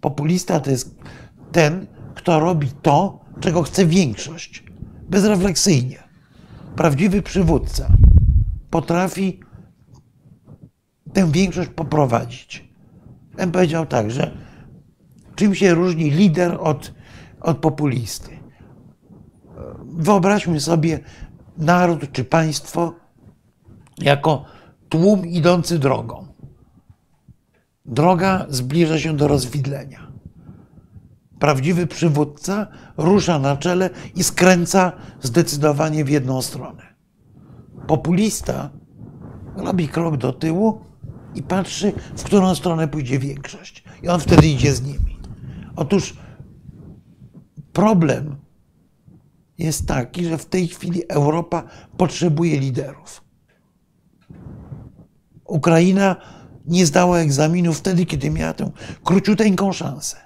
[0.00, 0.96] Populista to jest
[1.52, 4.64] ten, kto robi to, czego chce większość,
[5.08, 5.98] bezrefleksyjnie.
[6.76, 7.88] Prawdziwy przywódca
[8.70, 9.40] potrafi
[11.12, 12.68] tę większość poprowadzić.
[13.36, 14.36] Bym powiedział tak, że
[15.34, 16.94] czym się różni lider od,
[17.40, 18.38] od populisty?
[19.84, 21.00] Wyobraźmy sobie
[21.58, 22.94] naród czy państwo
[23.98, 24.44] jako
[24.88, 26.27] tłum idący drogą.
[27.88, 30.12] Droga zbliża się do rozwidlenia.
[31.38, 32.66] Prawdziwy przywódca
[32.96, 34.92] rusza na czele i skręca
[35.22, 36.82] zdecydowanie w jedną stronę.
[37.86, 38.70] Populista
[39.56, 40.80] robi krok do tyłu
[41.34, 43.84] i patrzy, w którą stronę pójdzie większość.
[44.02, 45.18] I on wtedy idzie z nimi.
[45.76, 46.16] Otóż
[47.72, 48.36] problem
[49.58, 51.62] jest taki, że w tej chwili Europa
[51.96, 53.24] potrzebuje liderów.
[55.44, 56.16] Ukraina
[56.68, 58.70] nie zdała egzaminu wtedy, kiedy miała tę
[59.04, 60.16] króciuteńką szansę.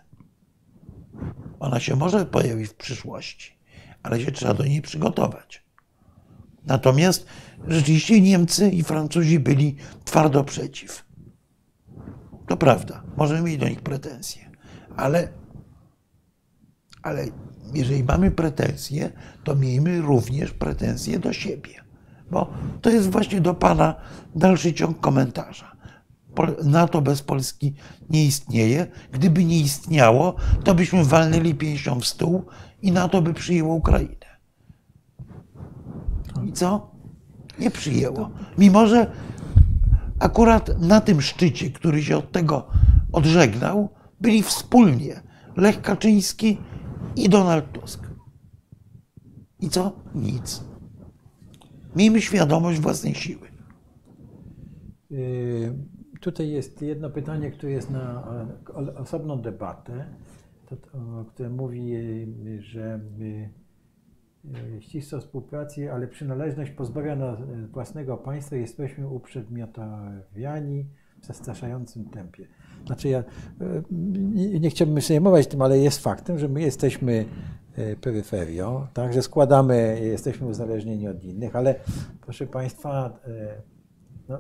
[1.60, 3.58] Ona się może pojawić w przyszłości,
[4.02, 5.64] ale się trzeba do niej przygotować.
[6.66, 7.26] Natomiast
[7.68, 11.04] rzeczywiście Niemcy i Francuzi byli twardo przeciw.
[12.48, 14.50] To prawda, możemy mieć do nich pretensje,
[14.96, 15.28] ale,
[17.02, 17.26] ale
[17.74, 19.12] jeżeli mamy pretensje,
[19.44, 21.74] to miejmy również pretensje do siebie.
[22.30, 22.50] Bo
[22.82, 23.94] to jest właśnie do Pana
[24.34, 25.71] dalszy ciąg komentarza.
[26.64, 27.74] NATO bez Polski
[28.10, 28.86] nie istnieje.
[29.12, 30.34] Gdyby nie istniało,
[30.64, 32.44] to byśmy walnęli pięścią w stół
[32.82, 34.26] i NATO by przyjęło Ukrainę.
[36.46, 36.90] I co?
[37.58, 38.30] Nie przyjęło.
[38.58, 39.12] Mimo, że
[40.18, 42.66] akurat na tym szczycie, który się od tego
[43.12, 43.88] odżegnał,
[44.20, 45.20] byli wspólnie
[45.56, 46.58] Lech Kaczyński
[47.16, 48.10] i Donald Tusk.
[49.60, 49.92] I co?
[50.14, 50.64] Nic.
[51.96, 53.48] Miejmy świadomość własnej siły.
[55.10, 55.74] Yy,
[56.22, 58.24] tutaj jest jedno pytanie, które jest na
[58.96, 60.04] osobną debatę,
[61.28, 61.96] które mówi,
[62.58, 63.00] że
[64.80, 67.38] ścisła współpracy, ale przynależność pozbawia nas
[67.72, 70.86] własnego państwa, jesteśmy uprzedmiotowiani
[71.20, 72.46] w zastraszającym tempie.
[72.86, 73.24] Znaczy ja
[73.90, 77.24] nie, nie chciałbym przejmować tym, ale jest faktem, że my jesteśmy
[78.00, 81.74] peryferią, tak, że składamy, jesteśmy uzależnieni od innych, ale
[82.20, 83.18] proszę Państwa,
[84.28, 84.38] no,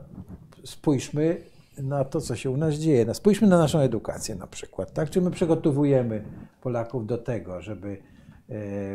[0.64, 3.04] spójrzmy na to, co się u nas dzieje.
[3.04, 4.92] No, spójrzmy na naszą edukację na przykład.
[4.92, 5.10] Tak?
[5.10, 6.24] Czy my przygotowujemy
[6.60, 7.96] Polaków do tego, żeby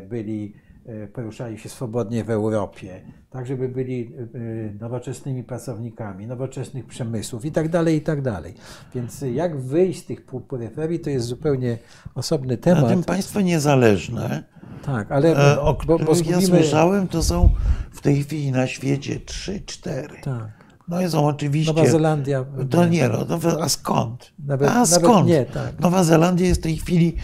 [0.10, 0.54] byli
[0.88, 7.52] E, poruszali się swobodnie w Europie, tak żeby byli e, nowoczesnymi pracownikami, nowoczesnych przemysłów i
[7.52, 8.54] tak dalej, i tak dalej.
[8.96, 11.78] Więc jak wyjść z tych peryferii, to jest zupełnie
[12.16, 12.84] osobny temat.
[12.84, 14.44] Na tym państwo niezależne,
[14.86, 16.42] tak, ale e, o bo, bo zgubimy...
[16.42, 17.50] ja słyszałem, to są
[17.92, 20.16] w tej chwili na świecie trzy, cztery.
[20.24, 20.57] Tak.
[20.88, 21.74] No są oczywiście.
[21.74, 22.46] Nowa Zelandia.
[22.70, 24.34] To nie, no, a skąd?
[24.46, 25.28] Nawet, a skąd?
[25.28, 25.80] Nie, tak.
[25.80, 27.16] Nowa Zelandia jest w tej chwili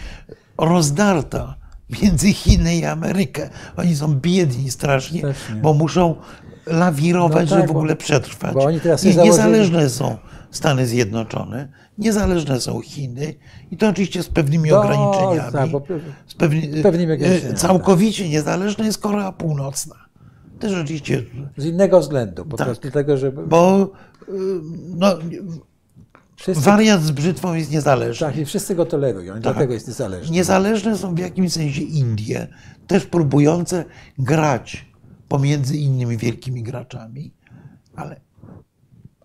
[0.58, 1.54] rozdarta
[2.02, 3.50] między Chiny i Amerykę.
[3.76, 5.22] Oni są biedni strasznie,
[5.62, 6.14] bo muszą
[6.66, 8.54] lawirować, no tak, żeby w ogóle przetrwać.
[8.54, 10.16] Bo oni teraz I niezależne są
[10.50, 11.68] Stany Zjednoczone,
[11.98, 13.34] niezależne są Chiny
[13.70, 15.52] i to oczywiście z pewnymi Do, ograniczeniami.
[15.52, 15.70] Tak,
[16.26, 17.58] z pewni, pewnymi e, ograniczeniami.
[17.58, 18.32] Całkowicie tak.
[18.32, 19.94] niezależna jest Korea Północna.
[20.64, 21.22] Też oczywiście.
[21.56, 23.46] Z innego względu, po tak, prostu tego, żeby.
[23.46, 23.90] Bo
[24.22, 24.32] e,
[24.96, 25.18] no,
[26.36, 26.64] Wszyscy...
[26.64, 28.26] Wariat z brzytwą jest niezależny.
[28.26, 29.42] Tak, i wszyscy go tolerują, tak.
[29.42, 30.34] dlatego jest niezależny.
[30.34, 32.46] Niezależne są w jakimś sensie Indie,
[32.86, 33.84] też próbujące
[34.18, 34.86] grać
[35.28, 37.34] pomiędzy innymi wielkimi graczami,
[37.96, 38.20] ale,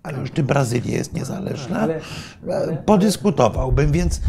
[0.04, 1.80] ale już czy Brazylia jest niezależna?
[1.80, 2.02] Ale,
[2.44, 4.22] ale, Podyskutowałbym, więc e,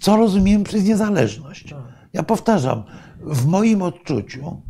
[0.00, 1.70] co rozumiem przez niezależność?
[1.70, 1.82] Tak.
[2.12, 2.82] Ja powtarzam,
[3.20, 4.62] w moim odczuciu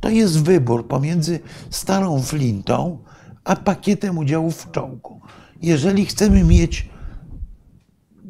[0.00, 1.40] to jest wybór pomiędzy
[1.70, 2.98] starą flintą,
[3.44, 5.20] a pakietem udziałów w czołgu
[5.62, 6.88] jeżeli chcemy mieć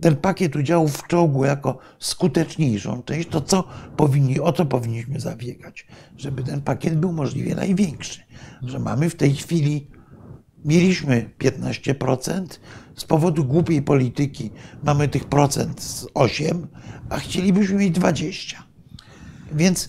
[0.00, 3.64] ten pakiet udziałów w czołgu jako skuteczniejszą część, to co
[3.96, 5.86] powinni, o co powinniśmy zabiegać?
[6.16, 8.20] Żeby ten pakiet był możliwie największy.
[8.62, 9.90] Że mamy w tej chwili,
[10.64, 12.44] mieliśmy 15%,
[12.96, 14.50] z powodu głupiej polityki
[14.82, 16.66] mamy tych procent z 8,
[17.10, 18.62] a chcielibyśmy mieć 20.
[19.52, 19.88] Więc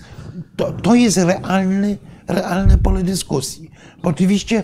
[0.56, 1.98] to, to jest realny,
[2.28, 3.72] realne pole dyskusji.
[4.04, 4.64] Bo oczywiście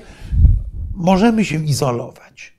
[0.93, 2.57] możemy się izolować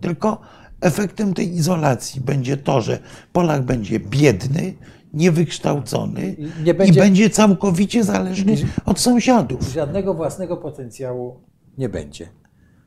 [0.00, 0.40] tylko
[0.80, 2.98] efektem tej izolacji będzie to, że
[3.32, 4.74] Polak będzie biedny,
[5.14, 9.72] niewykształcony nie będzie, i będzie całkowicie zależny od sąsiadów.
[9.72, 11.40] Żadnego własnego potencjału
[11.78, 12.28] nie będzie,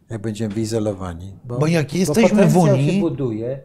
[0.10, 1.40] jak będziemy wyizolowani.
[1.46, 2.94] Bo, bo jak jesteśmy bo w Unii.
[2.94, 3.62] się buduje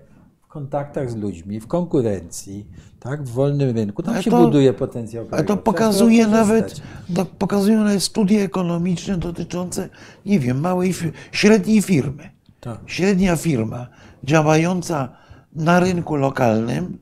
[0.52, 2.66] kontaktach z ludźmi, w konkurencji,
[3.00, 4.02] tak, w wolnym rynku.
[4.02, 5.26] Tam się buduje potencjał.
[5.30, 6.82] A to pokazuje nawet,
[7.14, 9.88] to pokazują nawet studie ekonomiczne dotyczące,
[10.26, 10.94] nie wiem, małej,
[11.32, 12.30] średniej firmy.
[12.60, 12.80] Tak.
[12.86, 13.86] Średnia firma
[14.24, 15.08] działająca
[15.52, 16.98] na rynku lokalnym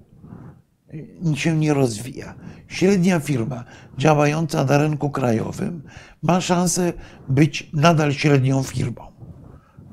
[1.35, 2.35] się nie rozwija.
[2.69, 3.65] Średnia firma
[3.99, 5.83] działająca na rynku krajowym
[6.23, 6.93] ma szansę
[7.29, 9.03] być nadal średnią firmą.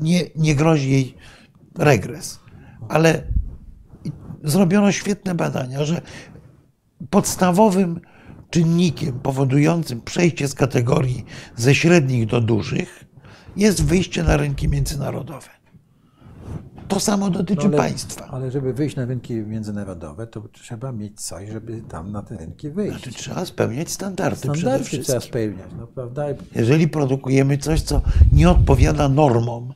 [0.01, 1.15] Nie, nie grozi jej
[1.77, 2.39] regres.
[2.89, 3.36] Ale
[4.43, 6.01] zrobiono świetne badania, że
[7.09, 7.99] podstawowym
[8.49, 13.05] czynnikiem powodującym przejście z kategorii ze średnich do dużych
[13.55, 15.57] jest wyjście na rynki międzynarodowe.
[16.87, 18.27] To samo dotyczy no ale, państwa.
[18.27, 22.69] Ale żeby wyjść na rynki międzynarodowe, to trzeba mieć coś, żeby tam na te rynki
[22.69, 23.03] wyjść.
[23.03, 26.25] Znaczy, trzeba spełniać standardy, standardy trzeba spełniać, no, prawda?
[26.55, 28.01] Jeżeli produkujemy coś, co
[28.31, 29.73] nie odpowiada normom,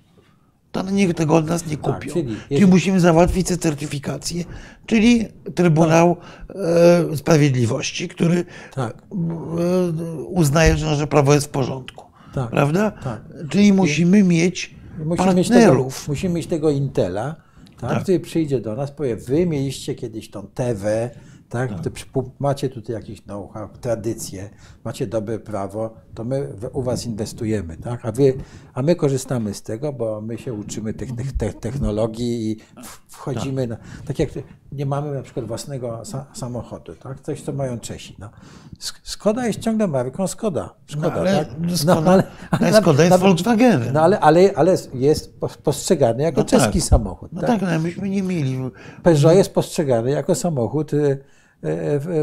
[0.72, 2.00] to nikt tego od nas nie kupią.
[2.00, 4.44] Tak, czyli, czyli musimy załatwić tę certyfikację,
[4.86, 6.18] czyli Trybunał
[6.48, 6.58] tak.
[7.14, 8.46] e, Sprawiedliwości, który
[8.76, 8.94] tak.
[8.94, 12.06] e, uznaje, że prawo jest w porządku.
[12.34, 12.50] Tak.
[12.50, 12.92] Prawda?
[12.92, 13.22] Tak.
[13.50, 14.76] Czyli musimy mieć
[15.06, 17.36] Musimy mieć, tego, musimy mieć tego Intela,
[17.82, 18.04] tak.
[18.04, 21.10] który przyjdzie do nas, powie, wy mieliście kiedyś tą TV,
[21.52, 21.70] tak?
[21.94, 22.06] Przy-
[22.40, 24.50] macie tutaj jakieś know-how, tradycje,
[24.84, 28.06] macie dobre prawo, to my u was inwestujemy, tak?
[28.06, 28.34] A, wy,
[28.74, 32.58] a my korzystamy z tego, bo my się uczymy tych, tych te, technologii i
[33.08, 34.30] wchodzimy na, tak jak
[34.72, 37.20] nie mamy na przykład własnego sa, samochodu, tak?
[37.20, 38.30] Coś, co mają Czesi, no.
[38.80, 41.48] Sk- Skoda jest ciągle marką Skoda, Szkoda, ale tak?
[41.76, 43.94] Skoda- ale Skoda jest Volkswagenem.
[43.94, 46.60] No ale, ale, ale jest pos- postrzegany jako No tak.
[46.60, 47.50] czeski samochód, No tak?
[47.50, 48.58] tak, no, myśmy nie mieli.
[49.04, 51.24] Peugeot jest postrzegany jako samochód y,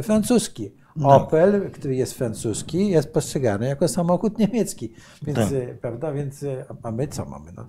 [0.02, 0.70] francuski.
[0.96, 1.08] No.
[1.08, 4.92] Opel, który jest francuski, jest postrzegany jako samochód niemiecki.
[5.22, 5.48] Więc, Tak.
[5.80, 6.12] prawda?
[6.12, 6.44] Więc,
[6.82, 7.52] a my co mamy?
[7.56, 7.64] No.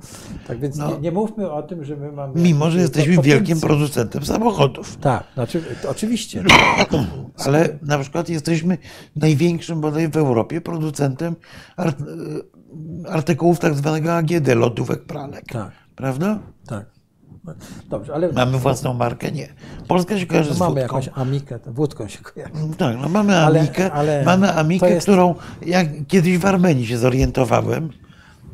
[0.48, 0.92] Tak więc No.
[0.92, 2.42] nie, nie mówmy o tym, że my mamy.
[2.42, 3.38] Mimo, że jesteśmy potencjał.
[3.40, 4.98] wielkim producentem samochodów.
[4.98, 6.44] Tak, znaczy, oczywiście.
[7.46, 8.78] Ale na przykład jesteśmy
[9.16, 11.36] największym bodaj w Europie producentem
[11.78, 11.98] art,
[13.10, 15.46] artykułów tak zwanego AGD, lodówek pralek.
[15.46, 15.72] Tak.
[15.96, 16.40] Prawda?
[16.68, 16.99] tak.
[17.90, 19.32] Dobrze, ale Mamy własną markę?
[19.32, 19.48] Nie.
[19.88, 20.82] Polska się kojarzy no, z mamy wódką.
[20.82, 22.54] jakąś amikę, wódką się kojarzy.
[22.78, 25.36] Tak, no mamy Ale- Amikę, ale mamy Amikę, jest- którą
[26.08, 27.90] kiedyś w Armenii się zorientowałem,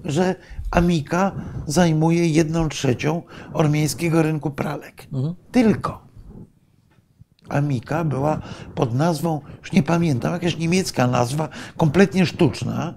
[0.06, 0.36] że
[0.72, 1.32] Amika
[1.68, 3.22] zajmuje jedną trzecią
[3.54, 5.08] ormiańskiego rynku pralek.
[5.14, 5.36] Mhm.
[5.52, 6.06] Tylko.
[7.50, 8.40] Amika była
[8.76, 12.94] pod nazwą, już nie pamiętam, jakaś niemiecka nazwa, kompletnie sztuczna,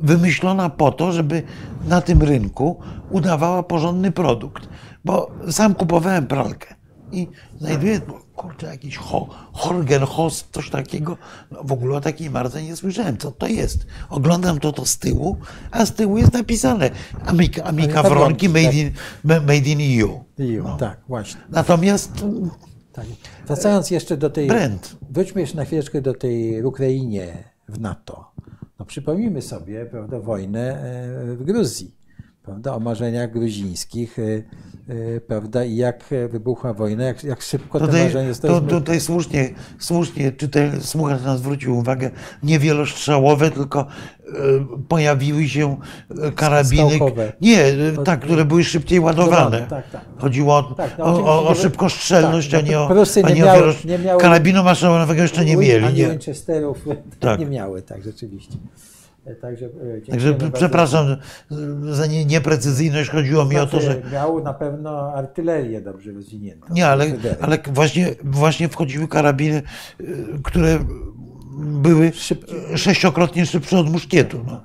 [0.00, 1.42] wymyślona po to, żeby
[1.88, 2.80] na tym rynku
[3.10, 4.68] udawała porządny produkt.
[5.06, 6.74] Bo sam kupowałem pralkę
[7.12, 7.28] i
[7.58, 8.00] znajduję,
[8.36, 11.16] kurczę, jakiś ho, Horgenhost, coś takiego.
[11.50, 13.16] No, w ogóle o takiej marce nie słyszałem.
[13.16, 13.86] Co to jest?
[14.08, 15.36] Oglądam to, to z tyłu,
[15.70, 16.90] a z tyłu jest napisane
[17.26, 18.90] Amika, Amika Wronki tak, made in,
[19.24, 20.24] made in EU.
[20.38, 20.76] I, No.
[20.76, 21.40] Tak, właśnie.
[21.50, 22.12] Natomiast
[22.92, 23.04] Tak.
[23.46, 24.46] Wracając jeszcze do tej.
[24.46, 24.96] Brand.
[25.10, 28.30] Wróćmy jeszcze na chwileczkę do tej Ukrainie w NATO.
[28.78, 31.95] No przypomnijmy sobie prawda, wojnę e, w Gruzji,
[32.46, 34.22] prawda, o marzeniach gruzińskich, e,
[35.16, 38.60] e, prawda, i jak e, wybuchła wojna, jak, jak szybko te Tutaj, marzenia to, zostały
[38.60, 42.10] tutaj słusznie, słusznie czytel, słuchacz nas zwrócił uwagę,
[42.42, 43.86] nie wielostrzałowe, tylko e,
[44.88, 45.76] pojawiły się
[46.22, 46.86] e, karabiny.
[46.96, 47.32] Skałkowe.
[47.40, 47.64] Nie,
[48.04, 49.66] tak, które były szybciej ładowane.
[49.70, 50.04] Tak, tak.
[50.18, 52.88] Chodziło o, Tak, no o, o, szybkostrzelność, tak, a nie o,
[53.24, 55.84] a nie nie o miały- wielosz- nie miały- Karabinu maszynowego jeszcze nie mieli.
[55.84, 56.10] Ani Nie.
[56.10, 56.84] Winchesterów
[57.20, 57.40] Tak.
[57.40, 58.54] nie miały, tak, rzeczywiście.
[59.26, 60.50] E, Także, e, Także bardzo.
[60.50, 61.16] przepraszam e,
[61.94, 63.10] za nie, nieprecyzyjność.
[63.10, 63.92] Chodziło mi o to, że.
[63.92, 66.66] Znaczy, Miał na pewno artylerię dobrze rozwiniętą.
[66.70, 67.06] Nie, ale,
[67.40, 69.62] ale właśnie, właśnie wchodziły karabiny,
[70.00, 70.04] y,
[70.44, 70.78] które
[71.58, 72.78] były Szybkie.
[72.78, 74.40] sześciokrotnie szybsze od muszkietu.
[74.46, 74.60] No.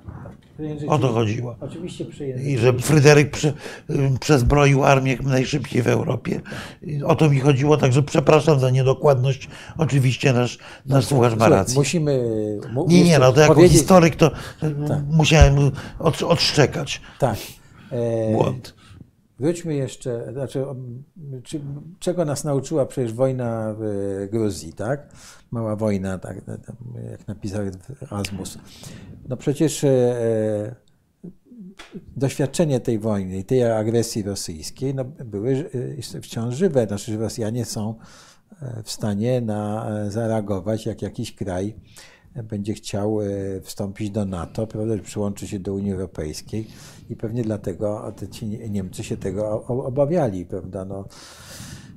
[0.88, 1.56] O to chodziło.
[1.62, 2.52] Oczywiście przyjęli.
[2.52, 3.48] I że Fryderyk prze,
[3.90, 6.42] y, przezbroił armię najszybciej w Europie.
[6.82, 9.48] I O to mi chodziło, także przepraszam za niedokładność.
[9.78, 11.76] Oczywiście nasz, nasz słuchacz ma rację.
[11.76, 12.24] Musimy.
[12.74, 14.28] mu- Nie, nie, no to jako powiedzieć- historyk to
[14.64, 14.76] y,
[15.12, 17.38] musiałem od, odszczekać Tak.
[17.92, 18.74] E, błąd.
[19.42, 20.66] Wróćmy jeszcze, znaczy,
[21.44, 21.62] czy,
[22.00, 25.10] czego nas nauczyła przecież wojna w Gruzji, tak?
[25.52, 26.60] Mała wojna, tak, tak,
[27.12, 27.62] jak napisał
[28.02, 28.58] Erasmus.
[29.30, 30.76] No przecież e,
[32.16, 35.70] doświadczenie tej wojny i tej agresji rosyjskiej no, były
[36.14, 36.88] e, wciąż żywe.
[36.88, 37.96] Znaczy, że Rosjanie są
[38.62, 41.76] e, w stanie na, e, zareagować, jak jakiś kraj
[42.36, 43.26] będzie chciał e,
[43.62, 46.68] wstąpić do NATO, prawda, przyłączy się do Unii Europejskiej
[47.10, 51.06] i pewnie dlatego te ci Niemcy się tego obawiali, prawda, no,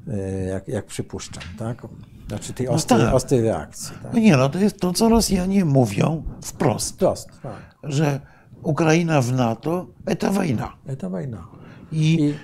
[0.08, 1.86] e, jak, jak przypuszczam, tak?
[2.28, 3.14] Znaczy tej ostrej, tak.
[3.14, 4.12] ostrej reakcji, tak?
[4.12, 7.76] No nie, no to jest to, co Rosjanie mówią wprost, Prost, tak.
[7.82, 8.20] że
[8.62, 9.86] Ukraina w NATO
[10.18, 10.72] to wojna.
[10.98, 11.46] To wojna.
[11.92, 12.34] I, I-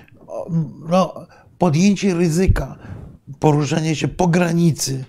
[0.89, 1.13] no,
[1.57, 2.75] podjęcie ryzyka,
[3.39, 5.05] poruszenie się po granicy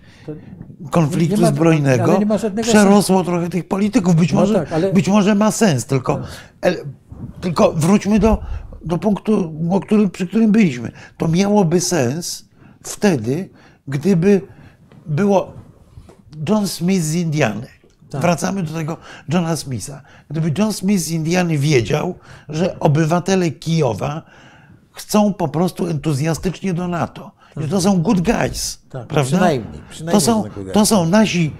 [0.90, 4.16] konfliktu nie ma- zbrojnego ale przerosło trochę tych polityków.
[4.16, 6.20] Być, No może, tak, ale- być może ma sens, tylko,
[6.60, 6.76] el,
[7.40, 8.38] tylko wróćmy do,
[8.84, 9.52] do punktu,
[9.86, 10.92] którym, przy którym byliśmy.
[11.18, 12.48] To miałoby sens
[12.82, 13.50] wtedy,
[13.88, 14.40] gdyby
[15.06, 15.52] było
[16.48, 17.66] John Smith z Indiany.
[18.10, 18.20] Tak.
[18.20, 18.96] Wracamy do tego
[19.28, 20.02] Johna Smitha.
[20.30, 22.14] Gdyby John Smith z Indiany wiedział,
[22.48, 24.22] że obywatele Kijowa
[24.92, 27.32] chcą po prostu entuzjastycznie do NATO.
[27.56, 28.82] Że to są good guys.
[28.88, 29.24] Tak, prawda?
[29.24, 31.52] przynajmniej, przynajmniej to, są, to są nasi,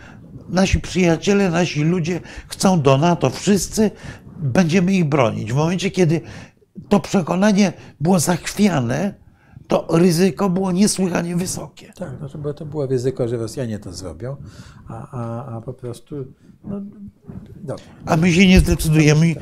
[0.48, 3.30] nasi przyjaciele, nasi ludzie chcą do NATO.
[3.30, 3.90] Wszyscy
[4.38, 5.52] będziemy ich bronić.
[5.52, 6.20] W momencie, kiedy
[6.88, 9.14] to przekonanie było zachwiane,
[9.68, 11.92] to ryzyko było niesłychanie wysokie.
[11.96, 14.36] Tak, znaczy, bo to było ryzyko, że Rosjanie to zrobią,
[14.88, 16.16] a, a, a po prostu,
[16.64, 16.80] no,
[17.56, 17.84] dobra.
[18.06, 19.34] A my się nie zdecydujemy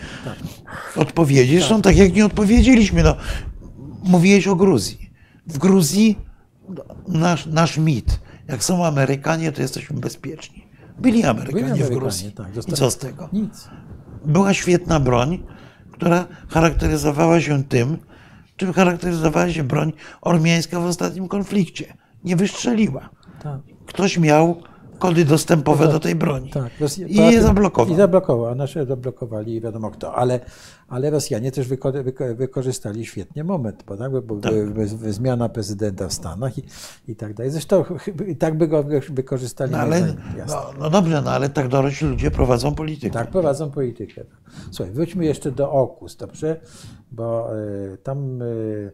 [0.96, 1.58] odpowiedzieć.
[1.58, 3.02] Zresztą tak jak nie odpowiedzieliśmy.
[3.02, 3.16] No,
[4.02, 5.10] mówiłeś o Gruzji.
[5.46, 6.18] W Gruzji
[7.08, 8.20] nasz, nasz mit.
[8.48, 10.66] Jak są Amerykanie, to jesteśmy bezpieczni.
[10.98, 12.32] Byli Amerykanie, Byli w Amerykanie, Gruzji.
[12.32, 13.28] tak, I co z tego?
[13.32, 13.68] Nic.
[14.24, 15.42] Była świetna broń,
[15.92, 17.98] która charakteryzowała się tym,
[18.56, 21.94] czym charakteryzowała się broń ormiańska w ostatnim konflikcie.
[22.24, 23.10] Nie wystrzeliła.
[23.42, 23.60] Tak.
[23.86, 24.62] ktoś miał
[25.00, 26.50] kody dostępowe do tej broni.
[26.50, 27.94] Tak, Rosja- I je zablokował.
[27.94, 30.14] I zablokował, a nasze zablokowali wiadomo kto.
[30.14, 30.40] Ale,
[30.88, 34.52] ale Rosjanie też wyko, wyko, wykorzystali świetnie moment, bo, tak, bo Tak.
[35.12, 36.62] zmiana prezydenta w Stanach i,
[37.08, 37.52] i tak dalej.
[37.52, 37.84] Zresztą
[38.26, 39.72] i tak by go wykorzystali.
[39.72, 40.14] No, ale,
[40.48, 43.12] no, no dobrze, no ale tak dorośli ludzie prowadzą politykę.
[43.12, 44.24] Tak, prowadzą politykę.
[44.70, 46.60] Słuchaj, wróćmy jeszcze do Okus, dobrze?
[47.12, 48.92] Bo y, tam y,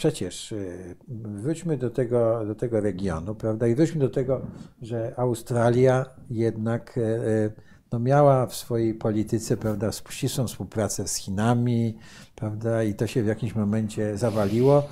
[0.00, 3.66] przecież y, wróćmy do tego, do tego regionu, prawda?
[3.66, 4.40] I wróćmy do tego,
[4.82, 7.52] że Australia jednak y, y,
[7.92, 11.96] no miała w swojej polityce, prawda, ścisłą współpracę z Chinami,
[12.36, 12.82] prawda?
[12.82, 14.82] I to się w jakimś momencie zawaliło.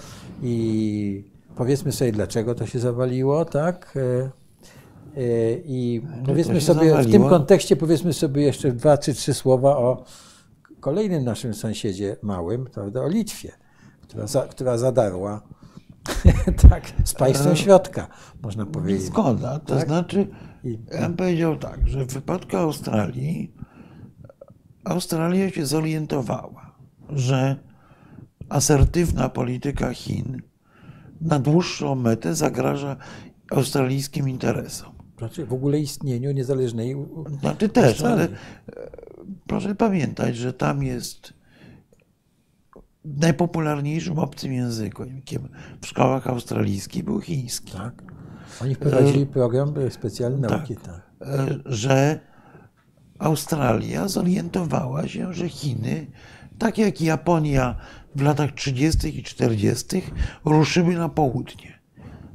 [0.43, 1.25] I
[1.57, 3.97] powiedzmy sobie, dlaczego to się zawaliło, tak?
[5.17, 7.29] Y, I powiedzmy sobie w tym zawaliło.
[7.29, 10.05] kontekście powiedzmy sobie jeszcze dwa czy trzy słowa o
[10.81, 13.53] kolejnym naszym sąsiedzie małym, prawda, o Litwie,
[14.09, 15.41] która, za, która zadarła
[16.71, 18.07] tak, z państwem środka,
[18.43, 19.03] można powiedzieć.
[19.07, 19.87] Zgoda, to Tak?
[19.87, 20.27] znaczy,
[20.65, 23.55] I- ja bym powiedział tak, że w wypadku Australii,
[24.85, 26.73] Australia się zorientowała,
[27.09, 27.57] że
[28.49, 30.43] asertywna polityka Chin
[31.21, 32.97] na dłuższą metę zagraża
[33.51, 34.93] australijskim interesom.
[35.19, 36.97] Znaczy w ogóle istnieniu niezależnej
[37.41, 38.19] Znaczy też, Australii.
[38.19, 38.25] ale
[38.85, 38.91] e,
[39.47, 41.33] proszę pamiętać, że tam jest
[43.17, 45.49] najpopularniejszym obcym językiem
[45.81, 47.73] w szkołach australijskich był chiński.
[47.73, 48.03] Tak.
[48.63, 50.77] Oni wprowadzili program specjalny nauki.
[50.77, 51.01] Tak.
[51.23, 52.21] e, że
[53.19, 56.07] Australia zorientowała się, że Chiny,
[56.59, 57.77] tak jak Japonia
[58.17, 59.19] w latach 30.
[59.19, 60.03] i 40.,
[60.45, 61.79] ruszyły na południe.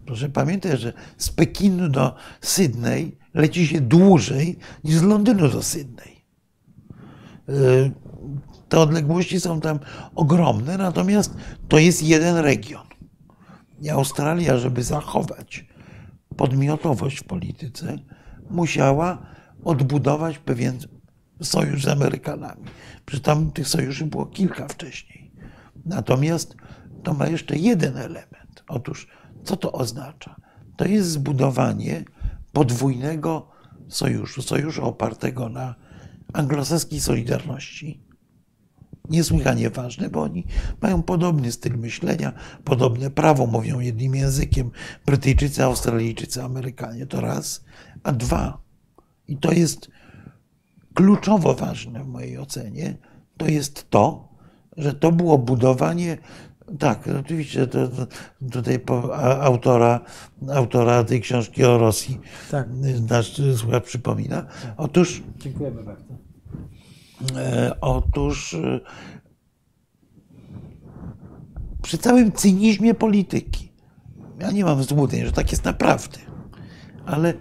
[0.05, 6.25] Proszę pamiętać, że z Pekinu do Sydney leci się dłużej niż z Londynu do Sydney.
[8.73, 9.79] Te odległości są tam
[10.15, 11.35] ogromne, natomiast
[11.67, 12.83] to jest jeden region.
[13.81, 15.65] I Australia, żeby zachować
[16.37, 17.97] podmiotowość w polityce,
[18.49, 19.25] musiała
[19.63, 20.77] odbudować pewien
[21.41, 22.63] sojusz z Amerykanami.
[23.05, 25.31] Przy tam tych sojuszy było kilka wcześniej.
[25.85, 26.55] Natomiast
[27.03, 28.63] to ma jeszcze jeden element.
[28.67, 29.07] Otóż,
[29.43, 30.35] co to oznacza?
[30.77, 32.03] To jest zbudowanie
[32.53, 33.47] podwójnego
[33.87, 35.75] sojuszu, sojuszu opartego na
[36.33, 38.12] anglosaskiej solidarności,
[39.09, 40.45] niesłychanie ważne, bo oni
[40.81, 44.71] mają podobny styl myślenia, podobne prawo, mówią jednym językiem
[45.05, 47.05] Brytyjczycy, Australijczycy, Amerykanie.
[47.05, 47.63] To raz.
[48.03, 48.57] A dwa,
[49.27, 49.88] i to jest
[50.93, 52.97] kluczowo ważne w mojej ocenie,
[53.38, 54.30] to jest to,
[54.77, 56.17] że to było budowanie.
[56.80, 58.07] Tak, oczywiście to, to
[58.51, 59.99] tutaj po, a, autora,
[60.53, 62.19] autora tej książki o Rosji
[62.51, 62.67] Tak.
[63.09, 64.45] nasz słuchacz przypomina.
[64.77, 66.22] Otóż Dziękujemy bardzo.
[67.35, 68.79] E, Otóż e,
[71.81, 73.71] przy całym cynizmie polityki,
[74.39, 76.19] ja nie mam złudzeń, że tak jest naprawdę,
[77.05, 77.33] ale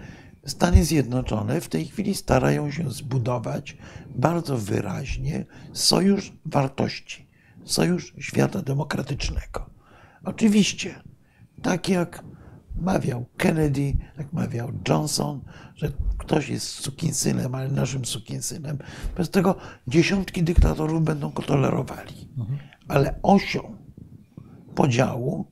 [0.47, 3.77] Stany Zjednoczone w tej chwili starają się zbudować
[4.15, 7.29] bardzo wyraźnie sojusz wartości,
[7.65, 9.71] sojusz świata demokratycznego.
[10.25, 11.03] Oczywiście,
[11.63, 12.25] tak jak
[12.77, 15.41] mawiał Kennedy, jak mawiał Johnson,
[15.75, 15.93] że
[16.23, 18.79] ktoś jest sukinsynem, ale naszym sukinsynem.
[19.17, 22.29] Bez tego dziesiątki dyktatorów będą go tolerowali.
[22.89, 23.77] Ale osią
[24.75, 25.47] podziału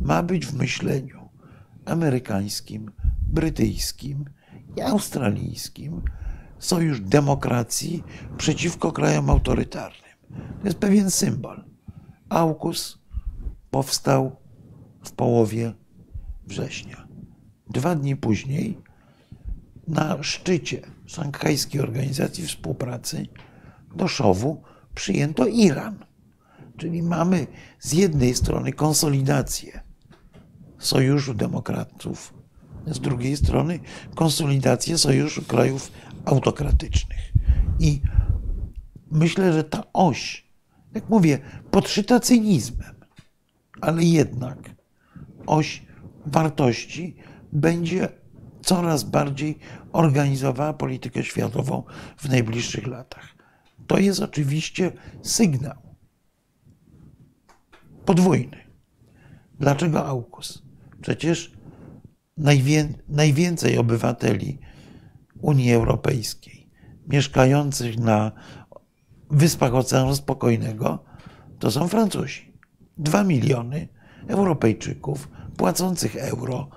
[0.00, 1.28] ma być w myśleniu
[1.84, 2.90] amerykańskim,
[3.28, 4.24] brytyjskim
[4.76, 6.02] i australijskim
[6.58, 8.02] sojusz demokracji
[8.36, 10.16] przeciwko krajom autorytarnym.
[10.60, 11.64] To jest pewien symbol.
[12.28, 12.98] AUKUS
[13.70, 14.36] powstał
[15.04, 15.72] w połowie
[16.46, 17.08] września.
[17.70, 18.78] Dwa dni później
[19.88, 23.26] na szczycie Szanghajskiej Organizacji Współpracy
[23.96, 24.62] do Szowu
[24.94, 26.04] przyjęto Iran.
[26.76, 27.46] Czyli mamy
[27.80, 29.80] z jednej strony konsolidację
[30.78, 32.34] Sojuszu Demokratów,
[32.86, 33.80] z drugiej strony
[34.14, 35.92] konsolidację Sojuszu Krajów
[36.24, 37.32] Autokratycznych.
[37.80, 38.00] I
[39.10, 40.46] myślę, że ta oś,
[40.94, 41.38] jak mówię,
[41.70, 42.94] podszyta cynizmem,
[43.80, 44.70] ale jednak
[45.46, 45.82] oś
[46.26, 47.16] wartości
[47.52, 48.08] będzie
[48.68, 49.58] coraz bardziej
[49.92, 51.82] organizowała politykę światową
[52.16, 53.36] w najbliższych latach.
[53.86, 54.92] To jest oczywiście
[55.22, 55.76] sygnał
[58.04, 58.56] podwójny.
[59.60, 60.62] Dlaczego AUKUS?
[61.00, 61.52] Przecież
[62.36, 64.58] najwię, najwięcej obywateli
[65.40, 66.70] Unii Europejskiej
[67.06, 68.32] mieszkających na
[69.30, 71.04] wyspach Oceanu Spokojnego
[71.58, 72.52] to są Francuzi.
[72.98, 73.88] Dwa miliony
[74.26, 76.68] Europejczyków płacących euro,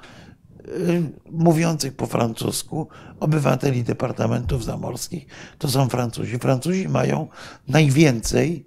[1.31, 2.87] mówiących po francusku,
[3.19, 5.27] obywateli departamentów zamorskich
[5.57, 6.39] to są Francuzi.
[6.39, 7.27] Francuzi mają
[7.67, 8.65] najwięcej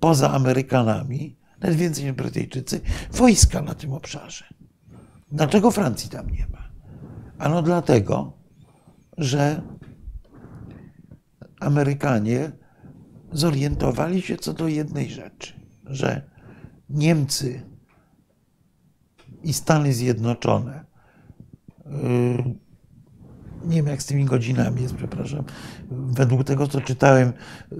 [0.00, 2.80] poza Amerykanami, nawet więcej niż Brytyjczycy,
[3.12, 4.44] wojska na tym obszarze.
[5.32, 6.68] Dlaczego Francji tam nie ma?
[7.38, 8.32] Ano dlatego,
[9.18, 9.62] że
[11.60, 12.52] Amerykanie
[13.32, 15.52] zorientowali się co do jednej rzeczy,
[15.84, 16.30] że
[16.90, 17.62] Niemcy
[19.42, 20.84] i Stany Zjednoczone,
[23.64, 25.44] nie wiem jak z tymi godzinami jest, przepraszam,
[25.90, 27.32] według tego co czytałem
[27.72, 27.78] yy,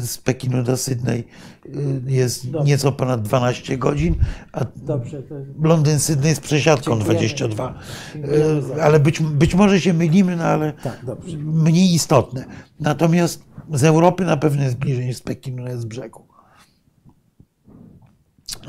[0.00, 1.24] z Pekinu do Sydney
[1.64, 2.68] yy, jest Dobrze.
[2.70, 4.14] nieco ponad 12 godzin,
[4.52, 7.14] a Dobrze, to Londyn Sydney z przesiadką Dziękujemy.
[7.28, 7.78] 22.
[8.14, 11.00] Dziękujemy za- Ale być, być może się mylimy, no ale tak,
[11.44, 12.44] mniej istotne.
[12.80, 16.33] Natomiast z Europy na pewno jest bliżej niż z Pekinu jest z brzegu.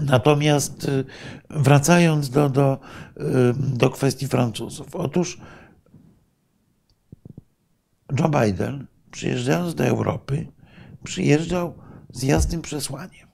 [0.02, 1.06] Natomiast y,
[1.49, 2.80] wracając do, do,
[3.18, 3.22] y,
[3.78, 4.95] do kwestii Francuzów.
[4.95, 5.38] Otóż
[8.20, 10.48] Joe Biden, przyjeżdżając do Europy,
[11.03, 11.74] przyjeżdżał
[12.10, 13.28] z jasnym przesłaniem.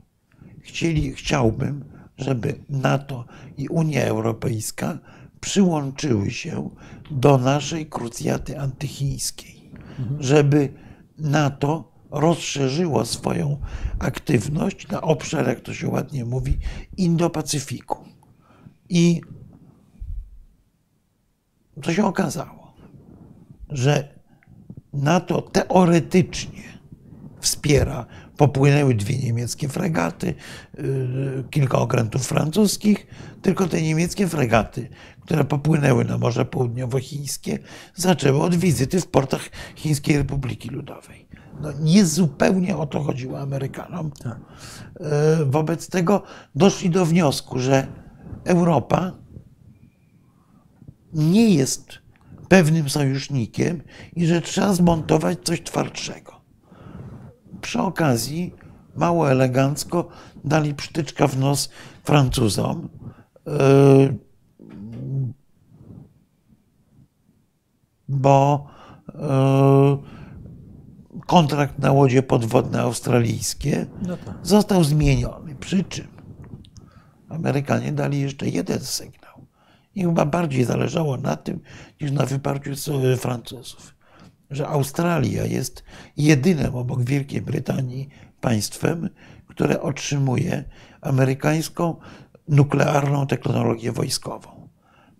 [0.61, 1.86] Chcieli, chciałbym,
[2.18, 3.26] żeby NATO
[3.57, 4.99] i Unia Europejska
[5.40, 6.69] przyłączyły się
[7.11, 9.72] do naszej krucjaty antychińskiej,
[10.19, 10.73] żeby
[11.18, 13.58] NATO rozszerzyło swoją
[14.00, 16.58] aktywność na obszar, jak to się ładnie mówi,
[16.98, 17.98] Indo-Pacyfiku.
[18.90, 19.22] I
[21.84, 22.74] co się okazało?
[23.70, 24.22] Że
[24.94, 26.62] NATO teoretycznie
[27.40, 28.06] wspiera.
[28.38, 30.34] Popłynęły dwie niemieckie fregaty,
[30.78, 33.08] yy, kilka okrętów francuskich,
[33.42, 34.90] tylko te niemieckie fregaty,
[35.22, 37.60] które popłynęły na Morze Południowochińskie,
[37.95, 39.41] zaczęły od wizyty w portach
[39.76, 41.27] Chińskiej Republiki Ludowej.
[41.61, 44.11] No, nie zupełnie o to chodziło Amerykanom.
[44.26, 46.23] Yy, Wobec tego
[46.56, 47.88] doszli do wniosku, że
[48.45, 49.11] Europa
[51.14, 52.02] nie jest
[52.49, 53.81] pewnym sojusznikiem
[54.15, 56.41] i że trzeba zmontować coś twardszego.
[57.61, 58.56] Przy okazji,
[58.95, 60.07] mało elegancko,
[60.43, 61.69] dali przytyczka w nos
[62.03, 62.89] Francuzom.
[68.12, 68.68] Bo
[69.08, 69.98] yy,
[71.28, 74.36] kontrakt na łodzie podwodne australijskie No tak.
[74.44, 75.56] został zmieniony.
[75.56, 76.08] Przy czym
[77.32, 79.46] Amerykanie dali jeszcze jeden sygnał.
[79.96, 81.60] I chyba bardziej zależało na tym,
[82.02, 82.72] niż na wyparciu
[83.04, 83.96] e, Francuzów.
[84.50, 85.84] Że Australia jest
[86.18, 88.10] jedynym obok Wielkiej Brytanii
[88.42, 89.10] państwem,
[89.48, 90.64] które otrzymuje
[91.02, 91.96] amerykańską
[92.48, 94.70] nuklearną technologię wojskową.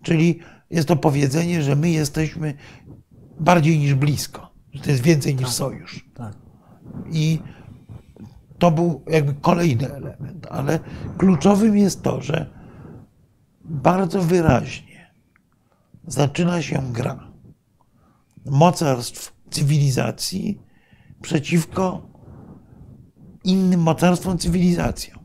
[0.02, 0.38] Czyli
[0.72, 2.54] jest to powiedzenie, że my jesteśmy
[3.40, 6.08] bardziej niż blisko, że to jest więcej niż sojusz.
[6.14, 6.34] Tak.
[7.10, 7.38] I
[8.58, 10.78] to był jakby kolejny element, ale
[11.18, 12.50] kluczowym jest to, że
[13.64, 15.12] bardzo wyraźnie
[16.06, 17.32] zaczyna się gra
[18.46, 20.62] mocarstw cywilizacji
[21.22, 22.02] przeciwko
[23.44, 25.24] innym mocarstwom cywilizacjom.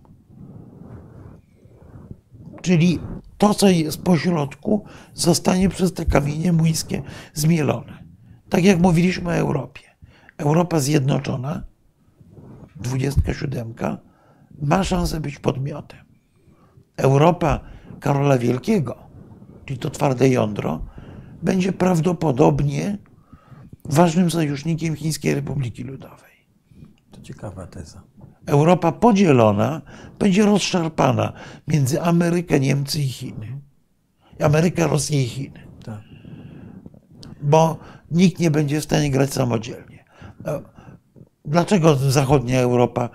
[2.62, 3.00] Czyli
[3.38, 7.02] to, co jest pośrodku, zostanie przez te kamienie młyńskie
[7.34, 8.04] zmielone.
[8.50, 9.82] Tak jak mówiliśmy o Europie.
[10.38, 11.64] Europa zjednoczona
[12.76, 13.74] 27
[14.62, 16.00] ma szansę być podmiotem.
[16.98, 17.60] Europa
[18.00, 18.98] Karola Wielkiego,
[19.66, 20.86] czyli to twarde jądro,
[21.44, 22.98] będzie prawdopodobnie
[23.86, 26.37] ważnym sojusznikiem Chińskiej Republiki Ludowej.
[27.28, 28.02] Ciekawa teza.
[28.46, 29.82] Europa podzielona
[30.20, 31.34] będzie rozszarpana
[31.68, 33.62] między Amerykę, Niemcy i Chiny.
[34.44, 35.60] Amerykę, Rosję i Chiny.
[35.84, 36.02] Tak.
[37.42, 37.78] bo
[38.12, 40.06] nikt nie będzie w stanie grać samodzielnie.
[41.46, 43.10] Dlaczego zachodnia Europa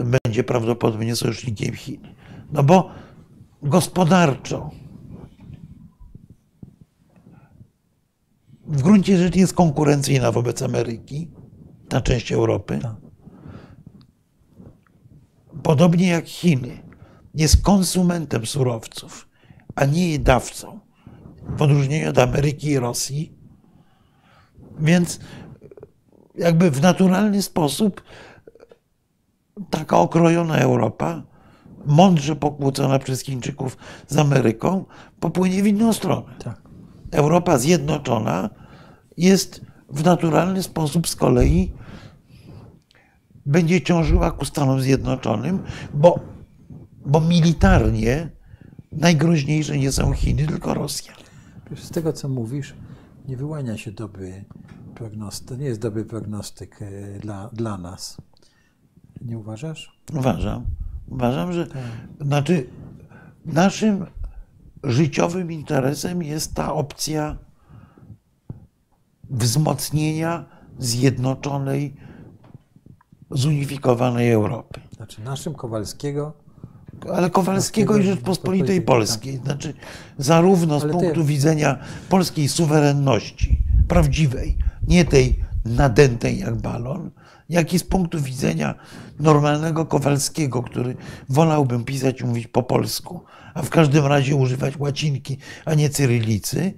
[0.00, 2.00] y, będzie prawdopodobnie sojusznikiem Chin?
[2.52, 2.90] No bo
[3.62, 4.70] gospodarczo
[8.66, 11.30] w gruncie rzeczy jest konkurencyjna wobec Ameryki,
[11.88, 12.78] ta część Europy.
[12.82, 13.03] Tak.
[15.62, 16.82] Podobnie jak Chiny
[17.34, 19.28] jest konsumentem surowców,
[19.74, 20.80] a nie jej dawcą,
[21.48, 23.32] w odróżnieniu od Ameryki i Rosji.
[24.80, 25.20] Więc
[26.34, 28.02] jakby w naturalny sposób
[29.70, 31.22] taka okrojona Europa,
[31.86, 33.76] mądrze pokłócona przez Chińczyków
[34.08, 34.84] z Ameryką,
[35.20, 36.34] popłynie w inną stronę.
[36.44, 36.62] Tak.
[37.10, 38.50] Europa zjednoczona
[39.16, 41.72] jest w naturalny sposób z kolei
[43.46, 45.62] będzie ciążyła ku Stanom Zjednoczonym,
[45.94, 46.20] bo,
[47.06, 48.30] bo militarnie
[48.92, 51.12] najgroźniejsze nie są Chiny, tylko Rosja.
[51.76, 52.74] Z tego, co mówisz,
[53.28, 54.44] nie wyłania się dobry
[54.94, 58.16] prognostyk, nie jest dobry prognostyk e, dla, dla nas.
[59.20, 60.00] Nie uważasz?
[60.12, 60.64] Uważam,
[61.08, 61.66] uważam, że
[62.20, 62.66] znaczy
[63.44, 64.06] naszym
[64.84, 67.38] życiowym interesem jest ta opcja
[69.30, 70.44] wzmocnienia
[70.78, 71.96] zjednoczonej,
[73.30, 74.80] zunifikowanej Europy.
[74.96, 76.32] Znaczy naszym Kowalskiego,
[77.14, 79.36] ale Kowalskiego i Rzeczpospolitej Polskiej.
[79.36, 79.74] Znaczy,
[80.18, 81.78] zarówno z punktu widzenia
[82.08, 84.56] polskiej suwerenności, prawdziwej,
[84.88, 87.10] nie tej nadętej jak balon,
[87.48, 88.74] jak i z punktu widzenia
[89.20, 90.96] normalnego Kowalskiego, który
[91.28, 93.20] wolałbym pisać i mówić po polsku,
[93.54, 96.72] a w każdym razie używać łacinki, a nie cyrylicy,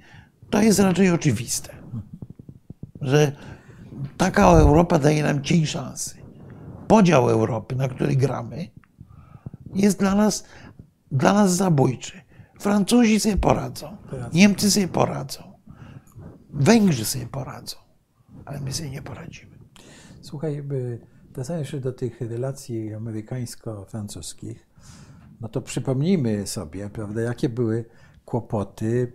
[0.50, 1.74] to jest raczej oczywiste,
[3.00, 3.32] że
[4.16, 6.25] taka Europa daje nam cień szansy.
[6.88, 8.68] Podział Europy, na który gramy,
[9.74, 10.44] jest dla nas,
[11.12, 12.20] dla nas zabójczy.
[12.58, 13.96] Francuzi sobie poradzą,
[14.32, 15.42] Niemcy sobie poradzą,
[16.50, 17.76] Węgrzy sobie poradzą,
[18.44, 19.58] ale my sobie nie poradzimy.
[20.20, 20.64] Słuchaj,
[21.32, 24.66] wracając jeszcze do tych relacji amerykańsko-francuskich,
[25.40, 27.84] no to przypomnijmy sobie, prawda, jakie były
[28.26, 29.12] kłopoty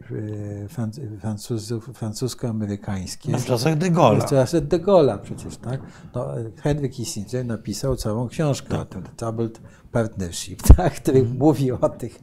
[0.70, 3.38] Fran- Francuzów, francusko-amerykańskie.
[3.38, 4.22] W czasach de Gaulle'a.
[4.22, 5.82] W czasach de Gaulle'a przecież, tak?
[6.16, 6.28] No,
[6.64, 9.62] Henry Kissinger napisał całą książkę o tym, The Troubled
[9.92, 10.94] Partnership, tak?
[10.96, 11.38] który Mhm.
[11.38, 12.20] mówi o tych,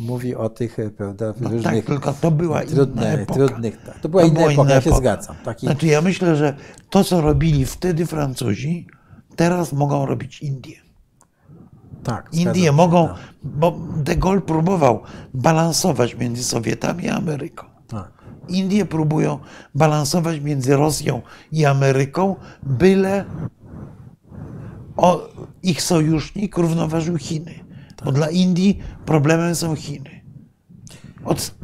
[0.00, 3.34] mówi o tych, e, prawda, No różnych tak, tylko to była inna trudne, epoka.
[3.34, 3.98] trudnych, tak.
[4.00, 5.36] To była inna epoka, ja się zgadzam.
[5.44, 6.56] Taki, Znaczy ja myślę, że
[6.90, 8.86] to, co robili wtedy Francuzi,
[9.36, 10.76] teraz mogą robić Indie.
[12.04, 15.02] Tak, Indie się, mogą, tak, bo de Gaulle próbował
[15.34, 17.66] balansować między Sowietami a Ameryką.
[17.88, 18.12] tak.
[18.48, 19.38] Indie próbują
[19.74, 21.22] balansować między Rosją
[21.52, 23.24] i Ameryką, byle
[25.62, 27.54] ich sojusznik równoważył Chiny.
[28.04, 30.10] Bo dla Indii problemem są Chiny.
[31.24, 31.54] Od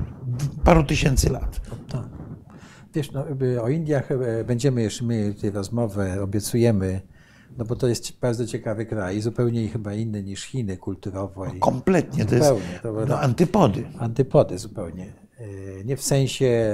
[0.64, 1.60] paru tysięcy lat.
[1.88, 2.08] Tak.
[2.94, 3.24] Wiesz, no,
[3.62, 7.00] o Indiach e, będziemy jeszcze mieli tutaj rozmowę, obiecujemy,
[7.58, 12.24] no bo to jest bardzo ciekawy kraj, zupełnie chyba inny niż Chiny kulturowo i Kompletnie.
[12.24, 12.48] To jest
[12.82, 13.84] to no, no, antypody.
[13.98, 15.12] antypody zupełnie.
[15.38, 16.72] E, Nie w sensie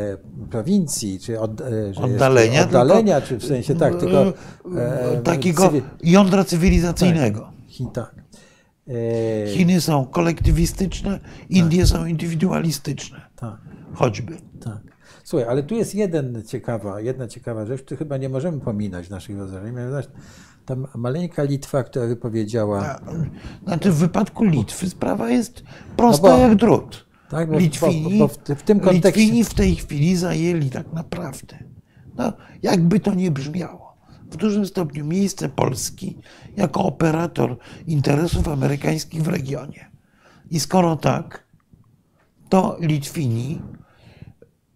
[0.51, 4.33] prowincji, czy od, że jest Oddalenia, oddalenia czy w sensie tak, tylko
[4.79, 7.49] e, Takiego cywi- jądra cywilizacyjnego.
[7.93, 8.15] Tak.
[8.89, 8.93] E,
[9.49, 11.21] Chiny są kolektywistyczne,
[11.51, 13.21] Indie są indywidualistyczne.
[13.37, 13.57] tak.
[13.95, 14.37] Choćby.
[15.25, 15.29] Tak.
[15.29, 19.39] Słuchaj, ale tu jest jeden ciekawa, jedna ciekawa rzecz, której chyba nie możemy pominąć naszych
[19.39, 19.75] rozważaniach.
[19.75, 20.09] Mianowicie
[20.67, 23.01] ta maleńka Litwa, która wypowiedziała, A,
[23.67, 25.63] Znaczy w wypadku Litwy sprawa jest
[25.97, 27.07] prosta No bo- jak drut.
[27.31, 30.93] tak, bo, Litwini, bo, bo w, w tym kontekście, Litwini w tej chwili zajęli tak
[30.93, 31.59] naprawdę,
[32.17, 32.33] no,
[32.63, 33.97] jakby to nie brzmiało,
[34.31, 36.19] w dużym stopniu miejsce Polski
[36.57, 37.57] jako operator
[37.87, 39.91] interesów amerykańskich w regionie.
[40.51, 41.45] I skoro tak,
[42.49, 43.63] to Litwini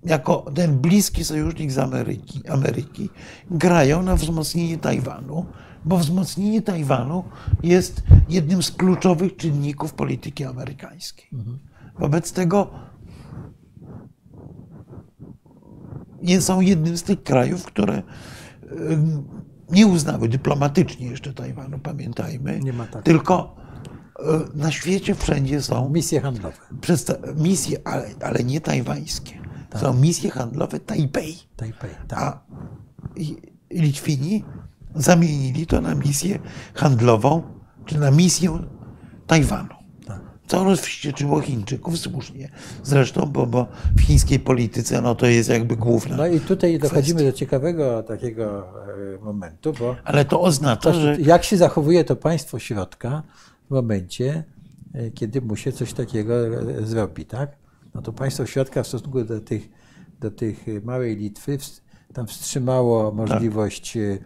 [0.05, 3.09] jako ten bliski sojusznik z Ameryki, Ameryki
[3.51, 5.47] grają na wzmocnienie Tajwanu,
[5.85, 7.25] bo wzmocnienie Tajwanu
[7.63, 11.29] jest jednym z kluczowych czynników polityki amerykańskiej.
[11.99, 12.71] Wobec tego
[16.23, 18.03] nie są jednym z tych krajów, które
[19.71, 23.03] nie uznały dyplomatycznie jeszcze Tajwanu, pamiętajmy, Nie ma tak.
[23.03, 23.57] tylko
[24.21, 24.23] y,
[24.59, 26.57] na świecie wszędzie są misje handlowe.
[27.37, 29.39] misje, ale, ale nie tajwańskie.
[29.77, 31.37] Są misje handlowe Tajpej.
[31.57, 32.19] Tajpej, tak.
[32.19, 32.41] A
[33.17, 33.37] i-
[33.71, 34.45] Litwini
[34.95, 36.39] zamienili to na misję
[36.75, 37.43] handlową,
[37.87, 38.59] czy na misję
[39.27, 39.69] Tajwanu.
[40.07, 40.21] tak.
[40.47, 42.51] Co rozwścieczyło Chińczyków słusznie.
[42.83, 43.67] Zresztą, bo, bo
[43.97, 46.17] w chińskiej polityce no, to jest jakby główna.
[46.17, 47.33] No i tutaj dochodzimy kwestia.
[47.33, 48.65] do ciekawego takiego
[49.17, 53.23] e, momentu, bo Ale to oznacza, że jak się zachowuje to państwo środka
[53.67, 54.45] w momencie,
[54.95, 57.57] e, kiedy mu się coś takiego e, zrobi, tak?
[57.99, 59.69] No to państwo środka w stosunku do tych,
[60.21, 61.59] do tych e, małej Litwy
[62.15, 64.17] tam wstrzymało możliwość e, e,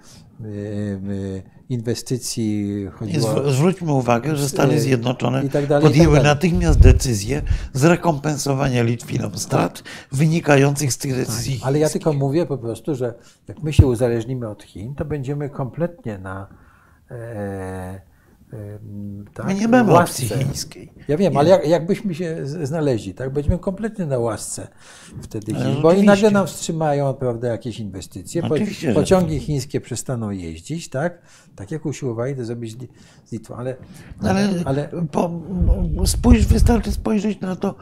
[0.47, 6.31] e, inwestycji, chodziło zw- Zwróćmy uwagę, że Stany y, Zjednoczone tak dalej, tak podjęły dalej.
[6.31, 7.43] natychmiast decyzję
[7.73, 9.82] zrekompensowania Litwinom strat
[10.12, 11.59] wynikających z tych decyzji.
[11.59, 11.69] Tak.
[11.69, 13.15] Ale ja tylko mówię po prostu, że
[13.49, 16.47] jak my się uzależnimy od Chin, to będziemy kompletnie na.
[17.11, 18.11] E,
[19.35, 20.24] tak, My nie mamy łasce.
[20.24, 20.93] opcji chińskiej.
[21.09, 24.69] Ja wiem, ale jak, jakbyśmy się znaleźli, tak, będziemy kompletnie na łasce
[25.23, 28.55] wtedy Ale Chin, bo i nagle nam wstrzymają prawda, jakieś inwestycje, po,
[28.95, 31.19] pociągi chińskie przestaną jeździć, tak,
[31.57, 32.77] tak jak usiłowali to zrobić
[33.24, 33.77] z Litwą, ale,
[34.23, 35.31] Ale, ale po,
[36.07, 37.74] spójrz, wystarczy spojrzeć na to.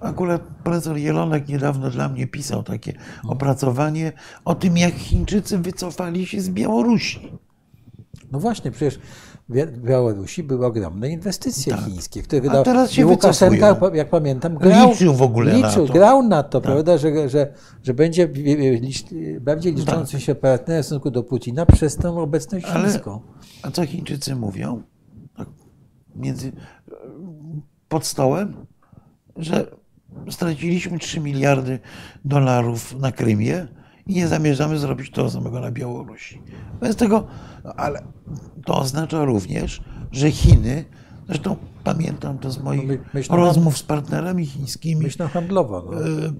[0.00, 2.92] Akurat profesor Jelonek niedawno dla mnie pisał takie
[3.24, 4.12] opracowanie
[4.44, 7.32] o tym, jak Chińczycy wycofali się z Białorusi.
[8.32, 9.00] No właśnie, przecież
[9.68, 15.22] Białorusi były ogromne inwestycje chińskie, które wydał teraz się Łukaszenka, jak pamiętam, grał, Liczył w
[15.22, 15.92] ogóle na liczył, to.
[15.92, 17.52] grał na to, prawda, że, że,
[17.82, 18.28] że będzie
[19.40, 23.20] bardziej liczący się partner w stosunku do Putina przez tą obecność Ale- chińską.
[23.62, 24.82] A co Chińczycy mówią?
[25.36, 25.48] Tak
[26.16, 26.52] między,
[27.88, 28.66] pod stołem,
[29.36, 29.66] że
[30.30, 31.78] straciliśmy 3 miliardy
[32.24, 33.66] dolarów na Krymie
[34.06, 36.42] i nie zamierzamy zrobić to samego na Białorusi.
[36.80, 37.26] Bez tego,
[37.76, 38.02] ale
[38.64, 39.82] to oznacza również,
[40.12, 40.84] że Chiny
[41.28, 45.02] Zresztą pamiętam to z moich My- myślę- rozmów z partnerami chińskimi.
[45.02, 45.82] Myślę handlowo.
[45.90, 46.00] No.
[46.00, 46.32] E,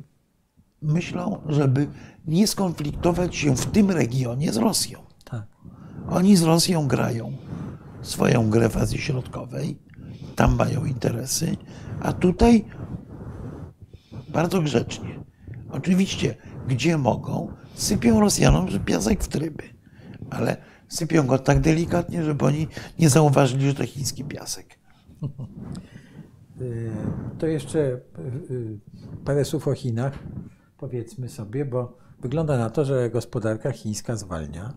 [0.82, 1.88] Myślą, żeby
[2.26, 4.98] nie skonfliktować się w tym regionie z Rosją.
[5.24, 5.46] Tak.
[6.10, 7.32] Oni z Rosją grają
[8.02, 9.78] swoją grę w Azji Środkowej,
[10.36, 11.56] tam mają interesy,
[12.00, 12.64] a tutaj
[14.28, 15.20] bardzo grzecznie.
[15.70, 16.34] Oczywiście,
[16.68, 19.62] gdzie mogą, sypią Rosjanom piasek w tryby,
[20.30, 20.56] ale
[20.88, 24.78] sypią go tak delikatnie, żeby oni nie zauważyli, że to chiński piasek.
[26.60, 26.90] Y,
[27.38, 28.00] To jeszcze y,
[28.50, 28.78] y,
[29.24, 30.18] parę słów o Chinach,
[30.78, 34.74] powiedzmy sobie, bo wygląda na to, że gospodarka chińska zwalnia.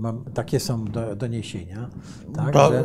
[0.00, 1.90] Mam, takie są do, doniesienia.
[2.34, 2.84] Tak, to że,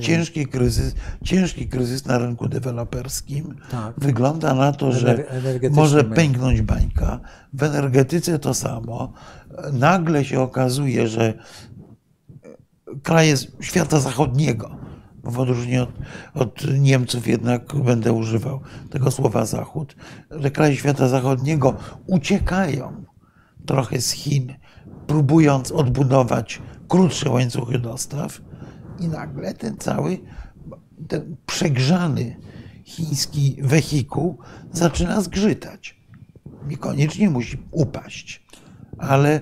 [0.00, 3.94] ciężki, kryzys, ciężki kryzys na rynku deweloperskim Tak.
[3.98, 5.24] wygląda na to, że
[5.70, 7.20] może pęknąć bańka.
[7.52, 9.12] W energetyce to samo.
[9.72, 11.34] Nagle się okazuje, że
[13.02, 14.76] kraje świata zachodniego,
[15.24, 15.90] bo w odróżnieniu od,
[16.34, 19.96] od Niemców jednak będę używał tego słowa Zachód,
[20.30, 21.74] że kraje świata zachodniego
[22.06, 23.04] uciekają
[23.68, 24.54] trochę z Chin,
[25.06, 28.40] próbując odbudować krótsze łańcuchy dostaw
[29.00, 30.18] i nagle ten cały,
[31.08, 32.36] ten przegrzany
[32.84, 34.38] chiński wehikuł
[34.72, 36.00] zaczyna zgrzytać.
[36.68, 38.46] Niekoniecznie musi upaść,
[38.98, 39.40] ale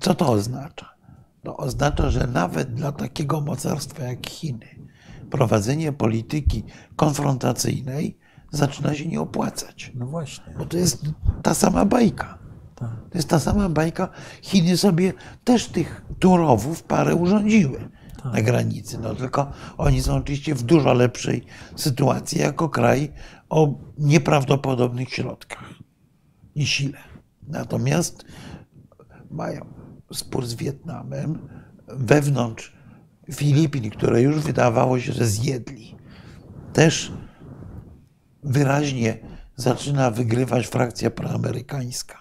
[0.00, 0.94] co to oznacza?
[1.42, 4.66] To oznacza, że nawet dla takiego mocarstwa jak Chiny
[5.30, 6.64] prowadzenie polityki
[6.96, 8.18] konfrontacyjnej
[8.50, 9.92] zaczyna się nie opłacać.
[9.94, 10.54] no właśnie.
[10.58, 11.02] Bo to jest
[11.42, 12.39] ta sama bajka.
[12.80, 12.90] Tak.
[13.10, 14.08] To jest ta sama bajka.
[14.42, 15.12] Chiny sobie
[15.44, 17.88] też tych turowów parę urządziły
[18.24, 18.98] na granicy.
[18.98, 21.44] No tylko oni są oczywiście w dużo lepszej
[21.76, 23.12] sytuacji jako kraj
[23.48, 25.74] o nieprawdopodobnych środkach
[26.54, 26.98] i sile.
[27.48, 28.24] Natomiast
[29.30, 29.66] mają
[30.12, 31.48] spór z Wietnamem
[31.88, 32.72] wewnątrz
[33.32, 35.96] Filipin, które już wydawało się, że zjedli.
[36.72, 37.12] Też
[38.42, 39.18] wyraźnie
[39.56, 42.19] zaczyna wygrywać frakcja proamerykańska,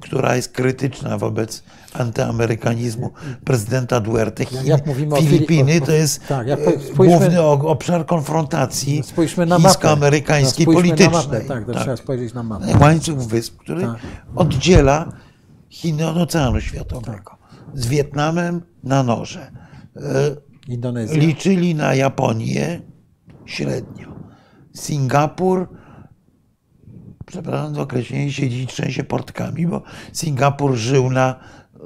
[0.00, 1.62] która jest krytyczna wobec
[1.92, 3.10] antyamerykanizmu
[3.44, 4.44] prezydenta Duerte.
[4.44, 6.60] Chin, jak mówimy Filipiny to jest tak, jak
[6.96, 9.02] główny obszar konfrontacji
[9.36, 9.62] mapę.
[9.62, 11.46] chińsko-amerykańskiej No, politycznej.
[11.48, 11.82] Tak, to Tak.
[11.82, 12.66] trzeba spojrzeć na mapę.
[12.80, 13.96] Łańcuch wysp, który Tak.
[14.36, 15.12] oddziela
[15.68, 17.36] Chiny od Oceanu Światowego.
[17.74, 19.50] Z Wietnamem na noże.
[20.68, 21.16] Indonezja.
[21.18, 22.80] liczyli na Japonię
[23.46, 24.08] średnio.
[24.74, 25.68] Singapur,
[27.32, 29.82] przepraszam za określenie, siedzi trzęsie portkami, bo
[30.12, 31.34] Singapur żył na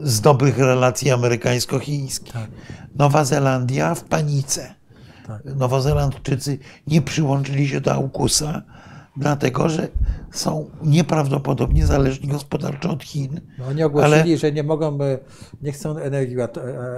[0.02, 2.32] z dobrych relacji amerykańsko-chińskich.
[2.32, 2.50] Tak.
[2.94, 4.74] Nowa Zelandia w panice.
[5.26, 5.44] Tak.
[5.44, 8.62] Nowozelandczycy nie przyłączyli się do AUKUSa,
[9.16, 9.88] dlatego że
[10.32, 13.40] są nieprawdopodobnie zależni gospodarczo od Chin.
[13.58, 15.18] No, oni ogłosili, ale- że nie mogą, e,
[15.62, 16.48] nie chcą energii e,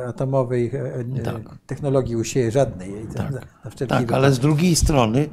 [0.09, 0.71] atomowej,
[1.19, 1.59] e, Tak.
[1.67, 2.93] technologii użyje żadnej.
[3.17, 5.29] To Na, Tak, ale z drugiej strony,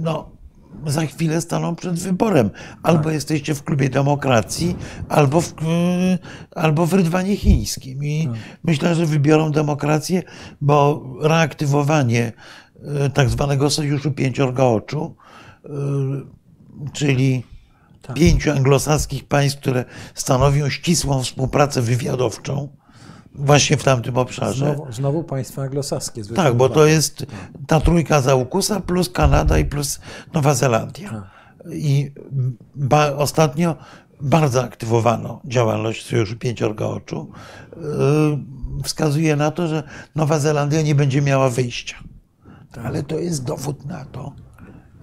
[0.00, 0.39] no,
[0.86, 2.50] za chwilę staną przed wyborem.
[2.82, 3.12] Albo Tak.
[3.12, 4.76] jesteście w klubie demokracji,
[5.08, 5.54] albo w,
[6.54, 8.04] albo w rydwanie chińskim.
[8.04, 8.36] I Tak.
[8.64, 10.22] myślę, że wybiorą demokrację,
[10.60, 12.32] bo reaktywowanie
[13.04, 15.16] e, tak zwanego sojuszu pięciorga oczu,
[15.64, 15.70] e,
[16.92, 17.42] czyli
[18.02, 18.16] Tak.
[18.16, 19.84] pięciu anglosaskich państw, które
[20.14, 22.68] stanowią ścisłą współpracę wywiadowczą
[23.34, 24.74] właśnie w tamtym obszarze.
[24.74, 26.24] Znowu, znowu państwa anglosaskie.
[26.24, 27.26] Tak, bo to jest
[27.66, 30.00] ta trójka Zaukusa plus Kanada i plus
[30.34, 31.10] Nowa Zelandia.
[31.10, 31.24] Tak.
[31.72, 32.12] I
[32.74, 33.76] ba, ostatnio
[34.20, 37.30] bardzo aktywowano działalność Sojuszu Pięciorga Oczu.
[37.76, 37.82] Yy,
[38.84, 39.82] Wskazuje na to, że
[40.16, 41.96] Nowa Zelandia nie będzie miała wyjścia.
[42.84, 44.32] Ale to jest dowód na to,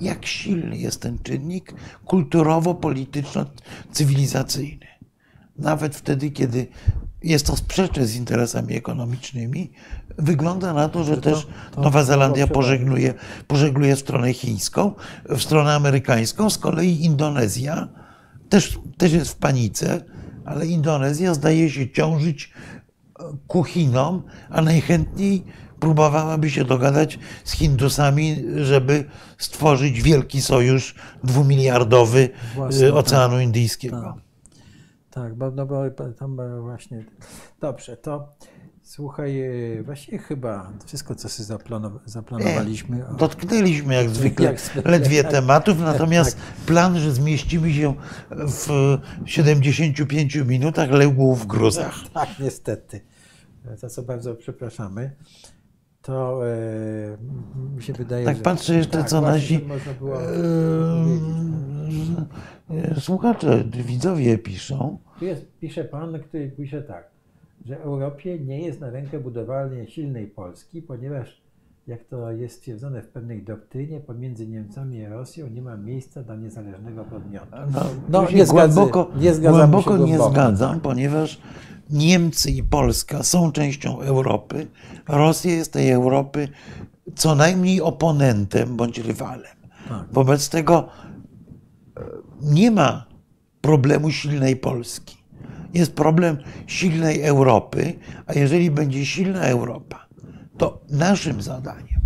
[0.01, 1.73] jak silny jest ten czynnik
[2.05, 4.87] kulturowo-polityczno-cywilizacyjny.
[5.57, 6.67] Nawet wtedy, kiedy
[7.29, 9.71] jest to sprzeczne z interesami ekonomicznymi,
[10.17, 13.13] wygląda na to, że też to- Nowa to Zelandia pożegnuje,
[13.47, 14.93] pożegnuje w stronę chińską,
[15.29, 16.49] w stronę amerykańską.
[16.49, 17.87] Z kolei Indonezja
[18.49, 20.01] też, też jest w panice,
[20.45, 22.53] ale Indonezja zdaje się ciążyć
[23.19, 25.43] e, ku Chinom, a najchętniej
[25.79, 29.05] próbowałaby się dogadać z Hindusami, żeby
[29.37, 32.93] stworzyć wielki sojusz dwumiliardowy e, tak.
[32.93, 34.01] Oceanu Indyjskiego.
[34.01, 34.26] Tak.
[35.17, 35.65] Tak, bo, no
[36.19, 37.05] tam e, właśnie.
[37.61, 38.35] Dobrze, to
[38.83, 39.41] słuchaj,
[39.79, 43.07] e, właściwie chyba wszystko, co sobie zaplanowa- zaplanowaliśmy.
[43.07, 45.31] o- Dotknęliśmy jak zwykle Jak ledwie tak.
[45.31, 47.93] tematów, natomiast plan, że zmieścimy się
[48.31, 48.67] w
[49.25, 51.95] 75 minutach, legł w gruzach.
[52.13, 53.01] Tak, niestety.
[53.75, 55.11] Za co bardzo przepraszamy.
[56.07, 57.17] To e,
[57.75, 58.43] mi się wydaje, Tak że...
[58.43, 59.59] patrzę jeszcze, tak, co nasi
[59.99, 61.21] było powiedzieć.
[62.69, 64.97] e, słuchacze, widzowie piszą.
[65.19, 67.09] Tu jest, pisze pan, który pisze tak.
[67.65, 71.41] że Europie nie jest na rękę budowanie silnej Polski, ponieważ
[71.87, 76.35] jak to jest stwierdzone w pewnej doktrynie, pomiędzy Niemcami a Rosją nie ma miejsca dla
[76.35, 77.47] niezależnego podmiotu.
[77.73, 81.41] No, No, się nie głęboko, nie głęboko nie głęboko, zgadzam, ponieważ
[81.89, 84.67] Niemcy i Polska są częścią Europy.
[85.07, 86.47] Rosja jest tej Europy
[87.15, 89.55] co najmniej oponentem bądź rywalem.
[89.89, 90.05] Tak.
[90.11, 90.89] Wobec tego
[91.97, 92.01] e,
[92.41, 93.05] nie ma
[93.61, 95.17] problemu silnej Polski.
[95.73, 96.37] Jest problem
[96.67, 97.93] silnej Europy,
[98.25, 100.06] a jeżeli będzie silna Europa,
[100.57, 102.01] to naszym zadaniem,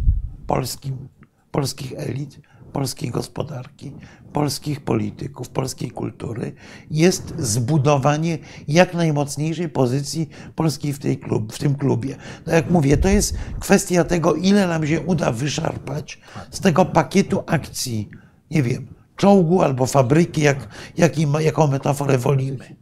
[0.47, 1.07] polskim,
[1.51, 2.39] polskich elit,
[2.73, 3.91] polskiej gospodarki,
[4.33, 6.53] polskich polityków, polskiej kultury,
[6.91, 8.37] jest zbudowanie
[8.67, 12.15] jak najmocniejszej pozycji Polski w, tej klub, w tym klubie.
[12.45, 16.19] Tak jak mówię, to jest kwestia tego, ile nam się uda wyszarpać
[16.51, 18.09] z tego pakietu akcji,
[18.51, 20.67] nie wiem, czołgu albo fabryki, jak,
[20.97, 22.75] jaki, jaką metaforę wolimy.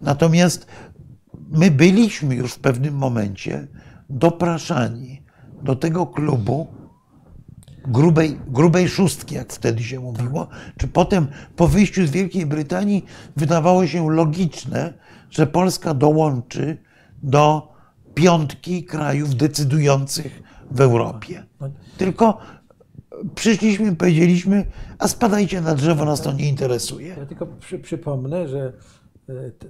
[0.00, 0.66] Natomiast
[1.50, 3.66] my byliśmy już w pewnym momencie
[4.10, 5.22] dopraszani
[5.62, 6.66] do tego klubu
[7.84, 11.26] grubej, grubej szóstki, jak wtedy się mówiło, czy potem
[11.56, 13.04] po wyjściu z Wielkiej Brytanii
[13.36, 14.94] wydawało się logiczne,
[15.30, 16.78] że Polska dołączy
[17.22, 17.72] do
[18.14, 21.44] piątki krajów decydujących w Europie.
[21.96, 22.38] Tylko
[23.34, 24.66] przyszliśmy powiedzieliśmy,
[24.98, 27.08] a spadajcie na drzewo, nas to nie interesuje.
[27.08, 28.72] Ja tylko przy, przypomnę, że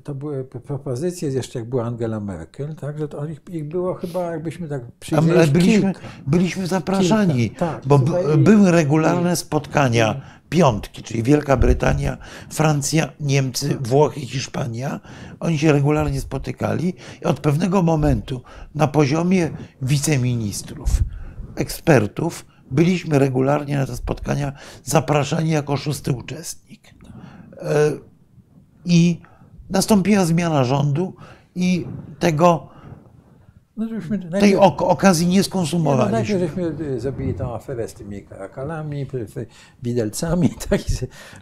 [0.05, 4.31] to były propozycje, jeszcze jak była Angela Merkel, tak, że to ich, ich było chyba,
[4.31, 6.01] jakbyśmy tak przyjrzeli, my byliśmy, kilka.
[6.27, 7.87] byliśmy zapraszani, Kilka, tak.
[7.87, 7.99] bo
[8.39, 10.21] były regularne spotkania
[10.51, 12.19] piątki, czyli Wielka Brytania,
[12.51, 15.01] Francja, Niemcy, Włochy, Hiszpania.
[15.41, 18.43] Oni się regularnie spotykali i od pewnego momentu
[18.75, 19.51] na poziomie
[19.83, 20.91] wiceministrów,
[21.57, 24.53] ekspertów, byliśmy regularnie na te spotkania
[24.85, 26.95] zapraszani jako szósty uczestnik.
[27.63, 27.93] E,
[28.85, 29.21] I
[29.71, 31.15] nastąpiła zmiana rządu
[31.55, 31.87] i
[32.19, 32.69] tego,
[33.77, 33.87] No,
[34.41, 36.13] tej ok- okazji nie no, skonsumowaliśmy.
[36.13, 39.07] najpierw żeśmy y, zrobili tą aferę z tymi karakalami,
[39.83, 40.81] widelcami, tak,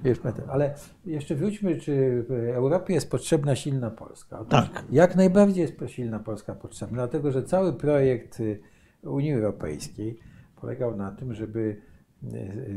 [0.05, 0.18] wiesz,
[0.48, 0.74] ale
[1.05, 2.24] jeszcze wróćmy, czy
[2.55, 4.38] Europie jest potrzebna silna Polska.
[4.38, 4.84] Otóż Tak.
[4.90, 8.60] Jak najbardziej jest silna Polska potrzebna, dlatego że cały projekt y,
[9.02, 10.18] Unii Europejskiej
[10.60, 11.80] polegał na tym, żeby
[12.24, 12.36] y,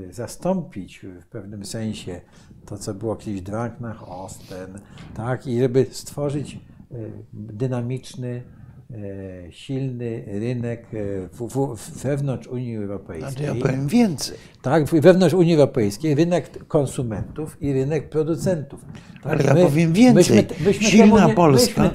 [0.09, 2.21] y, zastąpić w pewnym sensie
[2.65, 4.79] to, co było kiedyś Drang nach Osten,
[5.13, 6.59] tak, i żeby stworzyć
[6.91, 8.43] y, dynamiczny,
[8.91, 10.87] y, silny rynek
[11.33, 13.45] w, wewnątrz Unii Europejskiej.
[13.45, 14.37] ja powiem więcej.
[14.61, 18.85] Tak, wewnątrz Unii Europejskiej rynek konsumentów i rynek producentów.
[19.23, 20.35] Tak, Ale ja powiem więcej.
[20.35, 21.91] Myśmy, myśmy silna nie, Polska,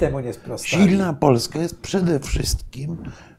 [0.63, 2.97] silna Polska jest przede wszystkim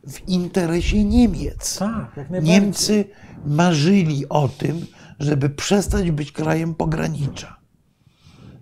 [0.09, 1.79] w interesie Niemiec.
[1.79, 2.31] Tak.
[2.43, 3.05] Niemcy
[3.47, 4.87] marzyli o tym,
[5.20, 7.57] żeby przestać być krajem pogranicza.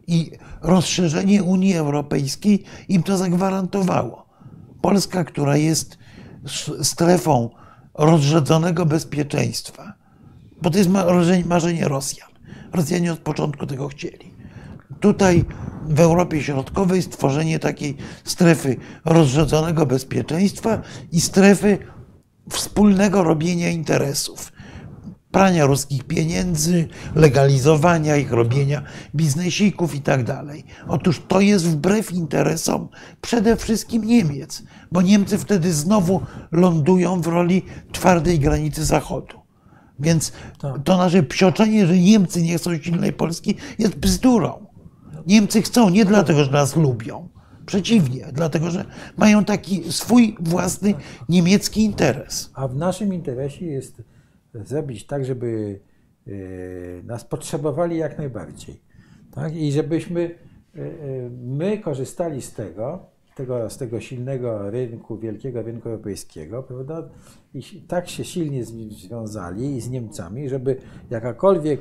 [0.07, 0.31] I
[0.63, 4.27] rozszerzenie Unii Europejskiej im to zagwarantowało.
[4.83, 5.99] Polska, która jest
[6.83, 7.51] strefą
[7.95, 9.93] rozrzedzonego bezpieczeństwa,
[10.63, 10.91] bo to jest
[11.47, 12.29] marzenie Rosjan.
[12.73, 14.35] Rosjanie od początku tego chcieli.
[15.01, 15.45] Tutaj
[15.89, 21.79] w Europie Środkowej stworzenie takiej strefy rozrzedzonego bezpieczeństwa i strefy
[22.51, 24.53] wspólnego robienia interesów.
[25.37, 28.83] Prania ruskich pieniędzy, legalizowania ich, robienia
[29.15, 30.65] biznesików i tak dalej.
[30.89, 32.89] Otóż to jest wbrew interesom
[33.21, 36.21] przede wszystkim Niemiec, bo Niemcy wtedy znowu
[36.53, 39.37] lądują w roli twardej granicy Zachodu.
[39.99, 40.83] Więc Tak.
[40.85, 44.67] to nasze psioczenie, że Niemcy nie chcą silnej Polski, jest bzdurą.
[45.27, 47.29] Niemcy chcą nie dlatego, że nas lubią.
[47.67, 48.85] Przeciwnie, dlatego, że
[49.17, 50.95] mają taki swój własny
[51.29, 52.51] niemiecki interes.
[52.55, 54.03] A w naszym interesie jest
[54.65, 55.81] zrobić tak, żeby
[56.27, 56.31] e,
[57.03, 58.81] nas potrzebowali jak najbardziej.
[59.35, 59.57] Tak?
[59.57, 60.21] I żebyśmy
[60.77, 60.85] e, e,
[61.31, 62.99] my korzystali z tego,
[63.35, 67.09] tego, z tego silnego rynku, wielkiego rynku europejskiego, prawda?
[67.55, 70.77] I tak się silnie związali z Niemcami, żeby
[71.11, 71.81] jakakolwiek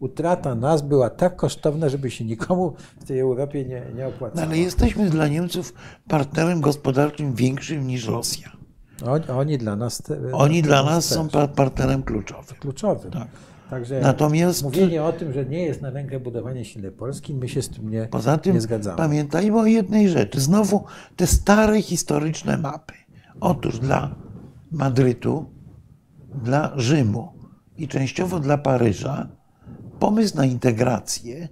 [0.00, 4.46] utrata nas była tak kosztowna, żeby się nikomu w tej Europie nie, nie No, opłacała.
[4.46, 5.74] ale jesteśmy dla Niemców
[6.08, 8.56] partnerem gospodarczym większym niż Rosja.
[9.04, 9.98] Oni, oni dla nas.
[10.02, 10.90] Te, Oni dla też.
[10.90, 12.56] nas są pa- partnerem kluczowym.
[12.60, 13.10] kluczowym.
[13.10, 13.28] Tak.
[13.70, 17.62] Także Natomiast- mówienie o tym, że nie jest na rękę budowanie silnej Polski, my się
[17.62, 18.96] z tym nie, Poza tym nie zgadzamy.
[18.96, 20.40] pamiętajmy o jednej rzeczy.
[20.40, 20.84] Znowu
[21.16, 22.94] te stare historyczne mapy.
[23.40, 24.14] Otóż dla
[24.72, 25.46] Madrytu,
[26.42, 27.32] dla Rzymu
[27.78, 29.28] i częściowo dla Paryża
[29.98, 31.48] pomysł na integrację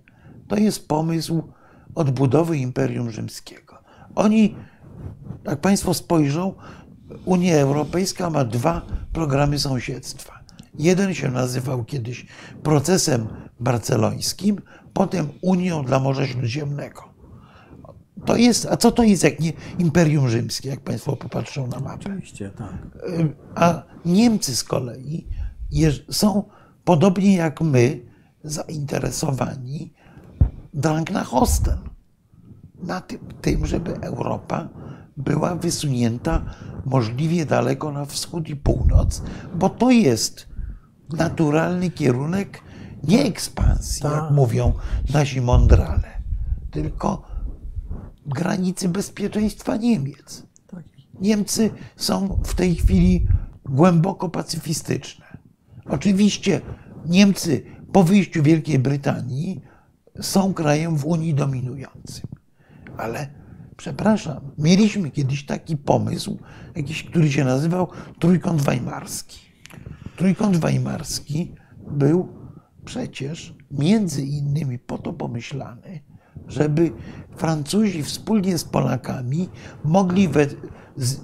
[0.49, 1.43] to jest pomysł
[1.95, 3.79] odbudowy Imperium Rzymskiego.
[4.15, 4.57] Oni,
[5.45, 6.55] jak Państwo spojrzą,
[7.25, 8.83] Unia Europejska ma dwa
[9.13, 10.45] programy sąsiedztwa.
[10.79, 12.27] Jeden się nazywał kiedyś
[12.63, 13.27] procesem
[13.61, 14.61] barcelońskim,
[14.93, 17.15] potem Unią dla Morza Śródziemnego.
[18.25, 22.01] To jest, a co to jest jak nie Imperium Rzymskie, jak Państwo popatrzą na mapę?
[22.01, 22.75] Oczywiście, tak.
[23.55, 25.27] A Niemcy z kolei
[26.11, 26.43] są
[26.85, 28.01] podobnie jak my
[28.45, 29.93] zainteresowani
[30.75, 31.79] drang Osten.
[32.83, 34.69] Na tym, tym, żeby Europa
[35.17, 36.43] była wysunięta
[36.85, 39.23] możliwie daleko na wschód i północ,
[39.55, 40.49] bo to jest
[41.13, 42.61] naturalny kierunek
[43.05, 44.31] nie ekspansji, jak Tak.
[44.31, 44.73] mówią
[45.13, 46.23] nasi mądrale,
[46.71, 47.23] tylko
[48.27, 50.47] granicy bezpieczeństwa Niemiec.
[50.67, 50.85] tak.
[51.21, 53.27] Niemcy są w tej chwili
[53.65, 55.25] głęboko pacyfistyczne.
[55.87, 56.61] Oczywiście
[57.07, 57.63] Niemcy
[57.93, 59.61] po wyjściu Wielkiej Brytanii
[60.21, 62.27] są krajem w Unii dominującym.
[62.97, 63.29] Ale
[63.77, 66.39] przepraszam, mieliśmy kiedyś taki pomysł,
[66.77, 67.89] jakiś, który się nazywał
[68.19, 69.39] Trójkąt Weimarski.
[70.17, 71.55] Trójkąt Weimarski
[71.91, 72.29] był
[72.85, 76.01] przecież między innymi po to pomyślany,
[76.49, 76.93] żeby
[77.37, 79.49] Francuzi wspólnie z Polakami
[79.85, 80.47] mogli we,
[80.97, 81.21] z,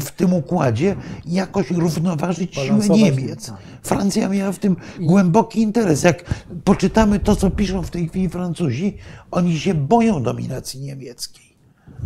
[0.00, 0.96] w tym układzie
[1.26, 3.52] jakoś równoważyć siłę Niemiec.
[3.82, 6.02] Francja miała w tym głęboki interes.
[6.02, 6.24] Jak
[6.64, 8.96] poczytamy to, co piszą w tej chwili Francuzi,
[9.30, 11.45] oni się boją dominacji niemieckiej.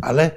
[0.03, 0.31] Ale,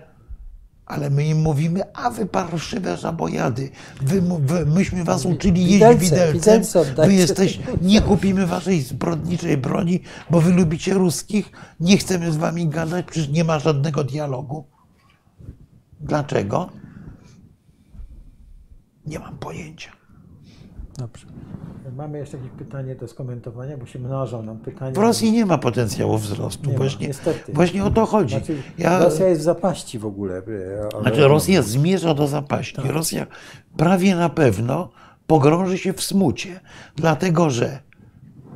[0.85, 3.69] ale my im mówimy, a wy parszywe żabojady,
[4.01, 10.01] wy, wy, myśmy was uczyli jeść Widelce, widelcem, wy jesteś, nie kupimy waszej zbrodniczej broni,
[10.29, 14.67] bo wy lubicie ruskich, nie chcemy z wami gadać, przecież nie ma żadnego dialogu.
[15.99, 16.69] Dlaczego?
[19.05, 19.91] Nie mam pojęcia.
[20.97, 21.27] Dobrze.
[21.95, 24.91] Mamy jeszcze jakieś pytanie do skomentowania, bo się mnożą nam pytania.
[24.91, 26.67] W Rosji nie ma potencjału wzrostu.
[26.67, 27.53] Nie ma, właśnie, niestety.
[27.53, 28.35] właśnie o to chodzi.
[28.35, 30.37] Znaczy, Ja, Rosja jest w zapaści w ogóle.
[30.37, 30.41] e,
[30.93, 32.75] ale- znaczy Rosja zmierza do zapaści.
[32.75, 32.85] Tak.
[32.85, 33.27] Rosja
[33.77, 34.91] prawie na pewno
[35.27, 36.59] pogrąży się w smucie,
[36.95, 37.79] dlatego że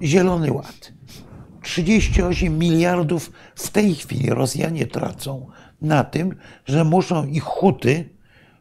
[0.01, 0.93] Zielony Ład,
[1.63, 5.47] 38 miliardów w tej chwili Rosjanie tracą
[5.81, 6.35] na tym,
[6.65, 8.09] że muszą ich huty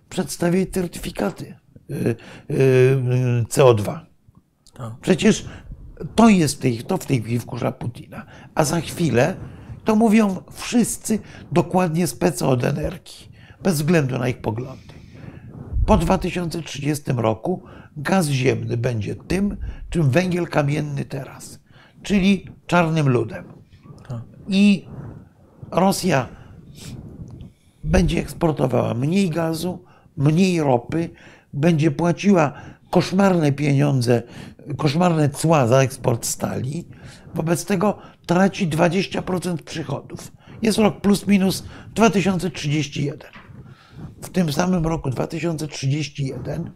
[0.09, 1.55] przedstawiać certyfikaty
[1.90, 4.06] y, y, y, CO2.
[4.78, 4.93] Tak.
[5.01, 5.47] Przecież
[6.15, 8.27] to jest tej, to w tej chwili wkurza Putina.
[8.55, 9.36] A za chwilę
[9.85, 11.19] to mówią wszyscy
[11.53, 13.31] dokładnie specy od energii,
[13.62, 14.94] bez względu na ich poglądy.
[15.86, 17.62] Po 2030 roku
[17.97, 19.57] gaz ziemny będzie tym,
[19.90, 21.61] czym węgiel kamienny teraz,
[22.03, 23.44] czyli czarnym ludem.
[24.09, 24.23] Tak.
[24.48, 24.89] I
[25.70, 26.28] Rosja
[27.85, 29.85] będzie eksportowała mniej gazu,
[30.16, 31.11] mniej ropy,
[31.53, 32.53] będzie płaciła
[32.90, 34.23] koszmarne pieniądze,
[34.76, 36.88] koszmarne cła za eksport stali.
[37.34, 40.32] Wobec tego traci 20% przychodów.
[40.62, 41.64] Jest rok plus minus
[41.94, 43.30] 2031.
[44.22, 46.70] W tym samym roku 2031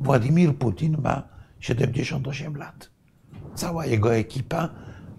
[0.00, 1.28] Władimir Putin ma
[1.60, 2.90] 78 lat.
[3.54, 4.68] Cała jego ekipa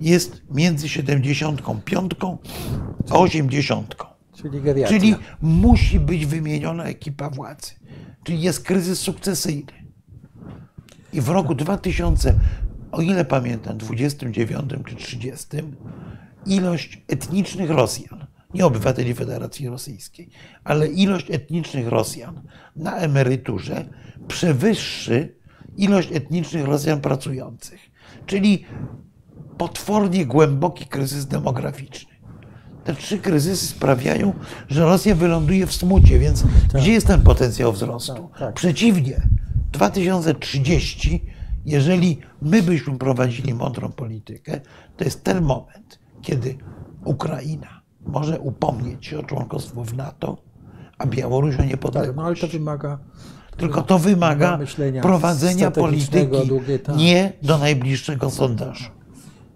[0.01, 2.11] jest między 75
[3.09, 3.95] a 80.
[4.35, 4.99] Czyli geriatria.
[4.99, 7.71] Czyli musi być wymieniona ekipa władzy.
[8.23, 9.73] Czyli jest kryzys sukcesyjny.
[11.13, 12.33] I w roku 2000,
[12.91, 15.47] o ile pamiętam, 29 czy 30,
[16.45, 20.29] ilość etnicznych Rosjan, nie obywateli Federacji Rosyjskiej,
[20.63, 22.41] ale ilość etnicznych Rosjan
[22.75, 23.85] na emeryturze
[24.27, 25.35] przewyższy
[25.77, 27.79] ilość etnicznych Rosjan pracujących.
[28.25, 28.65] Czyli
[29.57, 32.17] potwornie głęboki kryzys demograficzny.
[32.83, 34.33] Te trzy kryzysy sprawiają,
[34.69, 36.43] że Rosja wyląduje w smucie, więc
[36.73, 38.13] gdzie jest ten potencjał wzrostu?
[38.13, 38.55] Tak, tak.
[38.55, 39.21] Przeciwnie,
[39.71, 41.25] 2030,
[41.65, 44.61] jeżeli my byśmy prowadzili mądrą politykę,
[44.97, 46.57] to jest ten moment, kiedy
[47.05, 50.37] Ukraina może upomnieć się o członkostwo w NATO,
[50.97, 52.41] a Białoruś o Tak, no ale niepodległość.
[52.41, 52.99] to wymaga
[53.57, 56.97] Tylko to wymaga myślenia prowadzenia polityki długie- tak.
[56.97, 58.89] nie do najbliższego sondażu.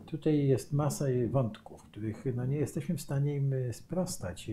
[0.06, 4.52] Tutaj jest masa wątków, których no, nie jesteśmy w stanie im e, sprostać.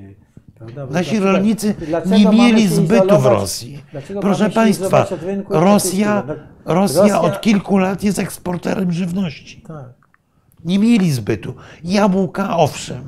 [0.59, 0.87] Prawda?
[0.87, 1.75] Nasi dlaczego- rolnicy
[2.07, 3.83] nie mieli zbytu w Rosji.
[4.21, 5.07] Proszę Państwa,
[5.51, 6.23] Rosja,
[6.65, 9.63] Rosja od kilku lat jest eksporterem żywności.
[9.69, 9.85] Tak.
[10.65, 11.55] Nie mieli zbytu.
[11.85, 13.05] Jabłka owszem,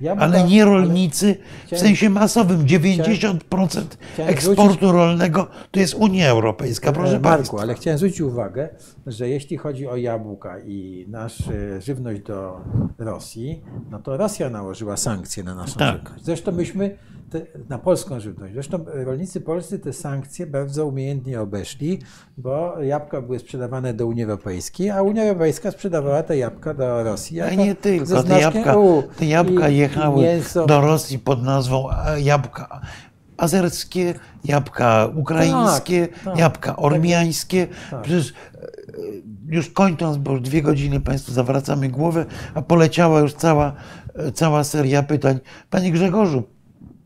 [0.00, 2.66] Jabłka, ale nie ale rolnicy w chciałem- sensie masowym.
[2.66, 7.58] 90% chciałem eksportu zwrócić- rolnego to jest Unia Europejska, proszę E, Marku, Państwa.
[7.60, 8.68] ale chciałem zwrócić uwagę,
[9.06, 12.60] że jeśli chodzi o jabłka i nasz e, żywność do
[12.98, 15.96] Rosji, no to Rosja nałożyła sankcje na naszą Tak.
[15.98, 16.24] żywność.
[16.24, 16.96] Zresztą myśmy
[17.30, 18.54] te, na polską żywność.
[18.54, 21.98] Zresztą e, rolnicy polscy te sankcje bardzo umiejętnie obeszli,
[22.38, 27.40] bo jabłka były sprzedawane do Unii Europejskiej, a Unia Europejska sprzedawała te jabłka do Rosji.
[27.40, 28.22] A nie tylko.
[28.22, 28.74] Te jabłka,
[29.18, 30.66] te jabłka I- jechały mięso.
[30.66, 32.80] do Rosji pod nazwą e, jabłka
[33.36, 34.14] azerskie,
[34.44, 36.38] jabłka ukraińskie, Tak, tak.
[36.38, 37.66] jabłka ormiańskie.
[37.90, 38.02] Tak.
[38.02, 38.34] Przecież
[39.48, 43.72] już kończąc, bo już dwie godziny Państwu zawracamy głowę, a poleciała już cała,
[44.34, 45.38] cała seria pytań.
[45.70, 46.42] Panie Grzegorzu,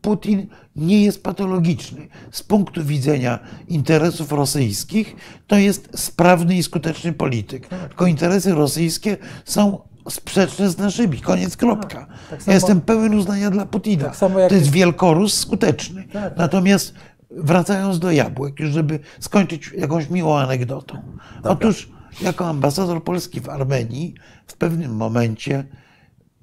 [0.01, 2.07] Putin nie jest patologiczny.
[2.31, 5.15] Z punktu widzenia interesów rosyjskich
[5.47, 7.67] to jest sprawny i skuteczny polityk.
[7.67, 9.79] Tylko interesy rosyjskie są
[10.09, 11.19] sprzeczne z naszymi.
[11.21, 12.05] Koniec, kropka.
[12.29, 14.09] tak samo- ja jestem pełen uznania dla Putina.
[14.09, 16.03] Tak to jest wielkorus skuteczny.
[16.03, 16.37] Tak, tak.
[16.37, 16.93] Natomiast
[17.31, 21.01] wracając do jabłek, już żeby skończyć jakąś miłą anegdotą.
[21.43, 21.89] Otóż
[22.21, 24.13] jako ambasador Polski w Armenii
[24.47, 25.63] w pewnym momencie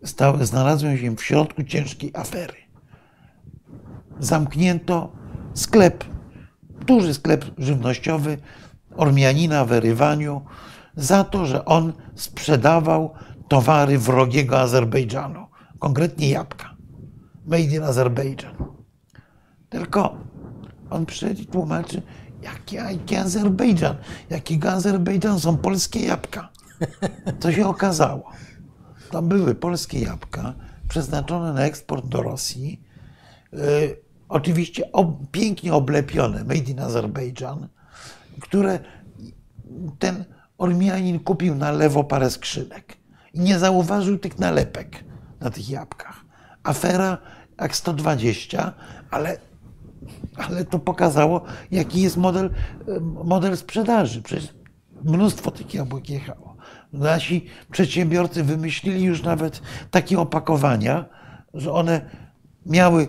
[0.04, 2.56] stał, znalazłem się w środku ciężkiej afery.
[4.18, 5.12] Zamknięto
[5.54, 6.04] sklep,
[6.86, 8.38] duży sklep żywnościowy
[8.96, 10.44] Ormianina w Erywaniu
[10.96, 13.14] za to, że on sprzedawał
[13.48, 15.46] towary wrogiego Azerbejdżanu,
[15.78, 16.76] konkretnie jabłka.
[17.46, 18.54] Made in Azerbejdżan.
[19.68, 20.16] Tylko
[20.90, 22.02] on przyszedł i tłumaczy,
[22.42, 23.96] jaki, jaki Azerbejdżan,
[24.30, 26.48] jakiego Azerbejdżan są polskie jabłka.
[27.40, 28.30] Co się okazało?
[29.10, 30.54] To były polskie jabłka
[30.88, 32.82] przeznaczone na eksport do Rosji.
[33.52, 33.60] Yy,
[34.28, 37.68] oczywiście ob, pięknie oblepione, made in Azerbejdżan,
[38.40, 38.78] które
[39.98, 40.24] ten
[40.58, 42.96] Ormianin kupił na lewo parę skrzynek
[43.34, 45.04] i nie zauważył tych nalepek
[45.40, 46.24] na tych jabłkach.
[46.62, 47.18] Afera
[47.60, 48.72] jak 120,
[49.10, 49.38] ale,
[50.36, 51.40] ale to pokazało,
[51.70, 52.50] jaki jest model,
[53.24, 54.22] model sprzedaży.
[54.22, 54.54] Przecież
[55.04, 56.56] mnóstwo tych jabłek jechało.
[56.92, 61.04] Nasi przedsiębiorcy wymyślili już nawet takie opakowania,
[61.54, 62.00] że one
[62.66, 63.08] miały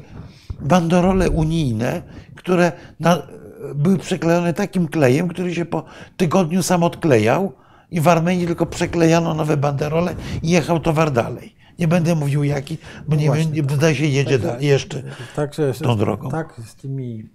[0.62, 2.02] banderole unijne,
[2.36, 3.28] które na,
[3.76, 5.84] były przeklejone takim klejem, który się po
[6.18, 7.54] tygodniu sam odklejał
[7.92, 11.57] i w Armenii tylko przeklejano nowe banderole i jechał towar dalej.
[11.80, 12.78] Nie będę mówił jaki,
[13.08, 15.04] bo nie właśnie, wiem, wydaje się jedzie da, jeszcze.
[15.36, 16.30] Także tą drogą.
[16.30, 17.30] Tak, z tymi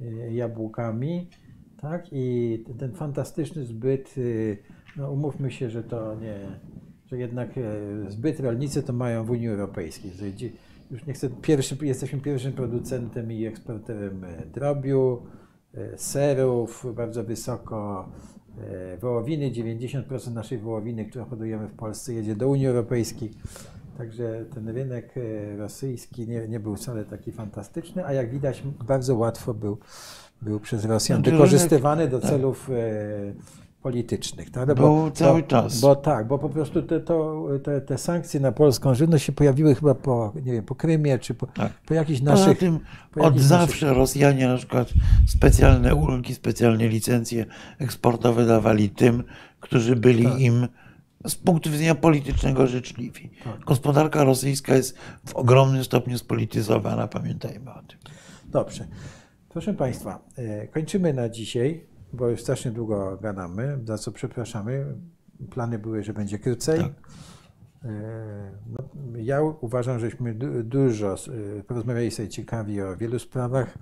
[0.00, 1.28] e, jabłkami,
[1.80, 4.58] tak, i ten fantastyczny zbyt, y,
[4.96, 6.38] no umówmy się, że to nie,
[7.06, 7.62] że jednak e,
[8.10, 10.12] zbyt rolnicy to mają w Unii Europejskiej.
[10.90, 15.22] Już nie chcę, pierwszy, jesteśmy pierwszym producentem i eksporterem e, drobiu,
[15.96, 18.08] serów bardzo wysoko,
[19.00, 23.30] wołowiny, 90% naszej wołowiny, którą hodujemy w Polsce jedzie do Unii Europejskiej.
[23.98, 29.16] Także ten rynek e, rosyjski nie, nie był wcale taki fantastyczny, a jak widać bardzo
[29.16, 29.78] łatwo był,
[30.42, 34.50] był przez Rosjan Znaczy, wykorzystywany do celów e, politycznych.
[34.50, 34.68] Tak?
[34.68, 35.80] No Był cały bo, czas.
[35.80, 39.74] Bo tak, bo po prostu te, to, te, te sankcje na polską żywność się pojawiły
[39.74, 41.72] chyba po, nie wiem, po Krymie, czy po, Tak.
[41.86, 42.58] po jakichś Poza naszych...
[42.58, 42.78] tym
[43.14, 44.88] po od zawsze Rosjanie na przykład
[45.26, 47.46] specjalne ulgi, specjalne licencje
[47.78, 49.24] eksportowe dawali tym,
[49.60, 50.40] którzy byli Tak.
[50.40, 50.68] im
[51.28, 53.30] z punktu widzenia politycznego życzliwi.
[53.44, 53.60] Tak.
[53.60, 57.98] Gospodarka rosyjska jest w ogromnym stopniu spolityzowana, pamiętajmy o tym.
[58.44, 58.86] Dobrze.
[59.48, 64.86] Proszę Państwa, e, kończymy na dzisiaj, bo już strasznie długo gadamy, za co przepraszamy.
[65.50, 66.80] Plany były, że będzie krócej.
[66.80, 66.92] Tak.
[67.84, 67.90] E,
[68.66, 68.78] No,
[69.16, 71.14] ja uważam, żeśmy du- dużo
[71.58, 73.78] e, porozmawiali sobie ciekawi o wielu sprawach.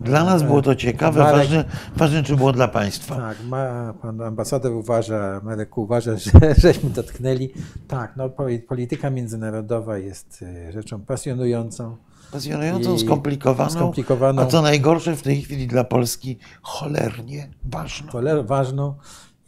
[0.00, 1.64] Dla nas było to ciekawe, Marek- ważne,
[1.96, 3.16] ważne czy było dla Państwa.
[3.16, 7.50] Tak, ma, pan ambasador uważa, Marek uważa, że żeśmy dotknęli.
[7.88, 11.96] Tak, no, poli- polityka międzynarodowa jest e, rzeczą pasjonującą.
[12.32, 14.42] Pasjonującą, skomplikowaną, skomplikowaną.
[14.42, 18.10] a co najgorsze w tej chwili dla Polski, cholernie ważną.
[18.12, 18.94] cholernie ważną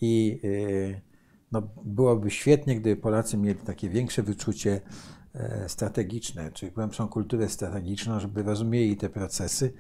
[0.01, 1.01] i y,
[1.53, 4.81] no, byłoby świetnie, gdyby Polacy mieli takie większe wyczucie
[5.67, 9.73] strategiczne, czy głębszą kulturę strategiczną, żeby rozumieli te procesy,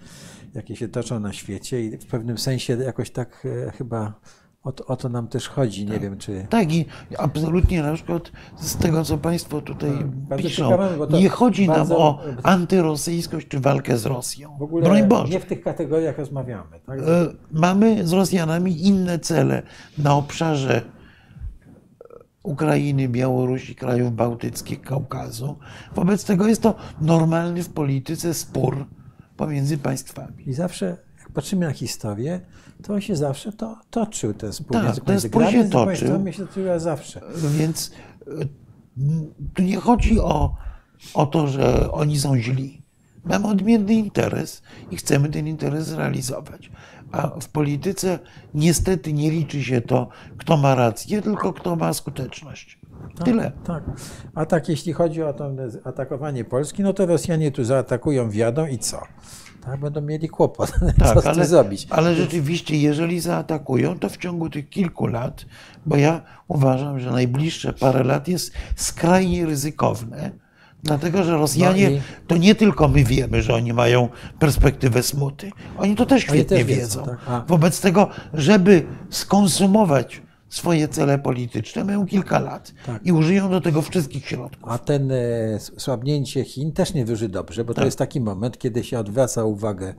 [0.54, 4.20] jakie się toczą na świecie i w pewnym sensie jakoś tak e, chyba
[4.62, 5.86] o to, o to nam też chodzi.
[5.86, 6.46] Nie wiem, czy...
[6.50, 6.86] Tak i
[7.18, 11.76] absolutnie na przykład z tego, co Państwo tutaj Tak, bardzo piszą, ciekawe, nie chodzi nam
[11.76, 14.56] bardzo- o antyrosyjskość czy walkę z Rosją.
[14.58, 15.32] W ogóle Broń Boże.
[15.32, 16.80] nie w tych kategoriach rozmawiamy.
[16.86, 16.98] Tak?
[16.98, 17.02] E,
[17.52, 19.62] Mamy z Rosjanami inne cele
[19.98, 20.82] na obszarze
[22.46, 25.58] Ukrainy, Białorusi, krajów bałtyckich, Kaukazu.
[25.94, 28.86] Wobec tego jest to normalny w polityce spór
[29.36, 30.48] pomiędzy państwami.
[30.48, 32.40] I zawsze, jak patrzymy na historię,
[32.82, 34.72] to on się zawsze to, toczył, ten spór.
[34.72, 36.32] Tak, między- ten spór się toczył.
[36.32, 37.20] się toczył zawsze.
[37.58, 37.92] Więc
[38.26, 38.30] e,
[39.54, 40.54] tu nie chodzi o,
[41.14, 42.82] o to, że oni są źli.
[43.24, 46.70] Mamy odmienny interes i chcemy ten interes zrealizować.
[47.12, 48.18] A w polityce
[48.54, 50.08] niestety nie liczy się to,
[50.38, 52.78] kto ma rację, tylko kto ma skuteczność.
[53.24, 53.52] Tyle.
[53.64, 53.84] Tak.
[54.34, 55.50] A tak, jeśli chodzi o to
[55.84, 59.02] atakowanie Polski, no to Rosjanie tu zaatakują, wjadą i co?
[59.64, 60.70] Tak, będą mieli kłopot.
[60.98, 61.86] co Tak, z tym ale, zrobić?
[61.90, 65.46] ale rzeczywiście, jeżeli zaatakują, to w ciągu tych kilku lat,
[65.86, 70.30] bo ja uważam, że najbliższe parę lat jest skrajnie ryzykowne,
[70.86, 74.08] dlatego że Rosjanie, No i- to nie tylko my wiemy, że oni mają
[74.38, 75.50] perspektywę smuty.
[75.78, 77.00] Oni to też świetnie też wiedzą.
[77.00, 77.46] wiedzą, tak.
[77.46, 83.06] Wobec tego, żeby skonsumować swoje cele polityczne, mają kilka lat Tak.
[83.06, 84.72] i użyją do tego wszystkich środków.
[84.72, 85.16] A ten e,
[85.76, 87.84] słabnięcie Chin też nie wyży dobrze, bo to Tak.
[87.84, 89.94] jest taki moment, kiedy się odwraca uwagę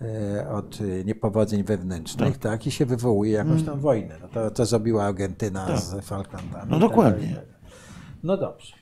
[0.00, 4.14] e, od e, niepowodzeń wewnętrznych, tak, i się wywołuje jakąś tam wojnę.
[4.22, 6.54] No to, to zrobiła Argentyna z Falklandami.
[6.66, 6.68] Mm.
[6.70, 7.34] No tak dokładnie.
[7.34, 7.44] tak.
[8.22, 8.72] No dobrze.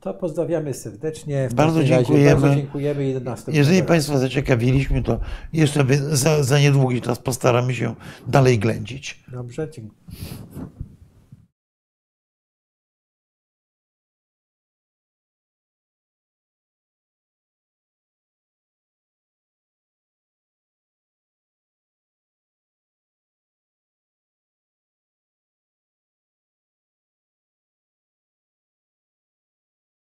[0.00, 1.48] To pozdrawiamy serdecznie.
[1.48, 2.40] W Bardzo razie dziękujemy.
[2.40, 3.82] Bardzo dziękujemy i do następnego Jeżeli.
[3.82, 5.20] Państwa zaciekawiliśmy, to
[5.52, 7.94] jeszcze za, za niedługi czas postaramy się
[8.26, 9.24] dalej ględzić.
[9.28, 10.00] Dobrze, dziękuję.